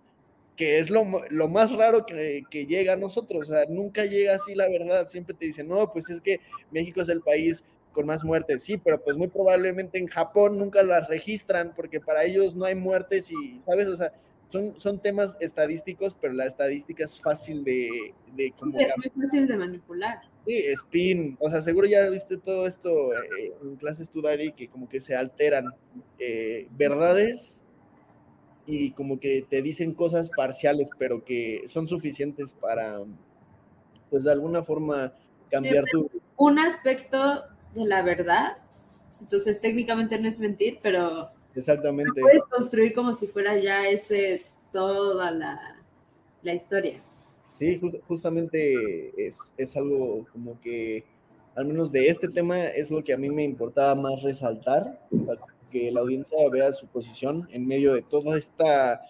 Que 0.56 0.80
es 0.80 0.90
lo, 0.90 1.04
lo 1.30 1.48
más 1.48 1.72
raro 1.72 2.04
que, 2.04 2.42
que, 2.50 2.66
llega 2.66 2.94
a 2.94 2.96
nosotros, 2.96 3.48
o 3.48 3.54
sea, 3.54 3.64
nunca 3.68 4.04
llega 4.04 4.34
así 4.34 4.54
la 4.54 4.68
verdad, 4.68 5.06
siempre 5.06 5.34
te 5.34 5.46
dicen, 5.46 5.68
no, 5.68 5.92
pues 5.92 6.10
es 6.10 6.20
que 6.20 6.40
México 6.72 7.00
es 7.00 7.08
el 7.08 7.22
país 7.22 7.64
con 7.92 8.04
más 8.04 8.24
muertes, 8.24 8.64
sí, 8.64 8.76
pero 8.76 9.00
pues 9.02 9.16
muy 9.16 9.28
probablemente 9.28 9.98
en 9.98 10.08
Japón 10.08 10.58
nunca 10.58 10.82
las 10.82 11.08
registran 11.08 11.72
porque 11.74 12.00
para 12.00 12.24
ellos 12.24 12.56
no 12.56 12.64
hay 12.64 12.74
muertes 12.74 13.30
y, 13.30 13.60
¿sabes? 13.62 13.86
O 13.86 13.94
sea, 13.94 14.12
son, 14.48 14.78
son 14.78 14.98
temas 14.98 15.36
estadísticos, 15.40 16.16
pero 16.20 16.34
la 16.34 16.46
estadística 16.46 17.04
es 17.04 17.20
fácil 17.20 17.64
de... 17.64 18.12
de 18.34 18.52
sí, 18.56 18.72
es 18.78 18.96
muy 18.98 19.24
fácil 19.24 19.46
de 19.46 19.56
manipular. 19.56 20.20
Sí, 20.46 20.64
spin. 20.72 21.36
O 21.40 21.48
sea, 21.48 21.60
seguro 21.60 21.86
ya 21.86 22.08
viste 22.10 22.36
todo 22.36 22.66
esto 22.66 22.90
eh, 23.12 23.52
en 23.62 23.76
clases 23.76 24.10
tú, 24.10 24.20
Dari, 24.20 24.52
que 24.52 24.68
como 24.68 24.88
que 24.88 25.00
se 25.00 25.14
alteran 25.14 25.66
eh, 26.18 26.66
verdades 26.72 27.64
y 28.66 28.92
como 28.92 29.20
que 29.20 29.44
te 29.48 29.62
dicen 29.62 29.94
cosas 29.94 30.30
parciales, 30.30 30.90
pero 30.98 31.24
que 31.24 31.62
son 31.66 31.86
suficientes 31.86 32.54
para, 32.54 33.00
pues 34.10 34.24
de 34.24 34.32
alguna 34.32 34.62
forma, 34.62 35.12
cambiar 35.50 35.84
tu... 35.90 36.10
Un 36.36 36.58
aspecto 36.58 37.44
de 37.74 37.86
la 37.86 38.02
verdad, 38.02 38.56
entonces 39.20 39.60
técnicamente 39.60 40.18
no 40.18 40.28
es 40.28 40.38
mentir, 40.38 40.78
pero... 40.82 41.30
Exactamente. 41.54 42.20
Puedes 42.20 42.46
construir 42.46 42.94
como 42.94 43.14
si 43.14 43.26
fuera 43.26 43.58
ya 43.58 43.86
ese, 43.88 44.42
toda 44.72 45.30
la, 45.30 45.76
la 46.42 46.54
historia. 46.54 46.98
Sí, 47.62 47.80
justamente 48.08 49.12
es, 49.24 49.54
es, 49.56 49.76
algo 49.76 50.26
como 50.32 50.58
que, 50.58 51.04
al 51.54 51.64
menos 51.64 51.92
de 51.92 52.08
este 52.08 52.26
tema, 52.26 52.60
es 52.64 52.90
lo 52.90 53.04
que 53.04 53.12
a 53.12 53.16
mí 53.16 53.30
me 53.30 53.44
importaba 53.44 53.94
más 53.94 54.20
resaltar, 54.22 55.00
que 55.70 55.92
la 55.92 56.00
audiencia 56.00 56.36
vea 56.50 56.72
su 56.72 56.88
posición 56.88 57.48
en 57.52 57.64
medio 57.64 57.94
de 57.94 58.02
toda 58.02 58.36
esta 58.36 59.00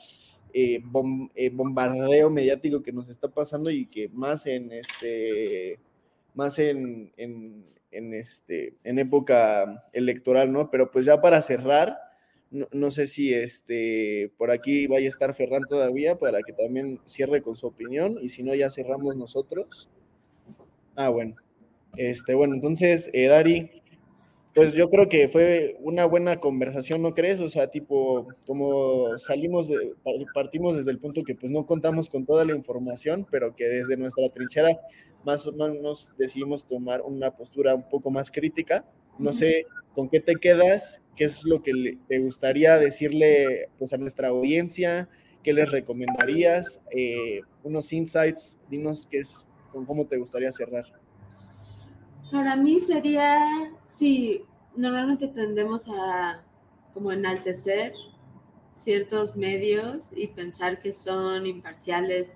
eh, 0.53 0.81
bom, 0.85 1.31
eh, 1.35 1.49
bombardeo 1.49 2.29
mediático 2.29 2.83
que 2.83 2.93
nos 2.93 3.09
está 3.09 3.27
pasando 3.27 3.71
y 3.71 3.87
que 3.87 4.11
más 4.11 4.45
en 4.45 4.71
este, 4.71 5.79
más 6.35 6.59
en, 6.59 7.11
en, 7.17 7.65
en, 7.91 8.13
este, 8.13 8.75
en 8.85 8.99
época 8.99 9.83
electoral, 9.95 10.53
¿no? 10.53 10.71
Pero 10.71 10.91
pues 10.91 11.07
ya 11.07 11.23
para 11.23 11.41
cerrar, 11.41 11.97
no, 12.53 12.91
sé 12.91 13.07
si 13.07 13.33
este, 13.33 14.31
por 14.37 14.51
aquí 14.51 14.87
vaya 14.87 15.07
a 15.07 15.09
estar 15.09 15.35
Ferran 15.35 15.63
todavía 15.69 16.19
para 16.19 16.43
que 16.43 16.53
también 16.53 17.01
cierre 17.07 17.43
con 17.43 17.57
su 17.57 17.67
opinión 17.67 18.19
y 18.21 18.29
si 18.29 18.43
no 18.43 18.55
ya 18.55 18.69
cerramos 18.69 19.17
nosotros. 19.17 19.89
Ah, 20.95 21.09
bueno. 21.09 21.35
Este, 21.97 22.35
bueno, 22.35 22.55
entonces, 22.55 23.11
eh, 23.13 23.27
Dari, 23.27 23.71
pues 24.55 24.75
yo 24.75 24.91
creo 24.91 25.09
que 25.09 25.29
fue 25.29 25.77
una 25.81 26.05
buena 26.05 26.41
conversación, 26.41 27.01
¿no 27.01 27.15
crees? 27.15 27.41
O 27.41 27.49
sea, 27.49 27.71
tipo, 27.71 28.29
como 28.47 29.17
salimos, 29.19 29.69
de, 29.69 29.95
partimos 30.35 30.77
desde 30.77 30.91
el 30.91 30.99
punto 30.99 31.23
que 31.23 31.35
pues 31.35 31.51
no 31.51 31.65
contamos 31.65 32.09
con 32.09 32.27
toda 32.27 32.45
la 32.45 32.55
información, 32.55 33.27
pero 33.31 33.57
que 33.57 33.65
desde 33.65 33.97
nuestra 33.97 34.29
trinchera 34.29 34.79
más 35.25 35.47
o 35.47 35.53
menos 35.53 36.13
decidimos 36.19 36.65
tomar 36.67 37.01
una 37.01 37.31
postura 37.31 37.75
un 37.75 37.89
poco 37.89 38.11
más 38.11 38.31
crítica. 38.31 38.85
No 39.19 39.33
sé 39.33 39.67
con 39.95 40.09
qué 40.09 40.21
te 40.21 40.37
quedas, 40.37 41.03
qué 41.17 41.25
es 41.25 41.45
lo 41.45 41.63
que 41.63 41.99
te 42.09 42.19
gustaría 42.19 42.79
decirle 42.79 43.69
pues, 43.79 43.93
a 43.93 43.99
nuestra 43.99 44.29
audiencia, 44.29 45.09
qué 45.43 45.53
les 45.53 45.71
recomendarías, 45.71 46.83
eh, 46.91 47.41
unos 47.63 47.93
insights, 47.93 48.59
dinos 48.71 49.07
qué 49.11 49.19
es, 49.19 49.49
con 49.73 49.85
cómo 49.85 50.07
te 50.07 50.17
gustaría 50.17 50.51
cerrar. 50.53 50.85
Para 52.31 52.57
mí 52.57 52.81
sería, 52.81 53.73
sí, 53.87 54.45
normalmente 54.77 55.29
tendemos 55.29 55.87
a 55.89 56.45
como 56.95 57.13
enaltecer 57.13 57.93
ciertos 58.75 59.37
medios 59.37 60.13
y 60.17 60.27
pensar 60.29 60.81
que 60.81 60.93
son 60.93 61.47
imparciales, 61.47 62.33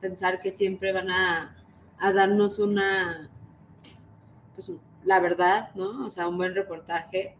pensar 0.00 0.40
que 0.40 0.50
siempre 0.50 0.92
van 0.92 1.10
a, 1.10 1.56
a 1.98 2.12
darnos 2.12 2.58
una, 2.58 3.30
pues, 4.54 4.72
la 5.04 5.20
verdad, 5.20 5.70
¿no? 5.74 6.06
O 6.06 6.10
sea, 6.10 6.28
un 6.28 6.36
buen 6.36 6.54
reportaje 6.54 7.36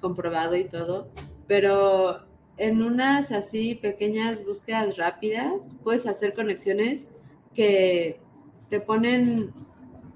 comprobado 0.00 0.56
y 0.56 0.64
todo, 0.64 1.08
pero 1.46 2.20
en 2.56 2.82
unas 2.82 3.32
así 3.32 3.74
pequeñas 3.74 4.44
búsquedas 4.44 4.96
rápidas 4.96 5.74
puedes 5.82 6.06
hacer 6.06 6.34
conexiones 6.34 7.10
que 7.54 8.20
te 8.68 8.80
ponen, 8.80 9.52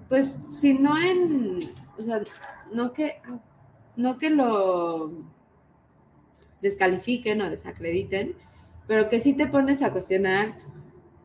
pues, 0.09 0.39
si 0.51 0.75
no 0.75 1.01
en, 1.01 1.71
o 1.99 2.03
sea, 2.03 2.23
no 2.73 2.93
que, 2.93 3.21
no 3.97 4.19
que 4.19 4.31
lo 4.31 5.13
descalifiquen 6.61 7.41
o 7.43 7.51
desacrediten, 7.51 8.35
pero 8.87 9.09
que 9.09 9.21
sí 9.21 9.35
te 9.35 9.47
pones 9.47 9.83
a 9.83 9.93
cuestionar 9.93 10.59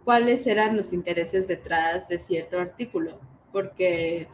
cuáles 0.04 0.46
eran 0.48 0.78
los 0.78 0.94
intereses 0.94 1.48
detrás 1.48 2.08
de 2.08 2.20
cierto 2.20 2.60
artículo. 2.60 3.20
Porque, 3.52 4.28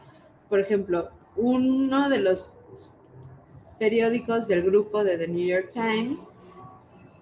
por 0.52 0.60
ejemplo, 0.60 1.08
uno 1.34 2.10
de 2.10 2.18
los 2.18 2.58
periódicos 3.78 4.48
del 4.48 4.62
grupo 4.62 5.02
de 5.02 5.16
The 5.16 5.28
New 5.28 5.46
York 5.46 5.70
Times, 5.72 6.28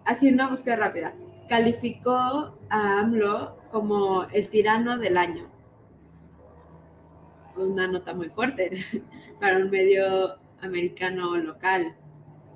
haciendo 0.04 0.42
una 0.42 0.50
búsqueda 0.50 0.74
rápida, 0.74 1.14
calificó 1.48 2.58
a 2.70 2.98
AMLO 2.98 3.56
como 3.70 4.24
el 4.32 4.48
tirano 4.48 4.98
del 4.98 5.16
año. 5.16 5.48
Una 7.54 7.86
nota 7.86 8.14
muy 8.14 8.30
fuerte 8.30 8.72
para 9.40 9.58
un 9.58 9.70
medio 9.70 10.36
americano 10.60 11.36
local, 11.36 11.94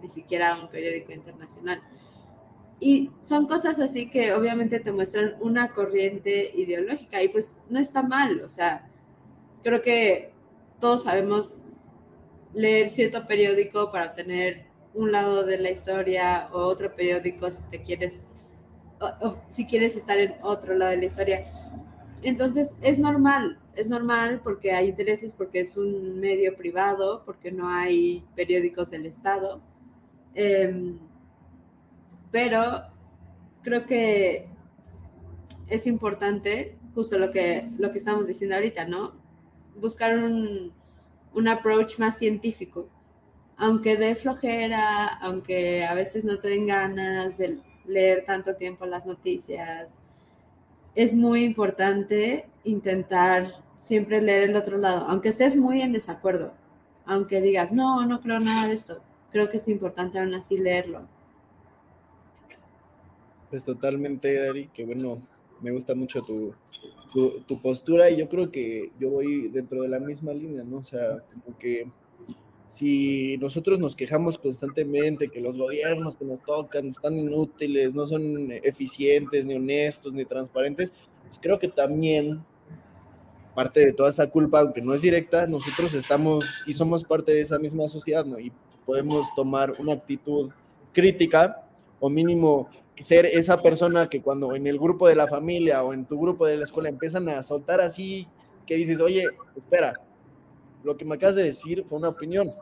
ni 0.03 0.09
siquiera 0.09 0.61
un 0.61 0.68
periódico 0.70 1.12
internacional. 1.12 1.85
Y 2.81 3.12
son 3.22 3.47
cosas 3.47 3.79
así 3.79 4.11
que 4.11 4.33
obviamente 4.33 4.81
te 4.81 4.91
muestran 4.91 5.37
una 5.39 5.68
corriente 5.68 6.51
ideológica 6.57 7.22
y 7.22 7.29
pues 7.29 7.55
no 7.70 7.79
está 7.79 8.03
mal, 8.03 8.41
o 8.41 8.51
sea, 8.51 8.91
creo 9.62 9.81
que 9.81 10.34
todos 10.81 11.05
sabemos 11.05 11.55
leer 12.53 12.89
cierto 12.89 13.27
periódico 13.27 13.91
para 13.91 14.07
obtener 14.07 14.66
un 14.95 15.11
lado 15.12 15.45
de 15.45 15.59
la 15.59 15.70
historia 15.70 16.49
o 16.53 16.59
otro 16.59 16.95
periódico 16.95 17.51
si 17.51 17.59
te 17.70 17.83
quieres, 17.83 18.29
si 19.49 19.66
quieres 19.66 19.97
estar 19.97 20.18
en 20.18 20.35
otro 20.43 20.75
lado 20.75 20.93
de 20.93 20.99
la 20.99 21.05
historia. 21.05 21.45
Entonces 22.22 22.72
es 22.81 22.99
normal, 22.99 23.59
es 23.75 23.89
normal 23.89 24.41
porque 24.43 24.72
hay 24.72 24.89
intereses, 24.89 25.35
porque 25.35 25.61
es 25.61 25.77
un 25.77 26.20
medio 26.20 26.57
privado, 26.57 27.22
porque 27.25 27.51
no 27.51 27.68
hay 27.68 28.25
periódicos 28.37 28.91
del 28.91 29.07
Estado. 29.07 29.61
Em, 30.35 30.99
pero 32.31 32.85
creo 33.62 33.87
que 33.87 34.49
es 35.68 35.87
importante, 35.87 36.79
justo 36.95 37.18
lo 37.18 37.31
que, 37.31 37.68
lo 37.79 37.91
que 37.93 37.99
estamos 37.99 38.27
diciendo 38.27 38.57
ahorita, 38.57 38.87
¿no? 38.87 39.24
Buscar 39.77 40.16
un, 40.16 40.72
un 41.35 41.49
approach 41.49 41.99
más 41.99 42.18
científico. 42.18 42.89
Aunque 43.57 43.97
dé 43.97 44.14
flojera, 44.16 45.07
aunque 45.07 45.85
a 45.85 45.95
veces 45.95 46.25
no 46.25 46.39
te 46.39 46.49
den 46.49 46.66
ganas 46.66 47.39
de 47.39 47.61
leer 47.85 48.25
tanto 48.27 48.57
tiempo 48.57 48.87
las 48.87 49.07
noticias, 49.07 49.99
es 50.95 51.12
muy 51.12 51.45
importante 51.45 52.49
intentar 52.64 53.47
siempre 53.79 54.22
leer 54.22 54.51
el 54.51 54.57
otro 54.57 54.79
lado, 54.79 55.07
aunque 55.09 55.29
estés 55.29 55.57
muy 55.57 55.83
en 55.83 55.93
desacuerdo, 55.93 56.55
aunque 57.05 57.41
digas, 57.41 57.72
no, 57.72 58.07
no 58.07 58.20
creo 58.20 58.41
nada 58.41 58.68
de 58.68 58.75
esto, 58.75 59.03
creo 59.31 59.51
que 59.51 59.59
es 59.59 59.68
importante 59.68 60.18
aún 60.18 60.35
así 60.35 60.59
leerlo. 60.59 61.07
Pues 63.51 63.64
totalmente, 63.64 64.35
Dari, 64.35 64.68
que 64.68 64.85
bueno, 64.85 65.20
me 65.65 65.73
gusta 65.73 65.95
mucho 65.95 66.21
tu, 66.21 66.53
tu, 67.47 67.62
postura 67.62 68.11
y 68.11 68.19
yo 68.19 68.29
creo 68.29 68.51
que 68.51 68.93
yo 69.01 69.09
voy 69.09 69.49
dentro 69.49 69.81
de 69.83 69.89
la 69.89 69.99
misma 69.99 70.35
línea, 70.35 70.62
¿no? 70.62 70.79
O 70.79 70.85
sea, 70.85 71.25
como 71.33 71.57
que 71.59 71.91
si 72.67 73.39
nosotros 73.39 73.79
nos 73.81 73.97
quejamos 73.97 74.37
constantemente 74.37 75.29
que 75.29 75.41
los 75.41 75.57
gobiernos 75.57 76.17
que 76.17 76.27
nos 76.27 76.43
tocan 76.43 76.89
están 76.89 77.17
inútiles, 77.17 77.95
no 77.95 78.07
son 78.07 78.53
eficientes, 78.53 79.47
ni 79.47 79.55
honestos, 79.55 80.12
ni 80.12 80.27
transparentes, 80.27 80.93
pues 81.23 81.39
creo 81.41 81.59
que 81.59 81.69
también 81.69 82.45
parte 83.55 83.87
de 83.87 83.93
toda 83.93 84.11
esa 84.11 84.29
culpa, 84.29 84.61
aunque 84.61 84.83
no 84.83 84.93
es 84.93 85.01
directa, 85.01 85.47
nosotros 85.47 85.95
estamos 85.95 86.62
y 86.67 86.75
somos 86.75 87.05
parte 87.05 87.33
de 87.33 87.41
esa 87.41 87.59
misma 87.59 87.89
sociedad, 87.89 88.27
¿no? 88.27 88.39
Y 88.39 88.53
podemos 88.85 89.35
tomar 89.35 89.73
una 89.79 89.95
actitud 89.95 90.51
crítica 90.93 91.67
o 92.01 92.11
mínimo 92.11 92.69
ser 93.03 93.26
esa 93.26 93.57
persona 93.57 94.09
que 94.09 94.22
cuando 94.22 94.55
en 94.55 94.66
el 94.66 94.78
grupo 94.78 95.09
de 95.09 95.16
la 95.16 95.26
familia 95.26 95.82
o 95.82 95.92
en 95.92 96.05
tu 96.05 96.18
grupo 96.18 96.47
de 96.47 96.57
la 96.57 96.64
escuela 96.64 96.88
empiezan 96.88 97.28
a 97.28 97.42
soltar 97.42 97.80
así, 97.80 98.28
que 98.66 98.76
dices, 98.76 99.01
oye, 99.01 99.24
espera, 99.57 100.01
lo 100.82 100.97
que 100.97 101.05
me 101.05 101.16
acabas 101.16 101.36
de 101.36 101.45
decir 101.45 101.84
fue 101.86 101.99
una 101.99 102.09
opinión. 102.09 102.53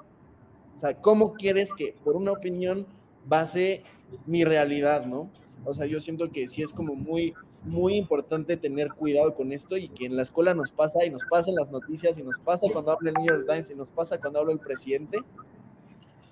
O 0.77 0.81
sea, 0.81 0.95
¿cómo 0.95 1.35
quieres 1.35 1.73
que 1.73 1.95
por 2.03 2.17
una 2.17 2.33
opinión 2.33 2.87
base 3.27 3.83
mi 4.27 4.45
realidad, 4.45 5.07
no? 5.07 5.31
O 5.65 5.73
sea, 5.73 5.87
yo 5.87 6.01
siento 6.01 6.31
que 6.31 6.47
sí 6.47 6.63
es 6.63 6.73
como 6.73 6.95
muy, 6.95 7.35
muy 7.65 7.95
importante 7.95 8.57
tener 8.57 8.89
cuidado 8.89 9.35
con 9.35 9.53
esto 9.53 9.77
y 9.77 9.89
que 9.89 10.07
en 10.07 10.17
la 10.17 10.23
escuela 10.23 10.55
nos 10.55 10.73
pasa 10.73 11.05
y 11.05 11.11
nos 11.11 11.25
pasa 11.25 11.53
las 11.53 11.71
noticias 11.71 12.19
y 12.19 12.23
nos 12.23 12.39
pasa 12.39 12.67
cuando 12.73 12.91
habla 12.91 13.11
el 13.11 13.15
New 13.15 13.27
York 13.27 13.47
Times 13.49 13.71
y 13.71 13.75
nos 13.75 13.91
pasa 13.91 14.19
cuando 14.19 14.41
habla 14.41 14.53
el 14.53 14.59
presidente 14.59 15.19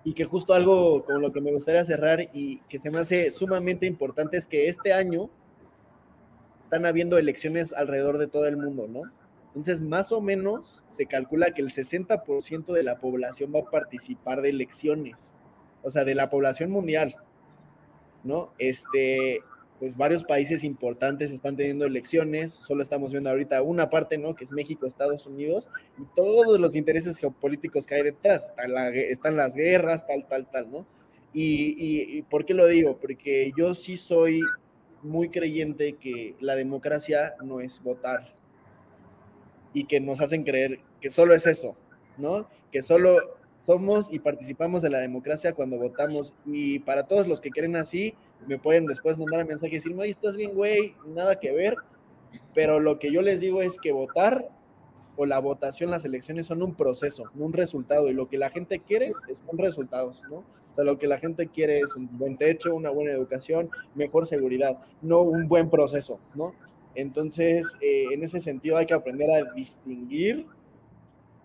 y 0.05 0.15
que 0.15 0.25
justo 0.25 0.55
algo 0.55 1.05
con 1.05 1.21
lo 1.21 1.33
que 1.33 1.41
me 1.41 1.53
gustaría 1.53 1.85
cerrar 1.85 2.31
y 2.33 2.61
que 2.69 2.79
se 2.79 2.91
me 2.91 2.99
hace 2.99 3.31
sumamente 3.31 3.87
importante 3.87 4.37
es 4.37 4.47
que 4.47 4.69
este 4.69 4.93
año 4.93 5.29
están 6.63 6.87
habiendo 6.87 7.19
elecciones 7.19 7.73
alrededor 7.73 8.19
de 8.19 8.29
todo 8.29 8.47
el 8.47 8.57
mundo, 8.57 8.87
¿no? 8.89 9.03
Entonces, 9.49 9.81
más 9.81 10.13
o 10.13 10.21
menos 10.21 10.85
se 10.89 11.07
calcula 11.07 11.51
que 11.51 11.61
el 11.61 11.71
60% 11.71 12.73
de 12.73 12.83
la 12.85 12.99
población 12.99 13.53
va 13.53 13.61
a 13.61 13.71
participar 13.71 14.41
de 14.43 14.51
elecciones, 14.51 15.35
o 15.83 15.91
sea, 15.91 16.05
de 16.05 16.15
la 16.15 16.31
población 16.31 16.71
mundial, 16.71 17.17
¿no? 18.23 18.53
Este, 18.59 19.41
pues 19.81 19.97
varios 19.97 20.25
países 20.25 20.63
importantes 20.63 21.33
están 21.33 21.57
teniendo 21.57 21.87
elecciones, 21.87 22.53
solo 22.53 22.83
estamos 22.83 23.13
viendo 23.13 23.31
ahorita 23.31 23.63
una 23.63 23.89
parte, 23.89 24.19
¿no? 24.19 24.37
Que 24.37 24.45
es 24.45 24.53
México, 24.53 24.87
Estados 24.87 25.27
Unidos, 25.27 25.71
y 25.99 26.05
todos 26.15 26.61
los 26.61 26.77
intereses 26.77 27.17
geopolíticos 27.17 27.87
que 27.87 27.95
hay 27.95 28.03
detrás, 28.03 28.53
están 28.95 29.37
las 29.37 29.55
guerras, 29.55 30.07
tal, 30.07 30.29
tal, 30.29 30.51
tal, 30.51 30.71
¿no? 30.71 30.87
Y, 31.33 31.75
y, 31.79 32.23
¿por 32.23 32.45
qué 32.45 32.53
lo 32.53 32.67
digo? 32.67 32.99
Porque 33.01 33.53
yo 33.57 33.73
sí 33.73 33.97
soy 33.97 34.43
muy 35.03 35.31
creyente 35.31 35.95
que 35.95 36.35
la 36.41 36.57
democracia 36.57 37.35
no 37.43 37.61
es 37.61 37.83
votar 37.83 38.35
y 39.73 39.85
que 39.85 39.99
nos 39.99 40.21
hacen 40.21 40.45
creer 40.45 40.81
que 41.01 41.09
solo 41.09 41.33
es 41.33 41.47
eso, 41.47 41.75
¿no? 42.19 42.51
Que 42.71 42.83
solo 42.83 43.17
somos 43.65 44.13
y 44.13 44.19
participamos 44.19 44.83
de 44.83 44.91
la 44.91 44.99
democracia 44.99 45.55
cuando 45.55 45.79
votamos. 45.79 46.35
Y 46.45 46.81
para 46.81 47.05
todos 47.05 47.27
los 47.29 47.41
que 47.41 47.51
creen 47.51 47.77
así, 47.77 48.15
me 48.47 48.59
pueden 48.59 48.87
después 48.87 49.19
mandar 49.19 49.43
un 49.43 49.49
mensaje 49.49 49.73
y 49.73 49.77
decirme, 49.77 50.09
estás 50.09 50.37
bien, 50.37 50.55
güey, 50.55 50.95
nada 51.07 51.39
que 51.39 51.53
ver. 51.53 51.77
Pero 52.55 52.81
lo 52.81 52.99
que 52.99 53.13
yo 53.13 53.23
les 53.23 53.41
digo 53.41 53.63
es 53.63 53.79
que 53.79 53.93
votar 53.93 54.49
o 55.17 55.27
la 55.27 55.39
votación, 55.39 55.91
las 55.91 56.05
elecciones 56.05 56.47
son 56.47 56.63
un 56.63 56.75
proceso, 56.75 57.25
no 57.35 57.45
un 57.45 57.53
resultado. 57.53 58.09
Y 58.09 58.15
lo 58.15 58.29
que 58.29 58.39
la 58.39 58.51
gente 58.51 58.81
quiere 58.81 59.13
son 59.33 59.59
resultados, 59.59 60.23
¿no? 60.31 60.39
O 60.39 60.75
sea, 60.75 60.85
lo 60.85 60.99
que 60.99 61.07
la 61.07 61.19
gente 61.19 61.49
quiere 61.49 61.81
es 61.81 61.95
un 61.97 62.09
buen 62.17 62.37
techo, 62.37 62.75
una 62.75 62.91
buena 62.91 63.13
educación, 63.13 63.71
mejor 63.95 64.27
seguridad, 64.27 64.79
no 65.03 65.21
un 65.23 65.49
buen 65.49 65.69
proceso, 65.69 66.21
¿no? 66.35 66.55
Entonces, 66.95 67.77
eh, 67.81 68.07
en 68.13 68.23
ese 68.23 68.41
sentido 68.41 68.77
hay 68.77 68.87
que 68.87 68.95
aprender 68.95 69.31
a 69.31 69.53
distinguir 69.53 70.47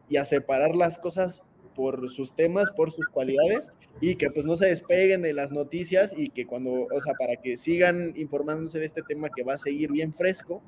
y 0.10 0.18
a 0.18 0.26
separar 0.26 0.76
las 0.76 0.98
cosas 0.98 1.42
por 1.76 2.10
sus 2.10 2.34
temas, 2.34 2.72
por 2.72 2.92
sus 2.92 3.08
cualidades 3.08 3.72
y 4.02 4.16
que 4.16 4.30
pues 4.32 4.46
no 4.46 4.56
se 4.56 4.68
despeguen 4.68 5.22
de 5.22 5.34
las 5.34 5.52
noticias 5.52 6.14
y 6.18 6.30
que 6.30 6.46
cuando, 6.46 6.72
o 6.72 7.00
sea, 7.00 7.14
para 7.14 7.36
que 7.36 7.58
sigan 7.58 8.14
informándose 8.16 8.80
de 8.80 8.86
este 8.86 9.02
tema 9.04 9.30
que 9.30 9.44
va 9.44 9.54
a 9.54 9.58
seguir 9.58 9.92
bien 9.92 10.14
fresco, 10.14 10.62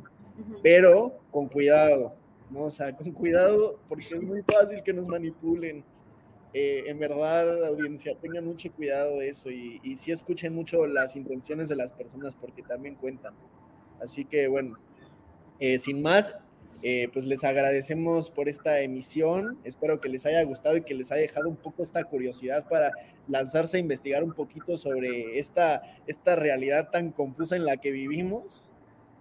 pero 0.62 1.20
con 1.32 1.48
cuidado, 1.48 2.14
¿no? 2.52 2.66
O 2.66 2.70
sea, 2.70 2.96
con 2.96 3.12
cuidado 3.12 3.80
porque 3.88 4.16
es 4.16 4.24
muy 4.24 4.42
fácil 4.44 4.84
que 4.84 4.94
nos 4.94 5.08
manipulen. 5.08 5.84
Eh, 6.54 6.86
en 6.88 6.98
verdad, 6.98 7.66
audiencia, 7.66 8.16
tengan 8.20 8.46
mucho 8.46 8.72
cuidado 8.72 9.20
de 9.20 9.30
eso 9.30 9.52
y, 9.52 9.80
y 9.84 9.98
sí 9.98 10.12
escuchen 10.12 10.56
mucho 10.56 10.88
las 10.88 11.16
intenciones 11.16 11.70
de 11.70 11.76
las 11.76 11.92
personas 11.92 12.36
porque 12.36 12.64
también 12.64 12.96
cuentan. 12.96 13.34
Así 14.00 14.26
que 14.26 14.48
bueno, 14.48 14.78
eh, 15.60 15.78
sin 15.78 16.02
más, 16.02 16.36
eh, 16.90 17.10
pues 17.12 17.26
les 17.26 17.44
agradecemos 17.44 18.32
por 18.32 18.48
esta 18.48 18.80
emisión. 18.80 19.60
Espero 19.66 20.00
que 20.00 20.08
les 20.08 20.26
haya 20.26 20.42
gustado 20.44 20.78
y 20.78 20.84
que 20.84 20.94
les 20.94 21.12
haya 21.12 21.24
dejado 21.24 21.50
un 21.50 21.58
poco 21.58 21.84
esta 21.84 22.02
curiosidad 22.06 22.66
para 22.70 22.94
lanzarse 23.28 23.76
a 23.76 23.82
investigar 23.82 24.24
un 24.24 24.32
poquito 24.32 24.78
sobre 24.78 25.38
esta, 25.38 25.82
esta 26.08 26.38
realidad 26.38 26.90
tan 26.90 27.12
confusa 27.12 27.58
en 27.58 27.66
la 27.66 27.76
que 27.76 27.92
vivimos. 27.92 28.70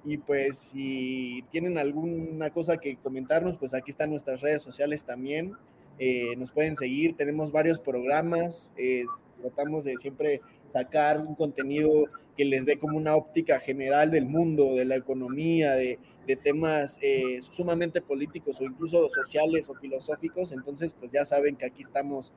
Y 0.05 0.19
pues 0.19 0.57
si 0.57 1.45
tienen 1.51 1.77
alguna 1.77 2.51
cosa 2.51 2.77
que 2.77 2.99
comentarnos, 2.99 3.57
pues 3.57 3.75
aquí 3.75 3.91
están 3.91 4.11
nuestras 4.11 4.43
redes 4.43 4.63
sociales 4.63 5.03
también. 5.03 5.57
Eh, 5.99 6.37
nos 6.37 6.51
pueden 6.53 6.77
seguir, 6.77 7.17
tenemos 7.17 7.51
varios 7.51 7.81
programas, 7.81 8.71
eh, 8.77 9.05
tratamos 9.41 9.85
de 9.85 9.97
siempre 9.97 10.43
sacar 10.69 11.21
un 11.21 11.35
contenido 11.35 11.91
que 12.37 12.45
les 12.45 12.67
dé 12.67 12.79
como 12.79 12.99
una 12.99 13.17
óptica 13.17 13.59
general 13.61 14.11
del 14.11 14.27
mundo, 14.27 14.75
de 14.75 14.85
la 14.85 14.97
economía, 14.97 15.75
de, 15.75 15.99
temas 16.43 16.99
eh, 17.03 17.41
sumamente 17.41 18.03
políticos 18.03 18.61
o 18.61 18.65
incluso 18.65 19.09
sociales 19.09 19.71
o 19.71 19.75
filosóficos. 19.75 20.51
Entonces, 20.51 20.93
pues 20.99 21.13
ya 21.13 21.25
saben 21.25 21.55
que 21.55 21.67
aquí 21.67 21.83
estamos, 21.83 22.35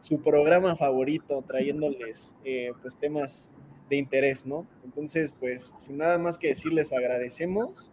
su 0.00 0.20
programa 0.22 0.74
favorito, 0.74 1.42
trayéndoles 1.42 2.34
pues 2.80 2.96
temas 2.96 3.52
de 3.90 3.96
interés, 3.96 4.46
¿no? 4.46 4.66
Entonces, 4.84 5.34
pues 5.38 5.74
sin 5.76 5.98
nada 5.98 6.16
más 6.16 6.38
que 6.38 6.48
decirles, 6.48 6.94
agradecemos 6.94 7.92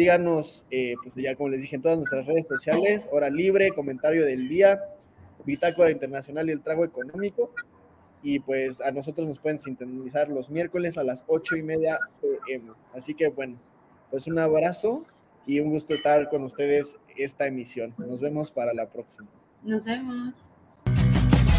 Síganos, 0.00 0.64
eh, 0.70 0.94
pues 1.02 1.14
ya 1.16 1.34
como 1.34 1.50
les 1.50 1.60
dije, 1.60 1.76
en 1.76 1.82
todas 1.82 1.98
nuestras 1.98 2.24
redes 2.24 2.46
sociales, 2.48 3.06
Hora 3.12 3.28
Libre, 3.28 3.68
Comentario 3.74 4.24
del 4.24 4.48
Día, 4.48 4.80
Bitácora 5.44 5.90
Internacional 5.90 6.48
y 6.48 6.52
el 6.52 6.62
Trago 6.62 6.86
Económico. 6.86 7.52
Y 8.22 8.38
pues 8.38 8.80
a 8.80 8.92
nosotros 8.92 9.26
nos 9.26 9.38
pueden 9.38 9.58
sintonizar 9.58 10.30
los 10.30 10.48
miércoles 10.48 10.96
a 10.96 11.04
las 11.04 11.22
ocho 11.26 11.54
y 11.54 11.62
media 11.62 11.98
pm. 12.22 12.72
Así 12.94 13.12
que 13.12 13.28
bueno, 13.28 13.58
Pues 14.10 14.26
un 14.26 14.38
abrazo 14.38 15.04
y 15.46 15.60
un 15.60 15.68
gusto 15.68 15.92
estar 15.92 16.30
con 16.30 16.44
ustedes 16.44 16.96
esta 17.18 17.46
emisión. 17.46 17.92
Nos 17.98 18.22
vemos 18.22 18.50
para 18.50 18.72
la 18.72 18.88
próxima. 18.88 19.28
Nos 19.62 19.84
vemos. 19.84 20.34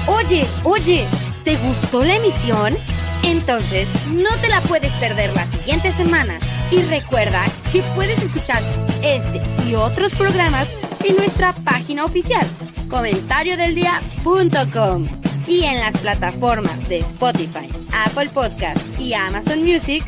Oye, 0.08 0.46
oye, 0.64 1.06
¿te 1.44 1.58
gustó 1.58 2.04
la 2.04 2.16
emisión? 2.16 2.76
Entonces, 3.24 3.88
no 4.08 4.32
te 4.42 4.50
la 4.50 4.62
puedes 4.62 4.92
perder 4.94 5.32
la 5.36 5.46
siguiente 5.46 5.92
semana. 5.92 6.40
Y 6.72 6.82
recuerda 6.84 7.46
que 7.72 7.82
puedes 7.96 8.22
escuchar 8.24 8.62
este 9.04 9.42
y 9.70 9.76
otros 9.76 10.12
programas 10.14 10.68
en 11.04 11.18
nuestra 11.18 11.54
página 11.54 12.06
oficial, 12.06 12.48
comentariodeldia.com 12.90 15.08
y 15.48 15.64
en 15.64 15.80
las 15.80 15.98
plataformas 15.98 16.88
de 16.88 17.00
Spotify, 17.00 17.68
Apple 18.06 18.30
Podcast 18.34 18.80
y 19.00 19.14
Amazon 19.14 19.64
Music. 19.64 20.04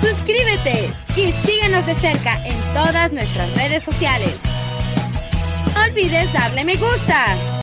Suscríbete 0.00 0.92
y 1.16 1.32
síguenos 1.46 1.84
de 1.86 1.94
cerca 1.96 2.46
en 2.46 2.56
todas 2.74 3.10
nuestras 3.12 3.52
redes 3.56 3.82
sociales. 3.82 4.34
No 5.74 5.82
olvides 5.82 6.32
darle 6.32 6.64
me 6.64 6.76
gusta. 6.76 7.36